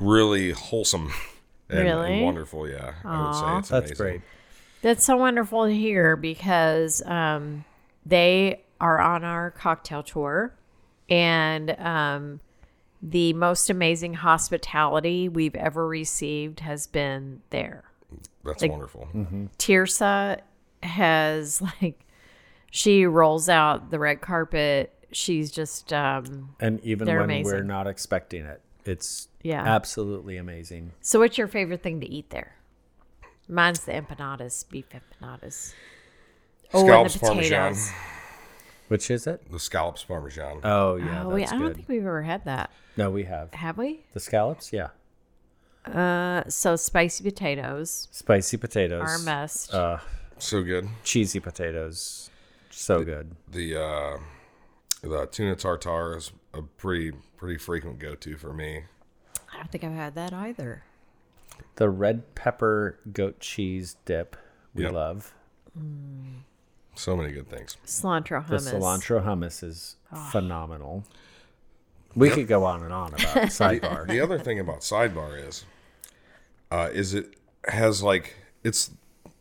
really 0.00 0.52
wholesome 0.52 1.12
and, 1.68 1.88
and 1.88 2.24
wonderful. 2.24 2.68
Yeah, 2.68 2.94
I 3.04 3.22
would 3.22 3.34
say 3.34 3.58
it's 3.58 3.68
That's 3.68 3.90
amazing. 3.90 3.96
great. 3.96 4.20
That's 4.82 5.04
so 5.04 5.16
wonderful 5.16 5.66
to 5.66 5.74
hear 5.74 6.14
because 6.16 7.02
um, 7.06 7.64
they 8.04 8.60
are 8.80 9.00
on 9.00 9.24
our 9.24 9.50
cocktail 9.50 10.02
tour, 10.02 10.54
and 11.08 11.70
um, 11.78 12.40
the 13.02 13.32
most 13.32 13.70
amazing 13.70 14.14
hospitality 14.14 15.28
we've 15.28 15.54
ever 15.54 15.86
received 15.86 16.60
has 16.60 16.86
been 16.86 17.40
there. 17.50 17.84
That's 18.44 18.62
Like- 18.62 18.70
wonderful. 18.70 19.08
Tirsa 19.58 20.40
has 20.82 21.62
like 21.82 22.00
she 22.70 23.06
rolls 23.06 23.48
out 23.48 23.90
the 23.90 23.98
red 23.98 24.20
carpet. 24.20 24.92
She's 25.12 25.50
just 25.50 25.92
um, 25.92 26.54
And 26.60 26.80
even 26.84 27.06
They're 27.06 27.24
when 27.24 27.42
we're 27.44 27.62
not 27.62 27.86
expecting 27.86 28.44
it, 28.44 28.60
it's 28.84 29.28
Yeah. 29.42 29.62
absolutely 29.62 30.36
amazing. 30.36 30.92
so. 31.00 31.20
What's 31.20 31.38
your 31.38 31.46
favorite 31.46 31.82
thing 31.82 32.00
to 32.00 32.08
eat 32.10 32.30
there? 32.30 32.56
Mine's 33.48 33.84
the 33.84 33.92
empanadas, 33.92 34.68
beef 34.68 34.86
empanadas. 34.90 35.72
Oh, 36.72 36.80
and 36.80 36.88
Scallops 36.88 37.14
the 37.14 37.20
Parmesan. 37.20 37.42
potatoes. 37.74 37.92
Which 38.88 39.10
is 39.10 39.26
it? 39.26 39.50
The 39.50 39.58
scallops 39.60 40.02
Parmesan. 40.04 40.60
Oh 40.64 40.96
yeah, 40.96 41.24
Oh, 41.24 41.28
wait, 41.28 41.40
that's 41.42 41.52
I 41.52 41.58
don't 41.58 41.74
think 41.74 41.88
we've 41.88 42.00
ever 42.04 42.22
had 42.22 42.44
that. 42.46 42.70
No, 42.96 43.10
we 43.10 43.24
have 43.24 43.52
Have 43.54 43.78
we? 43.78 44.04
the 44.12 44.20
scallops. 44.20 44.72
Yeah, 44.72 44.88
Uh, 45.86 46.42
so 46.48 46.76
spicy 46.76 47.22
potatoes 47.24 48.08
spicy 48.10 48.56
potatoes 48.56 49.02
are 49.02 49.16
a 49.16 49.18
must. 49.20 49.72
Uh, 49.74 49.98
so 50.38 50.62
good. 50.62 50.88
cheesy 51.04 51.40
potatoes, 51.40 52.30
so 52.70 53.04
good. 53.04 53.32
The 53.50 53.76
uh, 53.80 54.18
the 55.02 55.26
tuna 55.26 55.56
tartare 55.56 56.16
is 56.16 56.32
a 56.54 56.62
pretty 56.62 57.12
pretty 57.36 57.58
frequent 57.58 57.98
go 57.98 58.14
to 58.14 58.36
for 58.36 58.52
me. 58.54 58.84
I 59.52 59.56
don't 59.58 59.70
think 59.70 59.84
I've 59.84 59.92
had 59.92 60.14
that 60.14 60.32
either. 60.32 60.84
The 61.76 61.88
red 61.90 62.34
pepper 62.34 62.98
goat 63.12 63.38
cheese 63.40 63.96
dip 64.06 64.36
we 64.74 64.84
Yep. 64.84 64.92
love. 64.92 65.34
So 66.96 67.16
many 67.16 67.32
good 67.32 67.48
things. 67.48 67.76
Cilantro 67.84 68.46
The 68.46 68.56
hummus. 68.56 68.72
cilantro 68.72 69.24
hummus 69.24 69.62
is 69.62 69.96
Ah. 70.12 70.28
phenomenal. 70.32 71.04
We 72.16 72.30
could 72.30 72.46
go 72.46 72.64
on 72.64 72.82
and 72.84 72.92
on 72.92 73.08
about 73.08 73.18
sidebar. 73.50 74.06
The 74.06 74.20
other 74.20 74.38
thing 74.38 74.60
about 74.60 74.80
Sidebar 74.80 75.46
is, 75.48 75.64
uh, 76.74 76.88
is 76.92 77.14
it 77.14 77.34
has 77.68 78.02
like 78.02 78.34
it's 78.62 78.90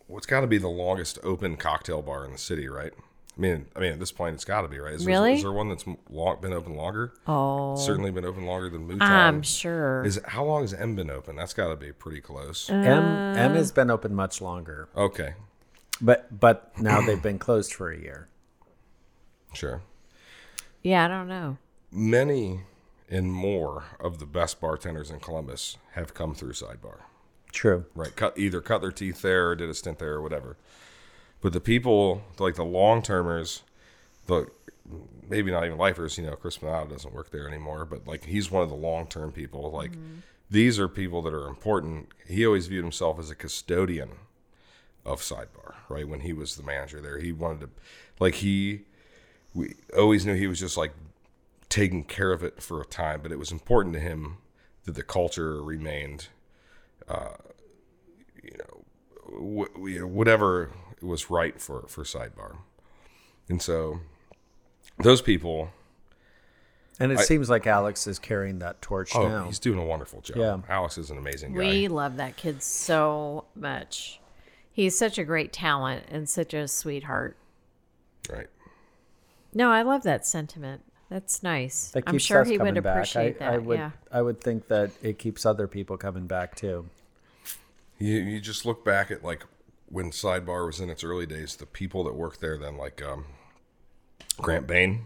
what's 0.08 0.26
got 0.28 0.42
to 0.42 0.48
be 0.48 0.58
the 0.58 0.68
longest 0.68 1.18
open 1.24 1.58
cocktail 1.58 2.02
bar 2.02 2.26
in 2.26 2.32
the 2.32 2.38
city, 2.38 2.68
right? 2.68 2.94
I 3.36 3.42
mean, 3.42 3.66
I 3.76 3.80
mean, 3.80 3.94
at 3.94 4.00
this 4.00 4.12
point, 4.12 4.36
it's 4.36 4.46
got 4.46 4.62
to 4.62 4.68
be 4.68 4.78
right. 4.78 4.94
Is 4.94 5.06
there, 5.06 5.16
Really? 5.16 5.34
is 5.34 5.42
there 5.42 5.52
one 5.52 5.68
that's 5.70 5.84
long, 6.08 6.40
been 6.40 6.54
open 6.54 6.76
longer? 6.76 7.14
Oh, 7.26 7.76
Certainly 7.76 8.12
been 8.12 8.26
open 8.26 8.46
longer 8.46 8.70
than 8.70 8.86
Mouton. 8.88 9.02
I'm 9.02 9.42
sure. 9.42 10.04
Is 10.06 10.20
how 10.28 10.44
long 10.46 10.62
has 10.62 10.72
M 10.76 10.96
been 10.96 11.10
open? 11.10 11.36
That's 11.36 11.54
got 11.56 11.70
to 11.70 11.76
be 11.76 11.92
pretty 11.92 12.22
close. 12.22 12.70
Uh, 12.70 12.74
M 12.76 13.04
M 13.36 13.56
has 13.56 13.72
been 13.72 13.90
open 13.90 14.14
much 14.14 14.40
longer, 14.40 14.88
Okay, 14.96 15.34
But 16.00 16.40
but 16.40 16.80
now 16.80 17.02
they've 17.02 17.22
been 17.24 17.40
closed 17.40 17.74
for 17.74 17.90
a 17.92 17.98
year. 18.00 18.28
Sure. 19.54 19.82
Yeah, 20.84 21.06
I 21.06 21.08
don't 21.08 21.28
know. 21.28 21.58
Many 21.92 22.62
and 23.10 23.32
more 23.34 23.86
of 24.00 24.20
the 24.20 24.26
best 24.28 24.60
bartenders 24.62 25.10
in 25.10 25.20
Columbus 25.20 25.78
have 25.94 26.14
come 26.14 26.36
through 26.36 26.54
Sidebar. 26.54 27.00
True. 27.54 27.86
right? 27.95 28.14
Cut 28.16 28.38
either 28.38 28.60
cut 28.60 28.82
their 28.82 28.91
teeth 28.91 29.22
there 29.22 29.49
or 29.49 29.56
did 29.56 29.70
a 29.70 29.74
stint 29.74 29.99
there 29.99 30.14
or 30.14 30.22
whatever. 30.22 30.58
But 31.39 31.54
the 31.54 31.62
people 31.62 32.24
like 32.39 32.56
the 32.56 32.66
long 32.66 33.01
termers, 33.01 33.62
the 34.28 34.47
maybe 35.30 35.51
not 35.51 35.66
even 35.66 35.78
lifers, 35.78 36.18
you 36.18 36.26
know, 36.26 36.36
Chris 36.36 36.58
Manado 36.58 36.89
doesn't 36.89 37.14
work 37.14 37.32
there 37.32 37.47
anymore, 37.47 37.86
but 37.86 38.08
like 38.08 38.26
he's 38.26 38.51
one 38.51 38.64
of 38.64 38.70
the 38.70 38.76
long 38.76 39.08
term 39.08 39.32
people. 39.32 39.72
Like 39.72 39.91
mm-hmm. 39.91 40.20
these 40.49 40.80
are 40.80 40.88
people 40.88 41.22
that 41.22 41.34
are 41.34 41.47
important. 41.47 42.10
He 42.28 42.45
always 42.45 42.68
viewed 42.68 42.84
himself 42.84 43.20
as 43.20 43.30
a 43.30 43.36
custodian 43.36 44.10
of 45.06 45.22
Sidebar, 45.22 45.76
right? 45.89 46.08
When 46.08 46.22
he 46.22 46.34
was 46.34 46.56
the 46.56 46.64
manager 46.64 47.01
there, 47.01 47.20
he 47.20 47.32
wanted 47.32 47.62
to, 47.62 47.70
like 48.20 48.36
he, 48.36 48.82
we 49.54 49.76
always 49.97 50.26
knew 50.26 50.34
he 50.34 50.47
was 50.47 50.60
just 50.60 50.78
like 50.78 50.93
taking 51.70 52.04
care 52.04 52.32
of 52.32 52.43
it 52.43 52.62
for 52.62 52.82
a 52.82 52.86
time, 52.86 53.20
but 53.22 53.32
it 53.32 53.39
was 53.39 53.51
important 53.51 53.93
to 53.95 53.99
him 53.99 54.38
that 54.86 54.95
the 54.95 55.04
culture 55.04 55.62
remained 55.62 56.28
Uh, 57.08 57.30
wh- 59.30 59.78
you 59.88 59.99
know, 59.99 60.08
whatever 60.08 60.72
was 61.01 61.30
right 61.30 61.60
for 61.60 61.86
for 61.89 62.04
sidebar 62.04 62.56
and 63.49 63.62
so 63.62 63.99
those 64.99 65.22
people 65.22 65.70
And 66.99 67.12
it 67.12 67.20
seems 67.20 67.49
like 67.49 67.68
Alex 67.68 68.08
is 68.08 68.20
carrying 68.20 68.60
that 68.60 68.82
torch 68.82 69.12
oh 69.16 69.28
now. 69.28 69.45
he's 69.45 69.60
doing 69.60 69.80
a 69.80 69.84
wonderful 69.86 70.22
job 70.22 70.38
Yeah. 70.38 70.58
alex 70.74 70.97
is 70.97 71.10
an 71.12 71.18
amazing 71.18 71.54
guy 71.54 71.60
We 71.60 71.88
love 71.89 72.16
that 72.18 72.38
kid 72.38 72.64
so 72.64 73.45
much. 73.56 74.20
He's 74.72 74.97
such 74.97 75.18
a 75.18 75.24
great 75.24 75.51
talent 75.54 76.06
and 76.10 76.28
such 76.30 76.54
a 76.54 76.68
sweetheart. 76.68 77.36
right 78.30 78.47
No, 79.54 79.70
I 79.72 79.82
love 79.82 80.04
that 80.04 80.26
sentiment. 80.26 80.84
That's 81.14 81.43
nice. 81.43 81.91
That 81.91 82.05
I'm 82.07 82.18
sure 82.18 82.43
he 82.43 82.57
would 82.57 82.74
back. 82.82 82.95
appreciate 82.95 83.36
I, 83.36 83.45
that. 83.45 83.53
I 83.53 83.57
would 83.59 83.78
yeah. 83.78 83.91
I 84.11 84.24
would 84.24 84.41
think 84.41 84.68
that 84.70 84.89
it 85.03 85.20
keeps 85.20 85.45
other 85.45 85.68
people 85.68 85.95
coming 85.95 86.26
back 86.26 86.55
too. 86.55 86.89
you, 87.99 88.16
you 88.16 88.39
just 88.39 88.66
look 88.66 88.84
back 88.84 89.11
at 89.11 89.24
like 89.24 89.45
when 89.89 90.09
sidebar 90.09 90.66
was 90.66 90.80
in 90.80 90.89
its 90.89 91.03
early 91.03 91.28
days 91.28 91.55
the 91.55 91.68
people 91.68 92.03
that 92.05 92.16
worked 92.16 92.41
there 92.41 92.57
then 92.57 92.78
like 92.78 92.99
um, 93.03 93.26
grant 94.38 94.66
bain 94.66 95.05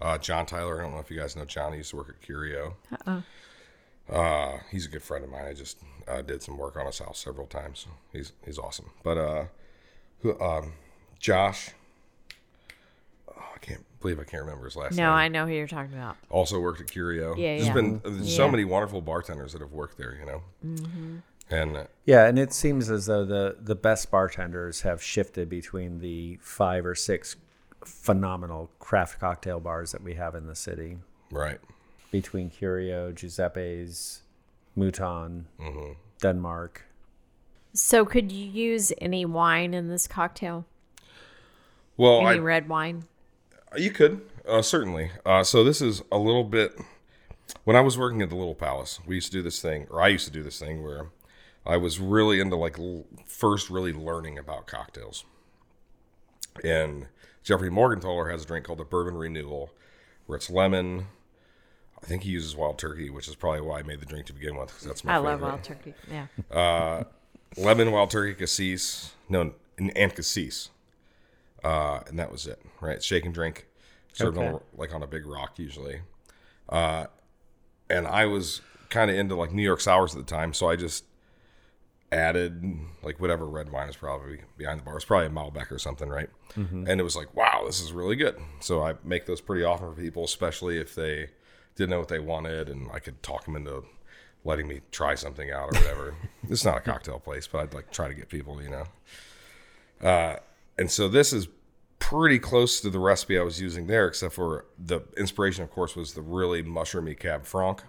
uh, 0.00 0.16
john 0.16 0.46
tyler 0.46 0.80
i 0.80 0.82
don't 0.82 0.92
know 0.92 1.00
if 1.00 1.10
you 1.10 1.18
guys 1.18 1.36
know 1.36 1.44
john 1.44 1.72
he 1.72 1.78
used 1.78 1.90
to 1.90 1.96
work 1.96 2.08
at 2.08 2.20
curio 2.22 2.74
uh, 4.08 4.58
he's 4.70 4.86
a 4.86 4.88
good 4.88 5.02
friend 5.02 5.22
of 5.22 5.30
mine 5.30 5.44
i 5.44 5.52
just 5.52 5.78
uh, 6.08 6.22
did 6.22 6.42
some 6.42 6.56
work 6.56 6.76
on 6.76 6.86
his 6.86 6.98
house 6.98 7.18
several 7.18 7.46
times 7.46 7.86
he's 8.10 8.32
he's 8.46 8.58
awesome 8.58 8.90
but 9.02 9.18
uh 9.18 9.44
who 10.20 10.40
um 10.40 10.72
josh 11.18 11.70
oh, 13.28 13.44
i 13.54 13.58
can't 13.58 13.84
believe 14.00 14.18
i 14.20 14.24
can't 14.24 14.42
remember 14.44 14.64
his 14.64 14.76
last 14.76 14.92
No, 14.96 15.04
name 15.04 15.10
No, 15.10 15.12
I 15.16 15.28
know 15.28 15.46
who 15.46 15.52
you're 15.54 15.66
talking 15.66 15.94
about. 15.94 16.16
also 16.30 16.60
worked 16.60 16.80
at 16.80 16.90
curio 16.90 17.34
Yeah, 17.36 17.54
there's 17.56 17.66
yeah. 17.68 17.72
been 17.74 18.00
there's 18.04 18.34
so 18.34 18.48
many 18.48 18.64
wonderful 18.64 19.00
bartenders 19.00 19.52
that 19.52 19.60
have 19.62 19.72
worked 19.72 19.96
there 19.98 20.16
you 20.18 20.26
know 20.26 20.42
Mm-hmm. 20.64 21.16
and 21.50 21.76
uh, 21.76 21.84
Yeah, 22.04 22.26
and 22.26 22.38
it 22.38 22.52
seems 22.52 22.90
as 22.90 23.06
though 23.06 23.24
the 23.24 23.56
the 23.60 23.74
best 23.76 24.10
bartenders 24.10 24.82
have 24.82 25.02
shifted 25.02 25.48
between 25.48 26.00
the 26.00 26.38
five 26.42 26.84
or 26.84 26.94
six 26.94 27.36
phenomenal 27.84 28.70
craft 28.80 29.20
cocktail 29.20 29.60
bars 29.60 29.92
that 29.92 30.02
we 30.02 30.14
have 30.14 30.34
in 30.34 30.46
the 30.46 30.56
city. 30.56 30.98
right 31.30 31.60
Between 32.10 32.50
Curio, 32.50 33.12
Giuseppe's, 33.12 34.22
Mouton, 34.76 35.46
Mm-hmm. 35.60 35.92
Denmark. 36.20 36.82
So, 37.74 38.04
could 38.06 38.32
you 38.32 38.46
use 38.46 38.92
any 39.00 39.24
wine 39.26 39.74
in 39.74 39.88
this 39.88 40.08
cocktail? 40.08 40.64
well 41.96 42.20
Any 42.26 42.38
I, 42.38 42.42
red 42.42 42.68
wine? 42.68 43.04
You 43.76 43.90
could 43.90 44.20
uh, 44.46 44.62
certainly. 44.62 45.10
Uh, 45.24 45.42
so 45.42 45.64
this 45.64 45.80
is 45.82 46.02
a 46.12 46.18
little 46.18 46.44
bit. 46.44 46.78
When 47.64 47.76
I 47.76 47.80
was 47.80 47.96
working 47.98 48.22
at 48.22 48.28
the 48.30 48.36
Little 48.36 48.54
Palace, 48.54 49.00
we 49.06 49.14
used 49.16 49.30
to 49.32 49.38
do 49.38 49.42
this 49.42 49.60
thing, 49.62 49.86
or 49.90 50.02
I 50.02 50.08
used 50.08 50.24
to 50.26 50.32
do 50.32 50.42
this 50.42 50.58
thing 50.58 50.82
where 50.82 51.06
I 51.64 51.76
was 51.76 51.98
really 52.00 52.40
into 52.40 52.56
like 52.56 52.78
l- 52.78 53.04
first 53.26 53.70
really 53.70 53.92
learning 53.92 54.38
about 54.38 54.66
cocktails. 54.66 55.24
And 56.64 57.06
Jeffrey 57.42 57.70
Morgenthaler 57.70 58.30
has 58.30 58.42
a 58.42 58.46
drink 58.46 58.66
called 58.66 58.78
the 58.78 58.84
Bourbon 58.84 59.16
Renewal, 59.16 59.70
where 60.26 60.36
it's 60.36 60.50
lemon. 60.50 61.06
I 62.02 62.06
think 62.06 62.22
he 62.24 62.30
uses 62.30 62.56
wild 62.56 62.78
turkey, 62.78 63.10
which 63.10 63.28
is 63.28 63.34
probably 63.36 63.60
why 63.62 63.78
I 63.80 63.82
made 63.82 64.00
the 64.00 64.06
drink 64.06 64.26
to 64.26 64.32
begin 64.32 64.56
with, 64.56 64.68
because 64.68 64.84
that's 64.84 65.04
my 65.04 65.12
I 65.12 65.16
favorite. 65.16 65.30
love 65.32 65.40
wild 65.42 65.62
turkey. 65.64 65.94
Yeah. 66.10 67.04
lemon, 67.56 67.90
wild 67.92 68.10
turkey, 68.10 68.34
cassis, 68.34 69.12
no, 69.28 69.52
and, 69.78 69.96
and 69.96 70.14
cassis, 70.14 70.70
uh, 71.64 72.00
and 72.06 72.18
that 72.18 72.30
was 72.30 72.46
it. 72.46 72.60
Right, 72.80 73.02
shake 73.02 73.24
and 73.24 73.34
drink, 73.34 73.66
served 74.12 74.38
Okay. 74.38 74.46
on 74.46 74.60
like 74.76 74.94
on 74.94 75.02
a 75.02 75.06
big 75.06 75.26
rock 75.26 75.58
usually. 75.58 76.00
Uh, 76.68 77.06
and 77.88 78.06
I 78.06 78.26
was 78.26 78.60
kind 78.88 79.10
of 79.10 79.16
into 79.16 79.34
like 79.36 79.52
New 79.52 79.62
York 79.62 79.80
sours 79.80 80.14
at 80.14 80.24
the 80.26 80.30
time, 80.30 80.52
so 80.52 80.68
I 80.68 80.76
just 80.76 81.04
added 82.12 82.62
like 83.02 83.18
whatever 83.20 83.46
red 83.46 83.70
wine 83.70 83.88
is 83.88 83.96
probably 83.96 84.40
behind 84.56 84.78
the 84.80 84.84
bar. 84.84 84.96
It's 84.96 85.04
probably 85.04 85.26
a 85.26 85.30
Malbec 85.30 85.70
or 85.72 85.78
something, 85.78 86.08
right? 86.08 86.30
And 86.54 86.88
it 86.88 87.02
was 87.02 87.16
like, 87.16 87.34
wow, 87.36 87.64
this 87.66 87.82
is 87.82 87.92
really 87.92 88.16
good. 88.16 88.36
So 88.60 88.82
I 88.82 88.94
make 89.04 89.26
those 89.26 89.42
pretty 89.42 89.62
often 89.62 89.92
for 89.94 90.00
people, 90.00 90.24
especially 90.24 90.78
if 90.78 90.94
they 90.94 91.28
didn't 91.74 91.90
know 91.90 91.98
what 91.98 92.08
they 92.08 92.18
wanted, 92.20 92.70
and 92.70 92.88
I 92.90 92.98
could 92.98 93.22
talk 93.22 93.44
them 93.44 93.56
into 93.56 93.84
letting 94.42 94.66
me 94.66 94.80
try 94.90 95.16
something 95.16 95.50
out 95.50 95.74
or 95.74 95.78
whatever. 95.80 96.14
it's 96.48 96.64
not 96.64 96.78
a 96.78 96.80
cocktail 96.80 97.18
place, 97.18 97.46
but 97.46 97.58
I'd 97.58 97.74
like 97.74 97.90
try 97.90 98.08
to 98.08 98.14
get 98.14 98.28
people, 98.30 98.62
you 98.62 98.70
know. 98.70 98.84
Uh, 100.08 100.36
and 100.78 100.90
so 100.90 101.08
this 101.08 101.32
is 101.32 101.48
pretty 101.98 102.38
close 102.38 102.80
to 102.80 102.90
the 102.90 102.98
recipe 102.98 103.38
I 103.38 103.42
was 103.42 103.60
using 103.60 103.86
there, 103.86 104.06
except 104.06 104.34
for 104.34 104.66
the 104.78 105.00
inspiration, 105.16 105.64
of 105.64 105.70
course, 105.70 105.96
was 105.96 106.14
the 106.14 106.22
really 106.22 106.62
mushroomy 106.62 107.18
Cab 107.18 107.44
Franc. 107.44 107.82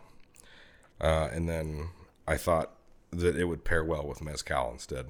Uh, 0.99 1.29
and 1.31 1.47
then 1.47 1.89
I 2.27 2.37
thought 2.37 2.71
that 3.11 3.35
it 3.35 3.45
would 3.45 3.63
pair 3.63 3.83
well 3.83 4.07
with 4.07 4.21
mezcal 4.21 4.71
instead. 4.71 5.07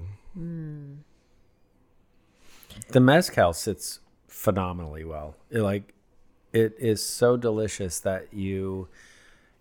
The 2.88 3.00
mezcal 3.00 3.52
sits 3.52 4.00
phenomenally 4.26 5.04
well. 5.04 5.36
It, 5.50 5.62
like 5.62 5.94
it 6.52 6.74
is 6.78 7.04
so 7.04 7.36
delicious 7.36 8.00
that 8.00 8.32
you 8.32 8.88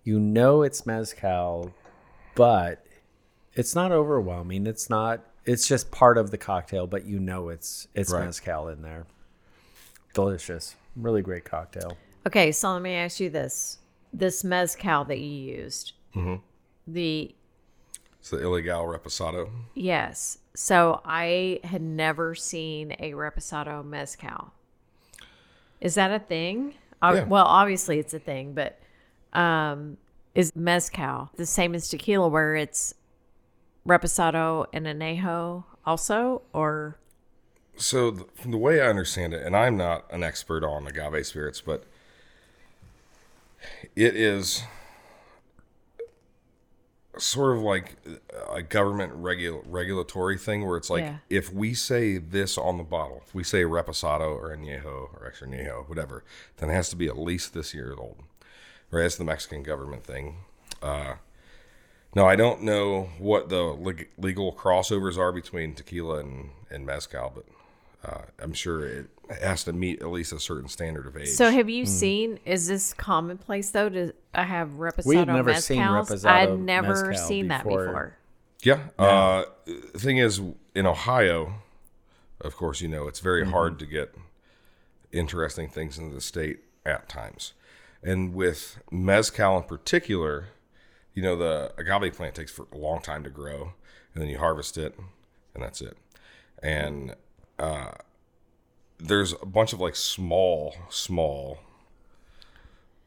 you 0.04 0.20
know 0.20 0.62
it's 0.62 0.86
mezcal, 0.86 1.74
but 2.36 2.86
it's 3.54 3.76
not 3.76 3.92
overwhelming. 3.92 4.68
It's 4.68 4.90
not. 4.90 5.24
It's 5.48 5.68
just 5.68 5.90
part 5.90 6.18
of 6.18 6.30
the 6.30 6.38
cocktail, 6.38 6.86
but 6.86 7.06
you 7.06 7.20
know 7.20 7.50
it's 7.50 7.88
it's 7.96 8.12
Right. 8.12 8.26
mezcal 8.26 8.68
in 8.68 8.82
there. 8.84 9.08
Delicious, 10.14 10.76
really 10.96 11.22
great 11.22 11.46
cocktail. 11.46 11.98
Okay, 12.26 12.52
so 12.52 12.74
let 12.74 12.82
me 12.82 12.94
ask 12.94 13.20
you 13.20 13.30
this: 13.30 13.78
this 14.12 14.44
mezcal 14.44 15.06
that 15.06 15.20
you 15.20 15.30
used, 15.30 15.94
the 16.88 17.34
It's 18.20 18.30
the 18.30 18.38
Ilegal 18.38 18.86
Reposado. 18.94 19.50
yes. 19.74 20.38
So 20.56 21.02
I 21.06 21.60
had 21.64 21.84
never 21.84 22.34
seen 22.34 22.94
a 23.00 23.12
reposado 23.12 23.86
mezcal. 23.86 24.52
Is 25.80 25.94
that 25.96 26.10
a 26.12 26.18
thing? 26.20 26.74
Uh, 27.00 27.14
Yeah. 27.18 27.24
Well, 27.26 27.46
obviously 27.46 28.00
it's 28.00 28.14
a 28.16 28.20
thing, 28.20 28.54
but 28.54 28.80
um, 29.34 29.98
is 30.34 30.56
mezcal 30.56 31.30
the 31.36 31.46
same 31.46 31.76
as 31.76 31.90
tequila, 31.90 32.28
where 32.28 32.56
it's 32.56 32.96
reposado 33.88 34.66
and 34.74 34.86
anejo 34.86 35.64
also, 35.86 36.42
or 36.54 36.98
So 37.78 38.12
the, 38.12 38.26
from 38.36 38.52
the 38.52 38.58
way 38.58 38.82
I 38.82 38.88
understand 38.88 39.34
it, 39.34 39.46
and 39.46 39.56
I'm 39.56 39.78
not 39.78 40.06
an 40.12 40.24
expert 40.24 40.64
on 40.64 40.86
agave 40.88 41.26
spirits, 41.26 41.62
but 41.62 41.86
it 43.96 44.16
is 44.16 44.64
sort 47.18 47.58
of 47.58 47.64
like 47.64 47.96
a 48.54 48.62
government 48.62 49.12
regu- 49.24 49.64
regulatory 49.66 50.38
thing 50.38 50.66
where 50.68 50.78
it's 50.78 50.90
like 50.90 51.04
Yeah. 51.04 51.18
if 51.30 51.52
we 51.52 51.74
say 51.74 52.18
this 52.20 52.58
on 52.60 52.78
the 52.78 52.84
bottle, 52.84 53.24
if 53.26 53.34
we 53.34 53.44
say 53.44 53.64
reposado 53.64 54.36
or 54.36 54.56
añejo 54.56 54.86
or 55.16 55.26
extra 55.26 55.48
añejo, 55.48 55.88
whatever, 55.90 56.24
then 56.58 56.70
it 56.70 56.74
has 56.74 56.90
to 56.90 56.96
be 56.96 57.08
at 57.08 57.18
least 57.18 57.54
this 57.56 57.74
year 57.74 57.96
old. 57.98 58.18
Right? 58.92 59.02
That's 59.02 59.16
the 59.16 59.24
Mexican 59.24 59.64
government 59.64 60.04
thing. 60.04 60.38
Uh, 60.82 61.16
no, 62.16 62.26
I 62.26 62.36
don't 62.36 62.64
know 62.64 63.10
what 63.20 63.50
the 63.50 63.62
leg- 63.64 64.10
legal 64.18 64.54
crossovers 64.54 65.18
are 65.18 65.32
between 65.32 65.74
tequila 65.76 66.20
and, 66.20 66.50
and 66.70 66.86
mezcal, 66.86 67.32
but 67.36 67.46
uh, 68.10 68.22
I'm 68.40 68.54
sure 68.54 68.86
it 68.86 69.08
has 69.42 69.64
to 69.66 69.74
meet 69.74 70.02
at 70.02 70.08
least 70.10 70.32
a 70.32 70.40
certain 70.40 70.70
standard 70.70 71.06
of 71.08 71.18
age. 71.18 71.30
So 71.30 71.52
have 71.52 71.70
you 71.70 71.86
seen? 71.86 72.40
Is 72.46 72.68
this 72.68 72.94
commonplace 72.94 73.72
though 73.72 73.90
to 73.90 74.14
uh, 74.34 74.44
have 74.44 74.70
reposado 74.78 75.06
We've 75.06 75.28
never 75.28 75.54
seen 75.56 75.80
mezcals? 75.82 76.08
reposado 76.10 76.26
I'd 76.30 76.60
never 76.60 77.08
mezcal 77.10 77.28
seen 77.28 77.48
that 77.50 77.64
before. 77.64 77.86
before. 77.86 78.18
Yeah. 78.64 78.80
Uh, 78.98 79.44
the 79.66 80.00
thing 80.00 80.18
is, 80.18 80.42
in 80.74 80.86
Ohio, 80.88 81.56
of 82.42 82.56
course, 82.56 82.82
you 82.82 82.88
know, 82.88 83.08
it's 83.08 83.20
very 83.20 83.42
Mm-hmm. 83.44 83.52
hard 83.52 83.80
to 83.80 83.86
get 83.86 84.16
interesting 85.12 85.70
things 85.70 85.98
into 85.98 86.14
the 86.16 86.22
state 86.22 86.60
at 86.86 87.08
times. 87.10 87.54
And 88.04 88.34
with 88.34 88.80
Mezcal 88.92 89.58
in 89.58 89.64
particular, 89.64 90.46
you 91.18 91.24
know, 91.24 91.36
the 91.36 91.74
agave 91.80 92.14
plant 92.16 92.36
takes 92.36 92.52
for 92.52 92.68
a 92.72 92.78
long 92.78 93.02
time 93.02 93.24
to 93.24 93.30
grow, 93.32 93.74
and 94.14 94.22
then 94.22 94.30
you 94.30 94.38
harvest 94.38 94.78
it, 94.78 94.96
and 95.56 95.64
that's 95.64 95.82
it. 95.82 95.98
And 96.62 97.16
there's 99.00 99.34
a 99.42 99.48
bunch 99.48 99.74
of 99.74 99.80
like 99.80 99.96
small, 99.96 100.76
small 100.92 101.58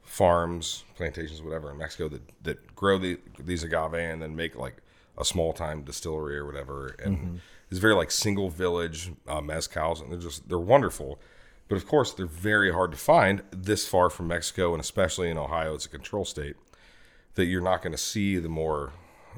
farms, 0.02 0.82
plantations, 0.96 1.40
whatever 1.40 1.70
in 1.70 1.78
Mexico 1.78 2.08
that 2.08 2.22
that 2.42 2.74
grow 2.74 2.98
the, 2.98 3.20
these 3.38 3.62
agave 3.62 3.94
and 3.94 4.20
then 4.20 4.34
make 4.34 4.56
like 4.56 4.78
a 5.16 5.24
small 5.24 5.52
time 5.52 5.84
distillery 5.84 6.36
or 6.36 6.44
whatever, 6.44 6.96
and 6.98 7.40
it's 7.70 7.78
very 7.78 7.94
like 7.94 8.10
single 8.10 8.50
village 8.50 9.12
uh, 9.28 9.40
mezcals, 9.40 10.02
and 10.02 10.10
they're 10.10 10.18
just 10.18 10.48
they're 10.48 10.58
wonderful. 10.58 11.20
But 11.68 11.76
of 11.76 11.86
course, 11.86 12.12
they're 12.12 12.26
very 12.26 12.72
hard 12.72 12.90
to 12.90 12.98
find 12.98 13.44
this 13.52 13.86
far 13.86 14.10
from 14.10 14.26
Mexico, 14.26 14.72
and 14.72 14.80
especially 14.80 15.30
in 15.30 15.38
Ohio, 15.38 15.74
it's 15.74 15.86
a 15.86 15.88
control 15.88 16.24
state. 16.24 16.56
That 17.34 17.46
you're 17.46 17.62
not 17.62 17.82
going 17.82 17.92
to 17.92 17.98
see 17.98 18.38
the 18.38 18.48
more 18.48 18.92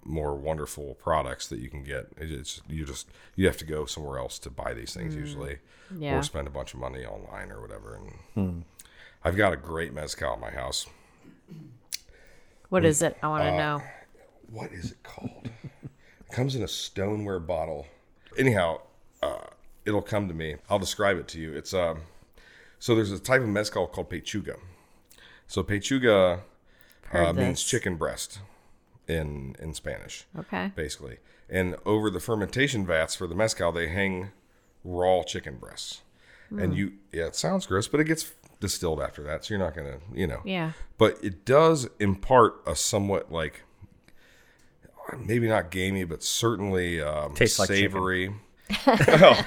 more 0.04 0.34
wonderful 0.34 0.94
products 0.94 1.46
that 1.48 1.60
you 1.60 1.68
can 1.68 1.84
get. 1.84 2.06
It's 2.16 2.60
you 2.68 2.84
just 2.84 3.08
you 3.36 3.46
have 3.46 3.58
to 3.58 3.64
go 3.64 3.84
somewhere 3.84 4.18
else 4.18 4.38
to 4.40 4.50
buy 4.50 4.72
these 4.74 4.94
things 4.94 5.14
usually, 5.14 5.58
Yeah. 5.96 6.18
or 6.18 6.22
spend 6.22 6.46
a 6.48 6.50
bunch 6.50 6.74
of 6.74 6.80
money 6.80 7.04
online 7.04 7.52
or 7.52 7.60
whatever. 7.60 8.00
And 8.34 8.64
I've 9.22 9.36
got 9.36 9.52
a 9.52 9.56
great 9.56 9.92
mezcal 9.92 10.32
at 10.32 10.40
my 10.40 10.50
house. 10.50 10.86
What 12.70 12.84
is 12.84 13.02
it? 13.02 13.16
I 13.22 13.28
want 13.28 13.44
Uh, 13.44 13.50
to 13.50 13.56
know. 13.56 13.82
What 14.50 14.72
is 14.72 14.92
it 14.92 15.02
called? 15.02 15.50
it 15.64 16.32
comes 16.32 16.54
in 16.56 16.62
a 16.62 16.68
stoneware 16.68 17.38
bottle. 17.40 17.86
Anyhow, 18.38 18.80
uh, 19.22 19.46
it'll 19.84 20.02
come 20.02 20.26
to 20.28 20.34
me. 20.34 20.56
I'll 20.70 20.78
describe 20.78 21.18
it 21.18 21.28
to 21.28 21.40
you. 21.40 21.54
It's 21.54 21.74
um, 21.74 22.02
so 22.78 22.94
there's 22.94 23.12
a 23.12 23.18
type 23.18 23.42
of 23.42 23.48
mezcal 23.48 23.86
called 23.86 24.10
pechuga. 24.10 24.56
So 25.46 25.62
pechuga 25.62 26.36
Heard 26.36 26.42
uh, 27.12 27.32
means 27.32 27.62
chicken 27.62 27.96
breast 27.96 28.40
in 29.08 29.56
in 29.58 29.74
Spanish. 29.74 30.24
Okay. 30.38 30.72
basically. 30.74 31.18
And 31.48 31.76
over 31.84 32.08
the 32.10 32.20
fermentation 32.20 32.86
vats 32.86 33.14
for 33.14 33.26
the 33.26 33.34
mezcal, 33.34 33.72
they 33.72 33.88
hang 33.88 34.30
raw 34.84 35.22
chicken 35.22 35.56
breasts. 35.58 36.00
Hmm. 36.48 36.58
And 36.60 36.76
you, 36.76 36.92
yeah, 37.12 37.26
it 37.26 37.36
sounds 37.36 37.66
gross, 37.66 37.88
but 37.88 38.00
it 38.00 38.04
gets 38.04 38.32
distilled 38.60 39.00
after 39.02 39.22
that, 39.24 39.44
so 39.44 39.54
you're 39.54 39.62
not 39.62 39.74
gonna, 39.74 39.98
you 40.14 40.26
know. 40.26 40.40
Yeah. 40.44 40.72
But 40.96 41.18
it 41.22 41.44
does 41.44 41.88
impart 42.00 42.62
a 42.66 42.74
somewhat 42.74 43.30
like, 43.30 43.62
maybe 45.18 45.48
not 45.48 45.70
gamey, 45.70 46.04
but 46.04 46.22
certainly 46.22 47.00
um, 47.00 47.34
Tastes 47.34 47.58
like 47.58 47.68
chicken. 47.68 47.82
savory. 47.90 48.34
Well, 48.86 49.46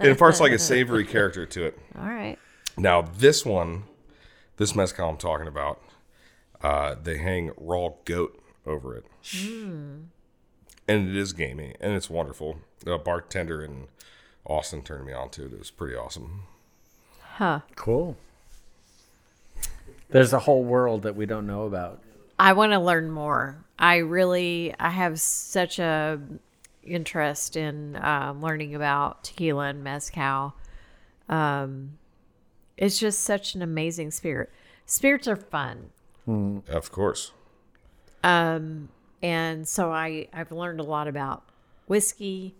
it 0.00 0.08
imparts 0.08 0.40
like 0.40 0.52
a 0.52 0.58
savory 0.58 1.04
character 1.04 1.44
to 1.44 1.64
it. 1.66 1.78
All 1.98 2.06
right. 2.06 2.38
Now, 2.78 3.02
this 3.02 3.44
one, 3.44 3.84
this 4.56 4.74
mezcal 4.74 5.10
I'm 5.10 5.18
talking 5.18 5.46
about, 5.46 5.82
uh, 6.64 6.96
they 7.00 7.18
hang 7.18 7.52
raw 7.58 7.90
goat 8.06 8.42
over 8.66 8.96
it. 8.96 9.04
And 10.88 11.08
it 11.08 11.16
is 11.16 11.32
gamey 11.34 11.74
and 11.78 11.92
it's 11.92 12.08
wonderful. 12.08 12.58
The 12.80 12.96
bartender 12.96 13.62
in 13.62 13.88
Austin 14.46 14.82
turned 14.82 15.06
me 15.06 15.12
on 15.12 15.28
to 15.30 15.44
it. 15.44 15.52
It 15.52 15.58
was 15.58 15.70
pretty 15.70 15.94
awesome. 15.94 16.44
Huh. 17.20 17.60
Cool. 17.76 18.16
There's 20.08 20.32
a 20.32 20.40
whole 20.40 20.64
world 20.64 21.02
that 21.02 21.16
we 21.16 21.26
don't 21.26 21.46
know 21.46 21.64
about. 21.64 22.00
I 22.38 22.54
want 22.54 22.72
to 22.72 22.78
learn 22.78 23.10
more. 23.10 23.64
I 23.78 23.96
really, 23.96 24.74
I 24.78 24.90
have 24.90 25.20
such 25.20 25.78
a 25.78 26.18
interest 26.82 27.56
in 27.56 27.96
um, 27.96 28.40
learning 28.40 28.74
about 28.74 29.24
tequila 29.24 29.68
and 29.68 29.84
mezcal. 29.84 30.54
Um, 31.28 31.98
it's 32.76 32.98
just 32.98 33.20
such 33.20 33.54
an 33.54 33.62
amazing 33.62 34.10
spirit. 34.10 34.50
Spirits 34.86 35.28
are 35.28 35.36
fun, 35.36 35.90
Of 36.26 36.90
course. 36.90 37.32
and 38.22 38.88
so 39.68 39.92
I 39.92 40.28
I've 40.32 40.52
learned 40.52 40.80
a 40.80 40.84
lot 40.84 41.08
about 41.08 41.44
whiskey, 41.86 42.54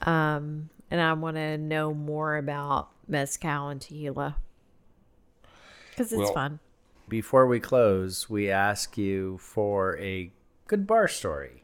um, 0.00 0.70
and 0.90 1.00
I 1.00 1.12
want 1.14 1.36
to 1.36 1.58
know 1.58 1.92
more 1.94 2.36
about 2.36 2.88
mezcal 3.08 3.68
and 3.68 3.80
tequila 3.80 4.36
because 5.90 6.12
it's 6.12 6.20
Well, 6.20 6.32
fun. 6.32 6.60
Before 7.08 7.46
we 7.46 7.60
close, 7.60 8.28
we 8.28 8.50
ask 8.50 8.98
you 8.98 9.38
for 9.38 9.96
a 9.98 10.30
good 10.66 10.86
bar 10.86 11.08
story. 11.08 11.62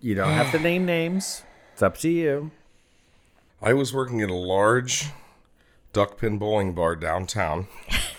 You 0.00 0.14
don't 0.14 0.32
have 0.32 0.50
to 0.52 0.58
name 0.70 0.84
names. 0.86 1.42
It's 1.72 1.82
up 1.82 1.98
to 1.98 2.08
you. 2.08 2.50
I 3.62 3.74
was 3.74 3.92
working 3.92 4.22
at 4.22 4.30
a 4.30 4.34
large 4.34 5.10
duck 5.92 6.18
pin 6.18 6.38
bowling 6.38 6.72
bar 6.74 6.96
downtown. 6.96 7.68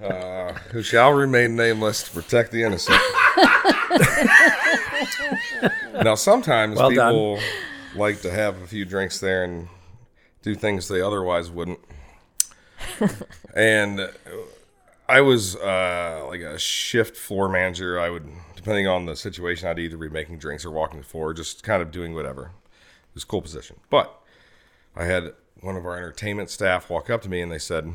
uh, 0.00 0.52
who 0.72 0.82
shall 0.82 1.12
remain 1.12 1.56
nameless 1.56 2.02
to 2.04 2.10
protect 2.10 2.52
the 2.52 2.62
innocent. 2.62 3.00
now, 6.04 6.14
sometimes 6.14 6.76
Well 6.76 6.90
done. 6.90 7.12
people 7.12 7.38
like 7.96 8.20
to 8.22 8.30
have 8.30 8.60
a 8.60 8.66
few 8.66 8.84
drinks 8.84 9.18
there 9.20 9.44
and 9.44 9.68
do 10.42 10.54
things 10.54 10.88
they 10.88 11.00
otherwise 11.00 11.50
wouldn't. 11.50 11.78
and 13.54 14.10
I 15.08 15.20
was 15.20 15.56
uh, 15.56 16.24
like 16.28 16.40
a 16.40 16.58
shift 16.58 17.16
floor 17.16 17.48
manager. 17.48 17.98
I 17.98 18.10
would, 18.10 18.28
depending 18.56 18.86
on 18.86 19.06
the 19.06 19.16
situation, 19.16 19.68
I'd 19.68 19.78
either 19.78 19.96
be 19.96 20.08
making 20.08 20.38
drinks 20.38 20.64
or 20.64 20.70
walking 20.70 21.00
the 21.00 21.06
floor, 21.06 21.32
just 21.32 21.62
kind 21.62 21.80
of 21.82 21.90
doing 21.90 22.14
whatever. 22.14 22.50
It 23.08 23.14
was 23.14 23.22
a 23.22 23.26
cool 23.26 23.42
position. 23.42 23.76
But 23.90 24.12
I 24.96 25.04
had 25.04 25.32
one 25.60 25.76
of 25.76 25.86
our 25.86 25.96
entertainment 25.96 26.50
staff 26.50 26.90
walk 26.90 27.10
up 27.10 27.22
to 27.22 27.28
me 27.28 27.40
and 27.40 27.50
they 27.50 27.58
said, 27.58 27.92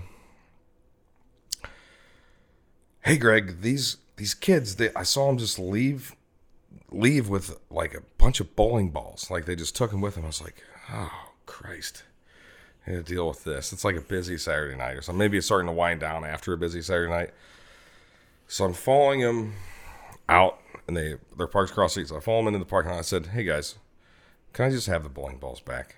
"Hey, 3.02 3.18
Greg, 3.18 3.62
these 3.62 3.98
these 4.18 4.34
kids, 4.34 4.76
they, 4.76 4.94
I 4.96 5.04
saw 5.04 5.28
them 5.28 5.38
just 5.38 5.60
leave 5.60 6.16
leave 6.92 7.30
with 7.30 7.60
like 7.70 7.94
a 7.94 8.02
bunch 8.18 8.40
of 8.40 8.56
bowling 8.56 8.90
balls. 8.90 9.30
Like 9.32 9.46
they 9.46 9.56
just 9.56 9.76
took 9.76 9.92
them 9.92 10.02
with 10.02 10.16
them. 10.16 10.26
I 10.26 10.28
was 10.28 10.42
like, 10.42 10.64
oh 10.92 11.32
Christ." 11.46 12.04
I 12.88 12.92
had 12.92 13.06
to 13.06 13.14
deal 13.14 13.28
with 13.28 13.44
this. 13.44 13.72
It's 13.72 13.84
like 13.84 13.98
a 13.98 14.02
busy 14.02 14.38
Saturday 14.38 14.76
night 14.76 14.96
or 14.96 15.02
something. 15.02 15.20
Maybe 15.20 15.38
it's 15.38 15.46
starting 15.46 15.68
to 15.68 15.74
wind 15.74 16.00
down 16.00 16.24
after 16.24 16.54
a 16.54 16.58
busy 16.58 16.82
Saturday 16.82 17.12
night. 17.12 17.32
So 18.48 18.66
I'm 18.66 18.74
following 18.74 19.22
them 19.22 19.54
out, 20.28 20.60
and 20.88 20.98
they 20.98 21.16
they're 21.38 21.48
parked 21.48 21.72
across 21.72 21.92
the 21.92 22.02
street. 22.02 22.08
So 22.08 22.18
I 22.18 22.20
follow 22.20 22.40
them 22.40 22.48
into 22.48 22.60
the 22.60 22.66
parking 22.66 22.92
lot. 22.92 23.00
I 23.00 23.02
said, 23.04 23.28
"Hey 23.28 23.44
guys, 23.44 23.76
can 24.54 24.66
I 24.66 24.70
just 24.72 24.88
have 24.88 25.04
the 25.04 25.10
bowling 25.10 25.38
balls 25.38 25.60
back?" 25.60 25.98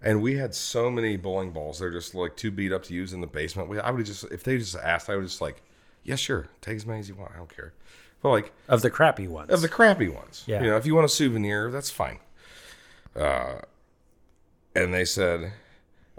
And 0.00 0.22
we 0.22 0.36
had 0.36 0.54
so 0.54 0.90
many 0.90 1.16
bowling 1.16 1.50
balls. 1.50 1.78
They're 1.80 1.90
just 1.90 2.14
like 2.14 2.36
too 2.36 2.50
beat 2.52 2.72
up 2.72 2.84
to 2.84 2.94
use 2.94 3.12
in 3.12 3.20
the 3.20 3.26
basement. 3.26 3.68
We, 3.68 3.80
I 3.80 3.90
would 3.90 4.06
just 4.06 4.24
if 4.24 4.44
they 4.44 4.56
just 4.58 4.76
asked, 4.76 5.10
I 5.10 5.16
would 5.16 5.24
just 5.24 5.40
like, 5.40 5.60
"Yeah, 6.04 6.14
sure, 6.14 6.48
take 6.60 6.76
as 6.76 6.86
many 6.86 7.00
as 7.00 7.08
you 7.08 7.16
want. 7.16 7.32
I 7.34 7.38
don't 7.38 7.54
care." 7.54 7.72
But 8.22 8.30
like 8.30 8.52
Of 8.68 8.82
the 8.82 8.90
crappy 8.90 9.26
ones. 9.28 9.50
of 9.50 9.60
the 9.60 9.68
crappy 9.68 10.08
ones. 10.08 10.44
Yeah. 10.46 10.62
You 10.62 10.70
know, 10.70 10.76
if 10.76 10.86
you 10.86 10.94
want 10.94 11.04
a 11.04 11.08
souvenir, 11.08 11.70
that's 11.70 11.90
fine. 11.90 12.18
Uh, 13.16 13.60
and 14.74 14.92
they 14.94 15.04
said, 15.04 15.52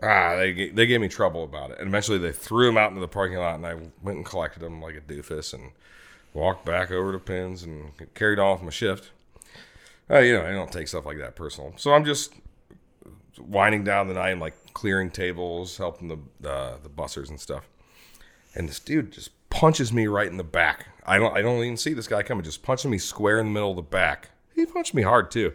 ah, 0.03 0.35
they 0.35 0.69
they 0.69 0.85
gave 0.85 0.99
me 0.99 1.07
trouble 1.07 1.43
about 1.43 1.71
it, 1.71 1.79
and 1.79 1.87
eventually 1.87 2.17
they 2.17 2.31
threw 2.33 2.65
them 2.65 2.77
out 2.77 2.89
into 2.89 3.01
the 3.01 3.07
parking 3.07 3.37
lot, 3.37 3.55
and 3.55 3.65
I 3.65 3.75
went 4.01 4.17
and 4.17 4.25
collected 4.25 4.59
them 4.61 4.81
like 4.81 4.95
a 4.95 5.01
doofus, 5.01 5.53
and 5.53 5.71
walked 6.33 6.65
back 6.65 6.91
over 6.91 7.11
to 7.13 7.19
pins 7.19 7.63
and 7.63 7.91
carried 8.13 8.39
on 8.39 8.53
with 8.53 8.63
my 8.63 8.69
shift. 8.71 9.11
Uh, 10.11 10.19
you 10.19 10.33
know, 10.33 10.45
I 10.45 10.51
don't 10.51 10.71
take 10.71 10.87
stuff 10.87 11.05
like 11.05 11.17
that 11.19 11.35
personal, 11.35 11.73
so 11.77 11.93
I'm 11.93 12.03
just 12.03 12.33
winding 13.39 13.83
down 13.83 14.07
the 14.07 14.13
night, 14.13 14.31
and 14.31 14.41
like 14.41 14.73
clearing 14.73 15.09
tables, 15.09 15.77
helping 15.77 16.07
the 16.07 16.49
uh, 16.49 16.77
the 16.81 16.89
bussers 16.89 17.29
and 17.29 17.39
stuff. 17.39 17.67
And 18.55 18.67
this 18.67 18.79
dude 18.79 19.11
just 19.11 19.31
punches 19.49 19.93
me 19.93 20.07
right 20.07 20.27
in 20.27 20.37
the 20.37 20.43
back. 20.43 20.87
I 21.05 21.17
don't 21.17 21.35
I 21.35 21.41
don't 21.41 21.63
even 21.63 21.77
see 21.77 21.93
this 21.93 22.07
guy 22.07 22.23
coming, 22.23 22.43
just 22.43 22.63
punching 22.63 22.89
me 22.89 22.97
square 22.97 23.39
in 23.39 23.47
the 23.47 23.51
middle 23.51 23.71
of 23.71 23.75
the 23.75 23.81
back. 23.81 24.29
He 24.55 24.65
punched 24.65 24.93
me 24.93 25.01
hard 25.01 25.31
too. 25.31 25.53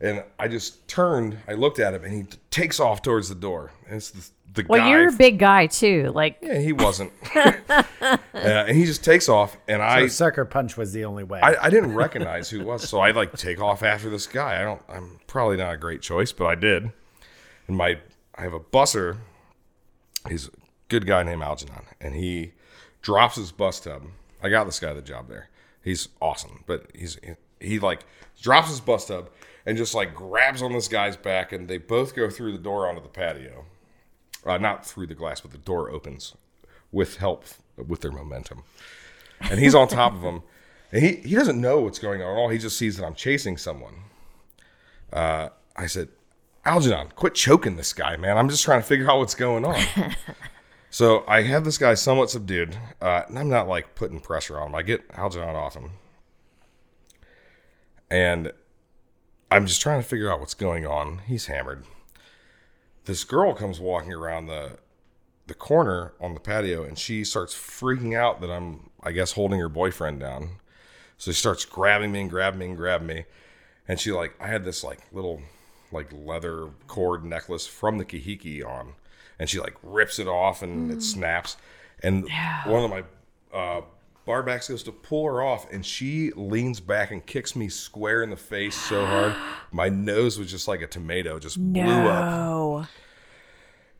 And 0.00 0.24
I 0.38 0.48
just 0.48 0.88
turned, 0.88 1.38
I 1.46 1.52
looked 1.52 1.78
at 1.78 1.92
him 1.92 2.04
and 2.04 2.12
he 2.12 2.22
t- 2.22 2.38
takes 2.50 2.80
off 2.80 3.02
towards 3.02 3.28
the 3.28 3.34
door. 3.34 3.72
And 3.86 3.96
it's 3.96 4.10
the, 4.10 4.30
the 4.54 4.66
Well, 4.66 4.80
guy 4.80 4.88
Well, 4.88 4.98
you're 4.98 5.08
a 5.10 5.16
big 5.16 5.38
guy 5.38 5.66
too. 5.66 6.10
Like, 6.14 6.38
Yeah, 6.40 6.58
he 6.58 6.72
wasn't. 6.72 7.12
uh, 7.36 8.16
and 8.32 8.76
he 8.76 8.86
just 8.86 9.04
takes 9.04 9.28
off 9.28 9.58
and 9.68 9.82
I 9.82 10.06
sucker 10.06 10.46
punch 10.46 10.78
was 10.78 10.92
the 10.94 11.04
only 11.04 11.24
way. 11.24 11.40
I, 11.40 11.66
I 11.66 11.70
didn't 11.70 11.94
recognize 11.94 12.48
who 12.48 12.60
it 12.60 12.66
was, 12.66 12.88
so 12.88 12.98
I 12.98 13.10
like 13.10 13.32
take 13.34 13.60
off 13.60 13.82
after 13.82 14.08
this 14.08 14.26
guy. 14.26 14.60
I 14.60 14.64
don't. 14.64 14.80
I'm 14.88 15.20
probably 15.26 15.58
not 15.58 15.74
a 15.74 15.76
great 15.76 16.00
choice, 16.00 16.32
but 16.32 16.46
I 16.46 16.54
did. 16.54 16.92
And 17.70 17.78
my, 17.78 18.00
I 18.34 18.42
have 18.42 18.52
a 18.52 18.58
busser. 18.58 19.18
He's 20.28 20.48
a 20.48 20.50
good 20.88 21.06
guy 21.06 21.22
named 21.22 21.40
Algernon, 21.40 21.84
and 22.00 22.16
he 22.16 22.54
drops 23.00 23.36
his 23.36 23.52
bus 23.52 23.78
tub. 23.78 24.02
I 24.42 24.48
got 24.48 24.64
this 24.64 24.80
guy 24.80 24.92
the 24.92 25.00
job 25.00 25.28
there. 25.28 25.50
He's 25.80 26.08
awesome, 26.20 26.64
but 26.66 26.90
he's 26.92 27.16
he 27.60 27.78
like 27.78 28.00
drops 28.42 28.70
his 28.70 28.80
bus 28.80 29.06
tub 29.06 29.30
and 29.64 29.78
just 29.78 29.94
like 29.94 30.16
grabs 30.16 30.62
on 30.62 30.72
this 30.72 30.88
guy's 30.88 31.16
back, 31.16 31.52
and 31.52 31.68
they 31.68 31.78
both 31.78 32.16
go 32.16 32.28
through 32.28 32.50
the 32.50 32.58
door 32.58 32.88
onto 32.88 33.00
the 33.00 33.08
patio. 33.08 33.66
Uh, 34.44 34.58
not 34.58 34.84
through 34.84 35.06
the 35.06 35.14
glass, 35.14 35.40
but 35.40 35.52
the 35.52 35.58
door 35.58 35.90
opens 35.90 36.34
with 36.90 37.18
help 37.18 37.44
with 37.76 38.00
their 38.00 38.10
momentum 38.10 38.64
and 39.40 39.60
he's 39.60 39.74
on 39.74 39.88
top 39.88 40.12
of 40.14 40.22
him. 40.22 40.42
And 40.92 41.02
he, 41.02 41.16
he 41.16 41.34
doesn't 41.34 41.60
know 41.60 41.80
what's 41.80 42.00
going 42.00 42.20
on 42.20 42.32
at 42.32 42.36
all. 42.36 42.48
He 42.48 42.58
just 42.58 42.76
sees 42.76 42.96
that 42.96 43.06
I'm 43.06 43.14
chasing 43.14 43.56
someone. 43.56 43.94
Uh, 45.12 45.50
I 45.76 45.86
said, 45.86 46.08
Algernon, 46.64 47.08
quit 47.16 47.34
choking 47.34 47.76
this 47.76 47.92
guy, 47.92 48.16
man. 48.16 48.36
I'm 48.36 48.48
just 48.48 48.64
trying 48.64 48.80
to 48.80 48.86
figure 48.86 49.10
out 49.10 49.18
what's 49.18 49.34
going 49.34 49.64
on. 49.64 49.82
so 50.90 51.24
I 51.26 51.42
have 51.42 51.64
this 51.64 51.78
guy 51.78 51.94
somewhat 51.94 52.30
subdued, 52.30 52.76
uh, 53.00 53.22
and 53.28 53.38
I'm 53.38 53.48
not 53.48 53.66
like 53.66 53.94
putting 53.94 54.20
pressure 54.20 54.60
on 54.60 54.68
him. 54.68 54.74
I 54.74 54.82
get 54.82 55.02
Algernon 55.14 55.56
off 55.56 55.74
him. 55.74 55.92
And 58.10 58.52
I'm 59.50 59.66
just 59.66 59.80
trying 59.80 60.02
to 60.02 60.06
figure 60.06 60.30
out 60.30 60.40
what's 60.40 60.54
going 60.54 60.86
on. 60.86 61.22
He's 61.26 61.46
hammered. 61.46 61.84
This 63.04 63.24
girl 63.24 63.54
comes 63.54 63.80
walking 63.80 64.12
around 64.12 64.46
the 64.46 64.78
the 65.46 65.54
corner 65.54 66.12
on 66.20 66.32
the 66.34 66.38
patio 66.38 66.84
and 66.84 66.96
she 66.96 67.24
starts 67.24 67.52
freaking 67.52 68.16
out 68.16 68.40
that 68.40 68.50
I'm 68.52 68.90
I 69.02 69.10
guess 69.10 69.32
holding 69.32 69.58
her 69.58 69.68
boyfriend 69.68 70.20
down. 70.20 70.60
So 71.16 71.32
she 71.32 71.38
starts 71.38 71.64
grabbing 71.64 72.12
me 72.12 72.20
and 72.20 72.30
grabbing 72.30 72.60
me 72.60 72.66
and 72.66 72.76
grabbing 72.76 73.08
me. 73.08 73.24
And 73.88 73.98
she 73.98 74.12
like 74.12 74.34
I 74.40 74.46
had 74.46 74.64
this 74.64 74.84
like 74.84 75.00
little 75.12 75.42
like 75.92 76.08
leather 76.12 76.68
cord 76.86 77.24
necklace 77.24 77.66
from 77.66 77.98
the 77.98 78.04
kahiki 78.04 78.64
on. 78.64 78.94
And 79.38 79.48
she 79.48 79.58
like 79.58 79.76
rips 79.82 80.18
it 80.18 80.28
off 80.28 80.62
and 80.62 80.90
it 80.90 81.02
snaps. 81.02 81.56
And 82.02 82.28
one 82.66 82.84
of 82.84 82.90
my 82.90 83.04
uh 83.52 83.82
barbacks 84.26 84.68
goes 84.68 84.82
to 84.84 84.92
pull 84.92 85.24
her 85.26 85.42
off 85.42 85.66
and 85.72 85.84
she 85.84 86.30
leans 86.36 86.78
back 86.78 87.10
and 87.10 87.24
kicks 87.24 87.56
me 87.56 87.68
square 87.68 88.22
in 88.22 88.30
the 88.30 88.36
face 88.36 88.76
so 88.76 89.04
hard. 89.04 89.34
My 89.72 89.88
nose 89.88 90.38
was 90.38 90.50
just 90.50 90.68
like 90.68 90.82
a 90.82 90.86
tomato, 90.86 91.38
just 91.38 91.58
blew 91.58 91.82
up. 91.82 92.86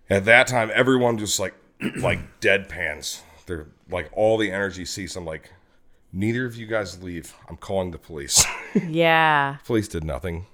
At 0.08 0.24
that 0.26 0.46
time, 0.46 0.70
everyone 0.74 1.18
just 1.18 1.38
like 1.40 1.54
like 1.98 2.40
deadpans. 2.40 3.20
They're 3.46 3.68
like 3.90 4.10
all 4.12 4.36
the 4.38 4.50
energy 4.52 4.84
ceased. 4.84 5.16
I'm 5.16 5.24
like, 5.24 5.50
neither 6.12 6.44
of 6.46 6.56
you 6.56 6.66
guys 6.66 7.02
leave. 7.02 7.34
I'm 7.48 7.56
calling 7.56 7.90
the 7.90 7.98
police. 7.98 8.44
Yeah. 8.86 9.56
police 9.64 9.88
did 9.88 10.04
nothing. 10.04 10.46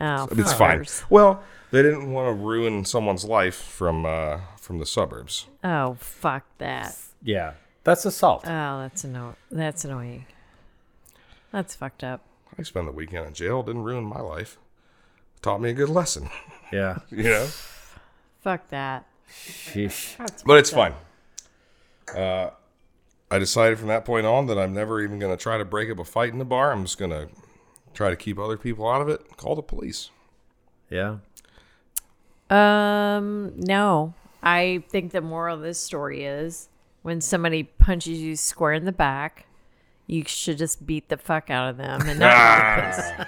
Oh, 0.00 0.28
It's 0.32 0.52
fine. 0.52 0.84
Well, 1.10 1.42
they 1.70 1.82
didn't 1.82 2.10
want 2.12 2.28
to 2.28 2.32
ruin 2.42 2.84
someone's 2.84 3.24
life 3.24 3.54
from 3.56 4.04
uh, 4.06 4.40
from 4.58 4.78
the 4.78 4.86
suburbs. 4.86 5.46
Oh, 5.62 5.94
fuck 6.00 6.44
that. 6.58 6.96
Yeah, 7.22 7.54
that's 7.84 8.04
assault. 8.04 8.44
Oh, 8.46 8.80
that's 8.80 9.04
anno- 9.04 9.36
That's 9.50 9.84
annoying. 9.84 10.26
That's 11.52 11.74
fucked 11.74 12.02
up. 12.04 12.22
I 12.58 12.62
spent 12.62 12.86
the 12.86 12.92
weekend 12.92 13.26
in 13.26 13.34
jail. 13.34 13.62
Didn't 13.62 13.82
ruin 13.84 14.04
my 14.04 14.20
life. 14.20 14.58
Taught 15.42 15.60
me 15.60 15.70
a 15.70 15.74
good 15.74 15.88
lesson. 15.88 16.28
yeah. 16.72 16.98
You 17.10 17.24
know. 17.24 17.46
Fuck 18.42 18.68
that. 18.68 19.06
Sheesh. 19.30 20.16
but 20.44 20.58
it's 20.58 20.70
fine. 20.70 20.94
Uh, 22.14 22.50
I 23.30 23.38
decided 23.38 23.78
from 23.78 23.88
that 23.88 24.04
point 24.04 24.26
on 24.26 24.46
that 24.46 24.58
I'm 24.58 24.72
never 24.74 25.00
even 25.00 25.18
going 25.18 25.34
to 25.36 25.42
try 25.42 25.56
to 25.58 25.64
break 25.64 25.90
up 25.90 25.98
a 25.98 26.04
fight 26.04 26.32
in 26.32 26.38
the 26.38 26.44
bar. 26.44 26.72
I'm 26.72 26.82
just 26.84 26.98
going 26.98 27.10
to 27.12 27.28
try 27.94 28.10
to 28.10 28.16
keep 28.16 28.38
other 28.38 28.56
people 28.56 28.88
out 28.88 29.00
of 29.02 29.08
it. 29.08 29.36
Call 29.36 29.54
the 29.54 29.62
police. 29.62 30.10
Yeah. 30.90 31.16
Um, 32.50 33.52
no. 33.56 34.14
I 34.42 34.82
think 34.88 35.12
the 35.12 35.20
moral 35.20 35.56
of 35.56 35.62
this 35.62 35.78
story 35.80 36.24
is 36.24 36.68
when 37.02 37.20
somebody 37.20 37.62
punches 37.62 38.18
you 38.20 38.36
square 38.36 38.72
in 38.72 38.84
the 38.84 38.92
back, 38.92 39.46
you 40.06 40.24
should 40.26 40.58
just 40.58 40.84
beat 40.84 41.08
the 41.08 41.16
fuck 41.16 41.48
out 41.48 41.70
of 41.70 41.76
them 41.76 42.02
and 42.08 42.18
not 42.18 42.32
Ah. 42.34 43.26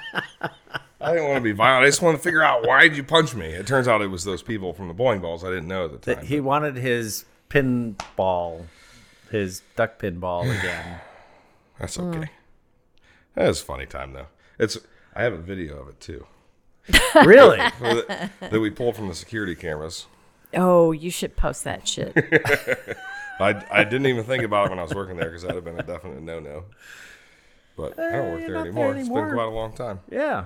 I 1.00 1.12
didn't 1.12 1.28
want 1.28 1.36
to 1.36 1.42
be 1.42 1.52
violent. 1.52 1.84
I 1.84 1.88
just 1.88 2.02
wanted 2.02 2.18
to 2.18 2.22
figure 2.24 2.42
out 2.42 2.66
why 2.66 2.82
did 2.88 2.96
you 2.96 3.04
punch 3.04 3.34
me. 3.34 3.46
It 3.46 3.66
turns 3.66 3.86
out 3.86 4.00
it 4.02 4.08
was 4.08 4.24
those 4.24 4.42
people 4.42 4.72
from 4.72 4.88
the 4.88 4.94
bowling 4.94 5.20
balls. 5.20 5.44
I 5.44 5.48
didn't 5.50 5.68
know 5.68 5.84
at 5.84 5.92
the 5.92 5.98
That 5.98 6.16
time. 6.18 6.26
he 6.26 6.40
wanted 6.40 6.76
his 6.76 7.24
pinball, 7.50 8.66
his 9.30 9.62
duck 9.76 9.98
pinball 9.98 10.42
again. 10.58 11.00
That's 11.78 11.98
okay. 11.98 12.30
That 13.34 13.48
was 13.48 13.60
a 13.60 13.64
funny 13.64 13.86
time 13.86 14.12
though. 14.12 14.26
It's 14.58 14.78
I 15.14 15.22
have 15.22 15.32
a 15.32 15.38
video 15.38 15.78
of 15.78 15.88
it 15.88 16.00
too 16.00 16.26
really? 17.24 17.56
that 17.80 18.30
that 18.40 18.60
we 18.60 18.70
pulled 18.70 18.96
from 18.96 19.08
the 19.08 19.14
security 19.14 19.54
cameras. 19.54 20.06
Oh, 20.52 20.92
you 20.92 21.10
should 21.10 21.36
post 21.36 21.64
that 21.64 21.88
shit. 21.88 22.14
I, 23.40 23.64
I 23.70 23.84
didn't 23.84 24.06
even 24.06 24.24
think 24.24 24.44
about 24.44 24.66
it 24.66 24.70
when 24.70 24.78
I 24.78 24.82
was 24.82 24.94
working 24.94 25.16
there 25.16 25.28
because 25.28 25.42
that'd 25.42 25.56
have 25.56 25.64
been 25.64 25.78
a 25.78 25.82
definite 25.82 26.22
no 26.22 26.40
no. 26.40 26.64
But 27.76 27.98
I 27.98 28.12
don't 28.12 28.32
work 28.32 28.42
eh, 28.42 28.46
there 28.46 28.56
anymore. 28.58 28.92
there 28.92 29.00
It's 29.00 29.08
been 29.08 29.32
quite 29.32 29.46
a 29.46 29.50
long 29.50 29.72
time. 29.72 30.00
Yeah. 30.10 30.44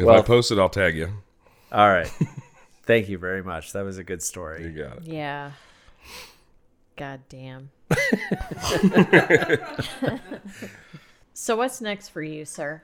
If 0.00 0.06
Well- 0.06 0.18
I 0.18 0.22
post 0.22 0.50
it, 0.50 0.58
I'll 0.58 0.68
tag 0.68 0.96
you. 0.96 1.12
All 1.70 1.88
right. 1.88 2.10
Thank 2.84 3.08
you 3.08 3.18
very 3.18 3.42
much. 3.42 3.72
That 3.72 3.84
was 3.84 3.98
a 3.98 4.04
good 4.04 4.22
story. 4.22 4.64
You 4.64 4.70
got 4.70 4.96
it. 4.96 5.02
Yeah. 5.04 5.52
God 6.96 7.20
damn. 7.28 7.70
so 11.34 11.56
what's 11.56 11.80
next 11.80 12.08
for 12.10 12.22
you, 12.22 12.44
sir? 12.44 12.82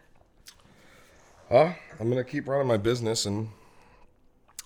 Uh, 1.50 1.72
I'm 2.00 2.08
gonna 2.08 2.24
keep 2.24 2.48
running 2.48 2.66
my 2.66 2.76
business 2.76 3.26
and 3.26 3.48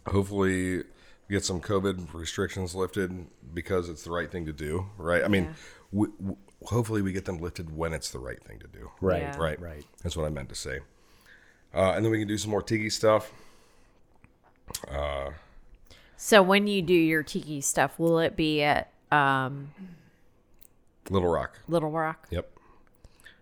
hopefully 0.06 0.84
get 1.28 1.44
some 1.44 1.60
COVID 1.60 2.14
restrictions 2.14 2.74
lifted 2.74 3.26
because 3.52 3.88
it's 3.88 4.02
the 4.04 4.10
right 4.10 4.30
thing 4.30 4.46
to 4.46 4.52
do. 4.52 4.86
Right? 4.96 5.22
I 5.22 5.28
mean, 5.28 5.54
w- 5.92 6.12
w- 6.18 6.36
hopefully 6.64 7.02
we 7.02 7.12
get 7.12 7.24
them 7.26 7.38
lifted 7.38 7.76
when 7.76 7.92
it's 7.92 8.10
the 8.10 8.18
right 8.18 8.42
thing 8.42 8.58
to 8.60 8.66
do. 8.66 8.90
Right. 9.00 9.22
Yeah. 9.22 9.36
Right. 9.38 9.60
Right. 9.60 9.84
That's 10.02 10.16
what 10.16 10.26
I 10.26 10.30
meant 10.30 10.48
to 10.48 10.54
say. 10.54 10.80
Uh, 11.74 11.92
and 11.92 12.04
then 12.04 12.10
we 12.10 12.18
can 12.18 12.26
do 12.28 12.38
some 12.38 12.50
more 12.50 12.62
tiki 12.62 12.90
stuff. 12.90 13.30
So 16.16 16.42
when 16.42 16.66
you 16.66 16.82
do 16.82 16.94
your 16.94 17.22
tiki 17.22 17.60
stuff, 17.60 17.98
will 17.98 18.18
it 18.18 18.36
be 18.36 18.62
at 18.62 18.90
um, 19.10 19.70
Little 21.10 21.28
Rock. 21.28 21.60
Little 21.68 21.90
Rock? 21.90 22.28
Yep. 22.30 22.50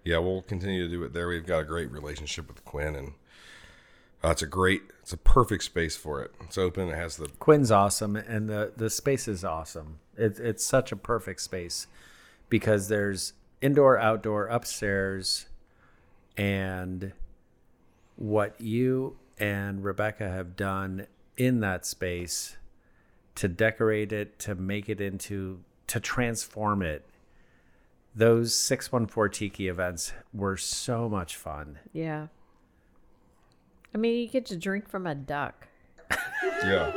Yeah, 0.04 0.18
we'll 0.18 0.42
continue 0.42 0.82
to 0.84 0.88
do 0.88 1.02
it 1.04 1.12
there. 1.12 1.28
We've 1.28 1.46
got 1.46 1.60
a 1.60 1.64
great 1.64 1.90
relationship 1.90 2.48
with 2.48 2.64
Quinn, 2.64 2.96
and 2.96 3.12
uh, 4.24 4.30
it's 4.30 4.42
a 4.42 4.46
great, 4.46 4.82
it's 5.02 5.12
a 5.12 5.18
perfect 5.18 5.64
space 5.64 5.96
for 5.96 6.22
it. 6.22 6.32
It's 6.40 6.56
open. 6.56 6.88
It 6.88 6.96
has 6.96 7.16
the 7.16 7.28
Quinn's 7.38 7.70
awesome, 7.70 8.16
and 8.16 8.48
the 8.48 8.72
the 8.76 8.90
space 8.90 9.28
is 9.28 9.44
awesome. 9.44 9.98
It's 10.16 10.40
it's 10.40 10.64
such 10.64 10.92
a 10.92 10.96
perfect 10.96 11.42
space 11.42 11.86
because 12.48 12.88
there's 12.88 13.34
indoor, 13.60 13.98
outdoor, 13.98 14.46
upstairs, 14.46 15.46
and 16.36 17.12
what 18.16 18.60
you 18.60 19.16
and 19.38 19.84
Rebecca 19.84 20.28
have 20.28 20.56
done 20.56 21.06
in 21.36 21.60
that 21.60 21.86
space 21.86 22.56
to 23.36 23.46
decorate 23.46 24.12
it, 24.12 24.38
to 24.40 24.54
make 24.54 24.88
it 24.88 25.00
into, 25.00 25.60
to 25.86 26.00
transform 26.00 26.82
it. 26.82 27.04
Those 28.18 28.52
614 28.54 29.30
Tiki 29.50 29.68
events 29.68 30.12
were 30.34 30.56
so 30.56 31.08
much 31.08 31.36
fun. 31.36 31.78
Yeah. 31.92 32.26
I 33.94 33.98
mean, 33.98 34.18
you 34.20 34.26
get 34.28 34.44
to 34.46 34.56
drink 34.56 34.88
from 34.88 35.06
a 35.06 35.14
duck. 35.14 35.68
yeah, 36.64 36.92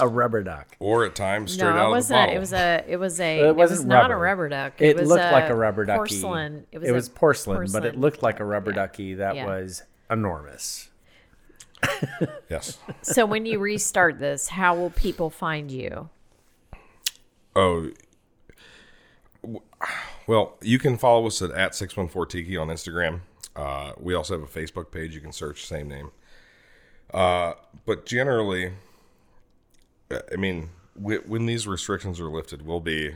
A 0.00 0.06
rubber 0.06 0.42
duck. 0.42 0.76
or 0.80 1.06
at 1.06 1.14
times 1.14 1.54
straight 1.54 1.70
no, 1.70 1.70
out 1.70 1.76
it 1.76 1.80
of 1.84 1.86
the 1.86 1.90
wasn't. 1.92 2.18
bottle. 2.18 2.34
It 2.36 2.38
was 2.40 2.52
a. 2.52 2.84
It 2.86 2.96
was 2.98 3.20
a. 3.20 3.38
It 3.40 3.46
It, 3.46 3.56
was 3.56 3.70
wasn't 3.70 3.92
a 3.92 3.96
rubber. 3.96 4.18
rubber 4.18 4.48
duck. 4.50 4.72
It, 4.82 4.96
was 4.98 5.08
looked 5.08 5.32
like 5.32 5.48
a 5.48 5.54
rubber 5.54 5.84
ducky. 5.86 5.96
Porcelain. 5.96 6.66
It 6.72 6.86
a 6.86 6.92
was 6.92 7.08
porcelain, 7.08 7.68
but 7.72 7.86
it 7.86 7.98
looked 7.98 8.22
like 8.22 8.38
a 8.40 8.44
rubber 8.44 8.70
Yeah. 8.70 8.74
ducky 8.76 9.14
that 9.14 9.34
Yeah. 9.36 9.46
was 9.46 9.82
enormous. 10.10 10.90
yes. 12.50 12.76
So 13.02 13.24
when 13.24 13.46
you 13.46 13.58
restart 13.58 14.18
this, 14.18 14.48
how 14.48 14.74
will 14.76 14.90
people 14.90 15.30
find 15.30 15.70
you? 15.70 16.10
Oh, 17.56 17.90
w- 19.42 19.60
well, 20.26 20.56
you 20.60 20.78
can 20.78 20.96
follow 20.98 21.26
us 21.26 21.40
at, 21.42 21.50
at 21.50 21.74
614 21.74 22.44
Tiki 22.44 22.56
on 22.56 22.68
Instagram. 22.68 23.20
Uh, 23.56 23.92
we 23.98 24.14
also 24.14 24.38
have 24.38 24.42
a 24.42 24.50
Facebook 24.50 24.90
page. 24.90 25.14
You 25.14 25.20
can 25.20 25.32
search 25.32 25.64
same 25.66 25.88
name. 25.88 26.10
Uh, 27.12 27.52
but 27.86 28.06
generally, 28.06 28.72
uh, 30.10 30.18
I 30.32 30.36
mean, 30.36 30.70
w- 31.00 31.22
when 31.26 31.46
these 31.46 31.66
restrictions 31.66 32.18
are 32.20 32.28
lifted, 32.28 32.66
we'll 32.66 32.80
be, 32.80 33.14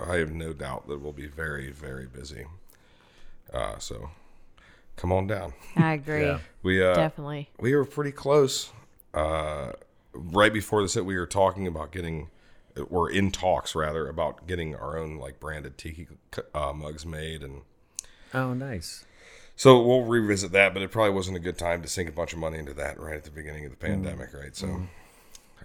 I 0.00 0.16
have 0.16 0.32
no 0.32 0.52
doubt 0.52 0.88
that 0.88 1.00
we'll 1.00 1.12
be 1.12 1.26
very, 1.26 1.70
very 1.70 2.06
busy. 2.06 2.46
Uh, 3.52 3.78
so 3.78 4.10
come 4.96 5.12
on 5.12 5.26
down. 5.26 5.52
I 5.76 5.94
agree. 5.94 6.22
Yeah. 6.22 6.38
We, 6.64 6.80
uh, 6.80 6.94
Definitely. 6.94 7.50
we 7.58 7.74
were 7.74 7.84
pretty 7.84 8.12
close. 8.12 8.70
Uh, 9.12 9.72
right 10.14 10.52
before 10.52 10.80
this 10.82 10.94
hit, 10.94 11.04
we 11.04 11.16
were 11.16 11.26
talking 11.26 11.66
about 11.66 11.90
getting, 11.90 12.28
or 12.90 13.10
in 13.10 13.30
talks 13.30 13.74
rather, 13.74 14.08
about 14.08 14.46
getting 14.46 14.74
our 14.74 14.96
own 14.98 15.16
like 15.18 15.38
branded 15.40 15.76
tiki 15.78 16.06
uh, 16.54 16.72
mugs 16.72 17.04
made, 17.06 17.42
and 17.42 17.62
Oh, 18.34 18.54
nice. 18.54 19.04
so 19.56 19.80
we'll 19.86 20.04
revisit 20.04 20.52
that. 20.52 20.72
But 20.74 20.82
it 20.82 20.90
probably 20.90 21.12
wasn't 21.14 21.36
a 21.36 21.40
good 21.40 21.58
time 21.58 21.82
to 21.82 21.88
sink 21.88 22.08
a 22.08 22.12
bunch 22.12 22.32
of 22.32 22.38
money 22.38 22.58
into 22.58 22.74
that 22.74 22.98
right 22.98 23.16
at 23.16 23.24
the 23.24 23.30
beginning 23.30 23.64
of 23.64 23.70
the 23.70 23.76
pandemic, 23.76 24.32
right? 24.32 24.56
So, 24.56 24.86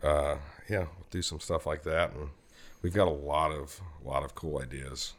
uh, 0.03 0.37
yeah, 0.69 0.79
we'll 0.79 1.07
do 1.09 1.21
some 1.21 1.39
stuff 1.39 1.65
like 1.65 1.83
that, 1.83 2.13
and 2.13 2.29
we've 2.81 2.93
got 2.93 3.07
a 3.07 3.11
lot 3.11 3.51
of 3.51 3.79
a 4.03 4.07
lot 4.07 4.23
of 4.23 4.35
cool 4.35 4.61
ideas. 4.61 5.13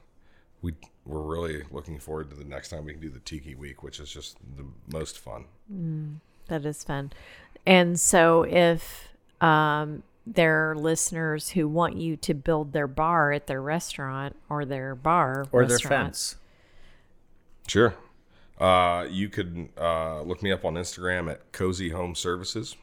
We 0.60 0.74
we're 1.06 1.22
really 1.22 1.62
looking 1.70 1.98
forward 1.98 2.28
to 2.30 2.36
the 2.36 2.44
next 2.44 2.68
time 2.68 2.84
we 2.84 2.92
can 2.92 3.00
do 3.00 3.08
the 3.10 3.20
Tiki 3.20 3.54
Week, 3.54 3.82
which 3.82 3.98
is 3.98 4.10
just 4.12 4.36
the 4.56 4.66
most 4.92 5.18
fun. 5.18 5.46
That 6.48 6.66
is 6.66 6.84
fun. 6.84 7.12
And 7.64 7.98
so 7.98 8.42
if 8.42 9.08
um, 9.40 10.02
there 10.34 10.70
are 10.70 10.76
listeners 10.76 11.50
who 11.50 11.68
want 11.68 11.96
you 11.96 12.16
to 12.16 12.34
build 12.34 12.72
their 12.72 12.86
bar 12.86 13.32
at 13.32 13.46
their 13.46 13.62
restaurant 13.62 14.36
or 14.48 14.64
their 14.64 14.94
bar 14.94 15.46
Or 15.52 15.64
their 15.64 15.76
restaurant, 15.76 16.06
fence. 16.06 16.36
Sure. 17.66 17.94
Uh, 18.58 19.06
you 19.08 19.28
could 19.28 19.68
uh, 19.78 20.22
look 20.22 20.42
me 20.42 20.50
up 20.52 20.64
on 20.64 20.74
Instagram 20.74 21.30
at 21.30 21.52
Cozy 21.52 21.90
Home 21.90 22.14
Services. 22.14 22.76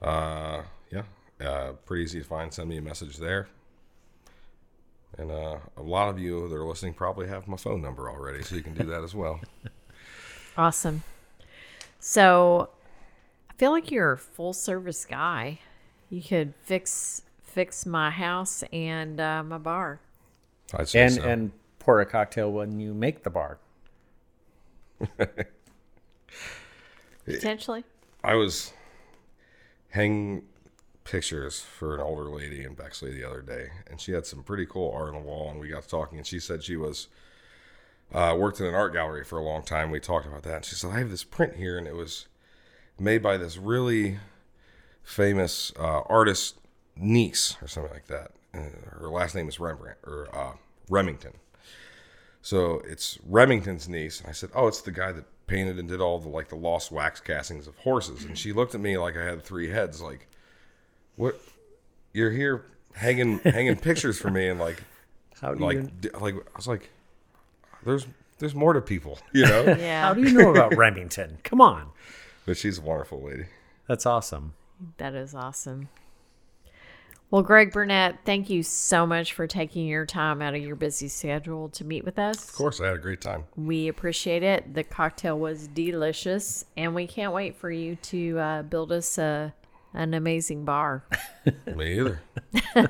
Uh, 0.00 0.62
yeah, 0.90 1.02
uh, 1.44 1.72
pretty 1.84 2.04
easy 2.04 2.20
to 2.20 2.24
find. 2.24 2.52
Send 2.52 2.68
me 2.68 2.78
a 2.78 2.82
message 2.82 3.18
there. 3.18 3.48
And 5.16 5.30
uh, 5.30 5.58
a 5.76 5.82
lot 5.82 6.08
of 6.08 6.18
you 6.18 6.48
that 6.48 6.54
are 6.54 6.64
listening 6.64 6.94
probably 6.94 7.28
have 7.28 7.48
my 7.48 7.56
phone 7.56 7.82
number 7.82 8.08
already, 8.10 8.42
so 8.42 8.54
you 8.54 8.62
can 8.62 8.74
do 8.74 8.84
that 8.84 9.02
as 9.02 9.14
well. 9.14 9.40
Awesome. 10.56 11.04
So 12.00 12.70
I 13.48 13.52
feel 13.54 13.70
like 13.70 13.92
you're 13.92 14.10
a 14.10 14.18
full 14.18 14.52
service 14.52 15.04
guy. 15.04 15.60
You 16.10 16.22
could 16.22 16.54
fix 16.62 17.22
fix 17.42 17.86
my 17.86 18.10
house 18.10 18.62
and 18.72 19.20
uh, 19.20 19.42
my 19.42 19.58
bar. 19.58 20.00
I'd 20.74 20.88
say 20.88 21.02
And 21.02 21.12
so. 21.14 21.22
and 21.22 21.52
pour 21.78 22.00
a 22.00 22.06
cocktail 22.06 22.52
when 22.52 22.78
you 22.78 22.94
make 22.94 23.22
the 23.22 23.30
bar. 23.30 23.58
Potentially. 27.24 27.84
I 28.22 28.34
was 28.34 28.72
hanging 29.90 30.42
pictures 31.04 31.60
for 31.60 31.94
an 31.94 32.00
older 32.00 32.30
lady 32.30 32.64
in 32.64 32.74
Bexley 32.74 33.12
the 33.12 33.24
other 33.24 33.40
day, 33.40 33.68
and 33.90 34.00
she 34.00 34.12
had 34.12 34.26
some 34.26 34.42
pretty 34.42 34.66
cool 34.66 34.92
art 34.92 35.08
on 35.08 35.14
the 35.14 35.26
wall. 35.26 35.50
And 35.50 35.60
we 35.60 35.68
got 35.68 35.82
to 35.82 35.88
talking, 35.88 36.18
and 36.18 36.26
she 36.26 36.38
said 36.38 36.62
she 36.62 36.76
was 36.76 37.08
uh, 38.12 38.34
worked 38.38 38.60
in 38.60 38.66
an 38.66 38.74
art 38.74 38.92
gallery 38.92 39.24
for 39.24 39.38
a 39.38 39.44
long 39.44 39.62
time. 39.62 39.90
We 39.90 40.00
talked 40.00 40.26
about 40.26 40.42
that, 40.42 40.56
and 40.56 40.64
she 40.64 40.74
said 40.74 40.90
I 40.90 40.98
have 40.98 41.10
this 41.10 41.24
print 41.24 41.56
here, 41.56 41.78
and 41.78 41.86
it 41.86 41.94
was 41.94 42.26
made 42.98 43.22
by 43.22 43.36
this 43.36 43.56
really 43.56 44.18
famous 45.08 45.72
uh, 45.78 46.02
artist 46.02 46.56
niece 46.94 47.56
or 47.62 47.66
something 47.68 47.92
like 47.92 48.06
that. 48.08 48.32
And 48.52 48.72
her 49.00 49.08
last 49.08 49.34
name 49.34 49.48
is 49.48 49.58
Rembrandt 49.58 49.98
or 50.04 50.28
uh, 50.34 50.52
Remington. 50.90 51.32
So 52.42 52.82
it's 52.86 53.18
Remington's 53.26 53.88
niece. 53.88 54.20
And 54.20 54.28
I 54.28 54.32
said, 54.32 54.50
"Oh, 54.54 54.68
it's 54.68 54.80
the 54.82 54.92
guy 54.92 55.12
that 55.12 55.24
painted 55.46 55.78
and 55.78 55.88
did 55.88 56.00
all 56.00 56.18
the 56.18 56.28
like 56.28 56.48
the 56.48 56.56
lost 56.56 56.92
wax 56.92 57.20
castings 57.20 57.66
of 57.66 57.76
horses." 57.78 58.24
And 58.24 58.36
she 58.38 58.52
looked 58.52 58.74
at 58.74 58.80
me 58.80 58.96
like 58.98 59.16
I 59.16 59.24
had 59.24 59.42
three 59.42 59.70
heads. 59.70 60.00
Like, 60.00 60.28
what? 61.16 61.40
You're 62.12 62.30
here 62.30 62.64
hanging 62.94 63.38
hanging 63.40 63.76
pictures 63.76 64.18
for 64.18 64.30
me, 64.30 64.48
and 64.48 64.58
like, 64.60 64.82
How 65.40 65.52
do 65.54 65.60
you 65.60 65.66
like, 65.66 66.00
d- 66.00 66.10
like 66.20 66.34
I 66.34 66.56
was 66.56 66.66
like, 66.68 66.90
"There's 67.84 68.06
there's 68.38 68.54
more 68.54 68.72
to 68.72 68.80
people, 68.80 69.18
you 69.32 69.46
know." 69.46 69.62
Yeah. 69.64 70.02
How 70.02 70.14
do 70.14 70.22
you 70.22 70.32
know 70.32 70.50
about 70.50 70.76
Remington? 70.76 71.38
Come 71.44 71.60
on. 71.60 71.90
but 72.46 72.56
she's 72.56 72.78
a 72.78 72.82
wonderful 72.82 73.22
lady. 73.22 73.46
That's 73.86 74.06
awesome. 74.06 74.54
That 74.98 75.14
is 75.14 75.34
awesome. 75.34 75.88
Well, 77.30 77.42
Greg 77.42 77.72
Burnett, 77.72 78.20
thank 78.24 78.48
you 78.48 78.62
so 78.62 79.06
much 79.06 79.34
for 79.34 79.46
taking 79.46 79.86
your 79.86 80.06
time 80.06 80.40
out 80.40 80.54
of 80.54 80.62
your 80.62 80.76
busy 80.76 81.08
schedule 81.08 81.68
to 81.70 81.84
meet 81.84 82.02
with 82.06 82.18
us. 82.18 82.48
Of 82.48 82.54
course, 82.54 82.80
I 82.80 82.86
had 82.86 82.96
a 82.96 83.00
great 83.00 83.20
time. 83.20 83.44
We 83.54 83.88
appreciate 83.88 84.42
it. 84.42 84.72
The 84.72 84.82
cocktail 84.82 85.38
was 85.38 85.68
delicious, 85.68 86.64
and 86.74 86.94
we 86.94 87.06
can't 87.06 87.34
wait 87.34 87.56
for 87.56 87.70
you 87.70 87.96
to 87.96 88.38
uh, 88.38 88.62
build 88.62 88.92
us 88.92 89.18
a, 89.18 89.52
an 89.92 90.14
amazing 90.14 90.64
bar. 90.64 91.04
Me 91.76 91.98
either. 92.00 92.22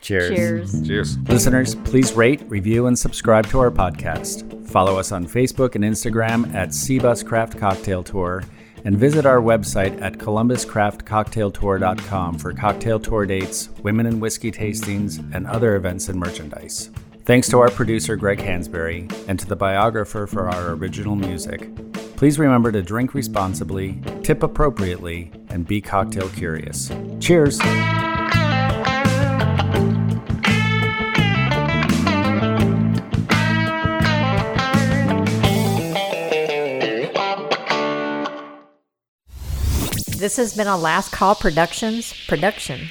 Cheers. 0.00 0.30
Cheers. 0.30 0.86
Cheers. 0.86 1.18
Listeners, 1.28 1.74
please 1.74 2.12
rate, 2.12 2.42
review, 2.46 2.86
and 2.86 2.96
subscribe 2.96 3.48
to 3.48 3.58
our 3.58 3.72
podcast. 3.72 4.68
Follow 4.68 5.00
us 5.00 5.10
on 5.10 5.26
Facebook 5.26 5.74
and 5.74 5.82
Instagram 5.82 6.54
at 6.54 6.68
Seabus 6.68 7.26
Craft 7.26 7.58
Cocktail 7.58 8.04
Tour 8.04 8.44
and 8.84 8.96
visit 8.96 9.26
our 9.26 9.40
website 9.40 10.00
at 10.00 10.14
columbuscraftcocktailtour.com 10.14 12.38
for 12.38 12.52
cocktail 12.52 13.00
tour 13.00 13.26
dates, 13.26 13.70
women 13.82 14.06
and 14.06 14.20
whiskey 14.20 14.50
tastings, 14.50 15.18
and 15.34 15.46
other 15.46 15.76
events 15.76 16.08
and 16.08 16.18
merchandise. 16.18 16.90
Thanks 17.24 17.48
to 17.50 17.58
our 17.58 17.70
producer 17.70 18.16
Greg 18.16 18.38
Hansberry 18.38 19.12
and 19.28 19.38
to 19.38 19.46
the 19.46 19.56
biographer 19.56 20.26
for 20.26 20.48
our 20.48 20.70
original 20.70 21.14
music. 21.14 21.68
Please 22.16 22.38
remember 22.38 22.72
to 22.72 22.82
drink 22.82 23.14
responsibly, 23.14 24.00
tip 24.22 24.42
appropriately, 24.42 25.30
and 25.48 25.66
be 25.66 25.80
cocktail 25.80 26.28
curious. 26.30 26.90
Cheers! 27.20 27.60
This 40.20 40.36
has 40.36 40.52
been 40.52 40.66
a 40.66 40.76
Last 40.76 41.12
Call 41.12 41.34
Productions 41.34 42.12
production. 42.28 42.90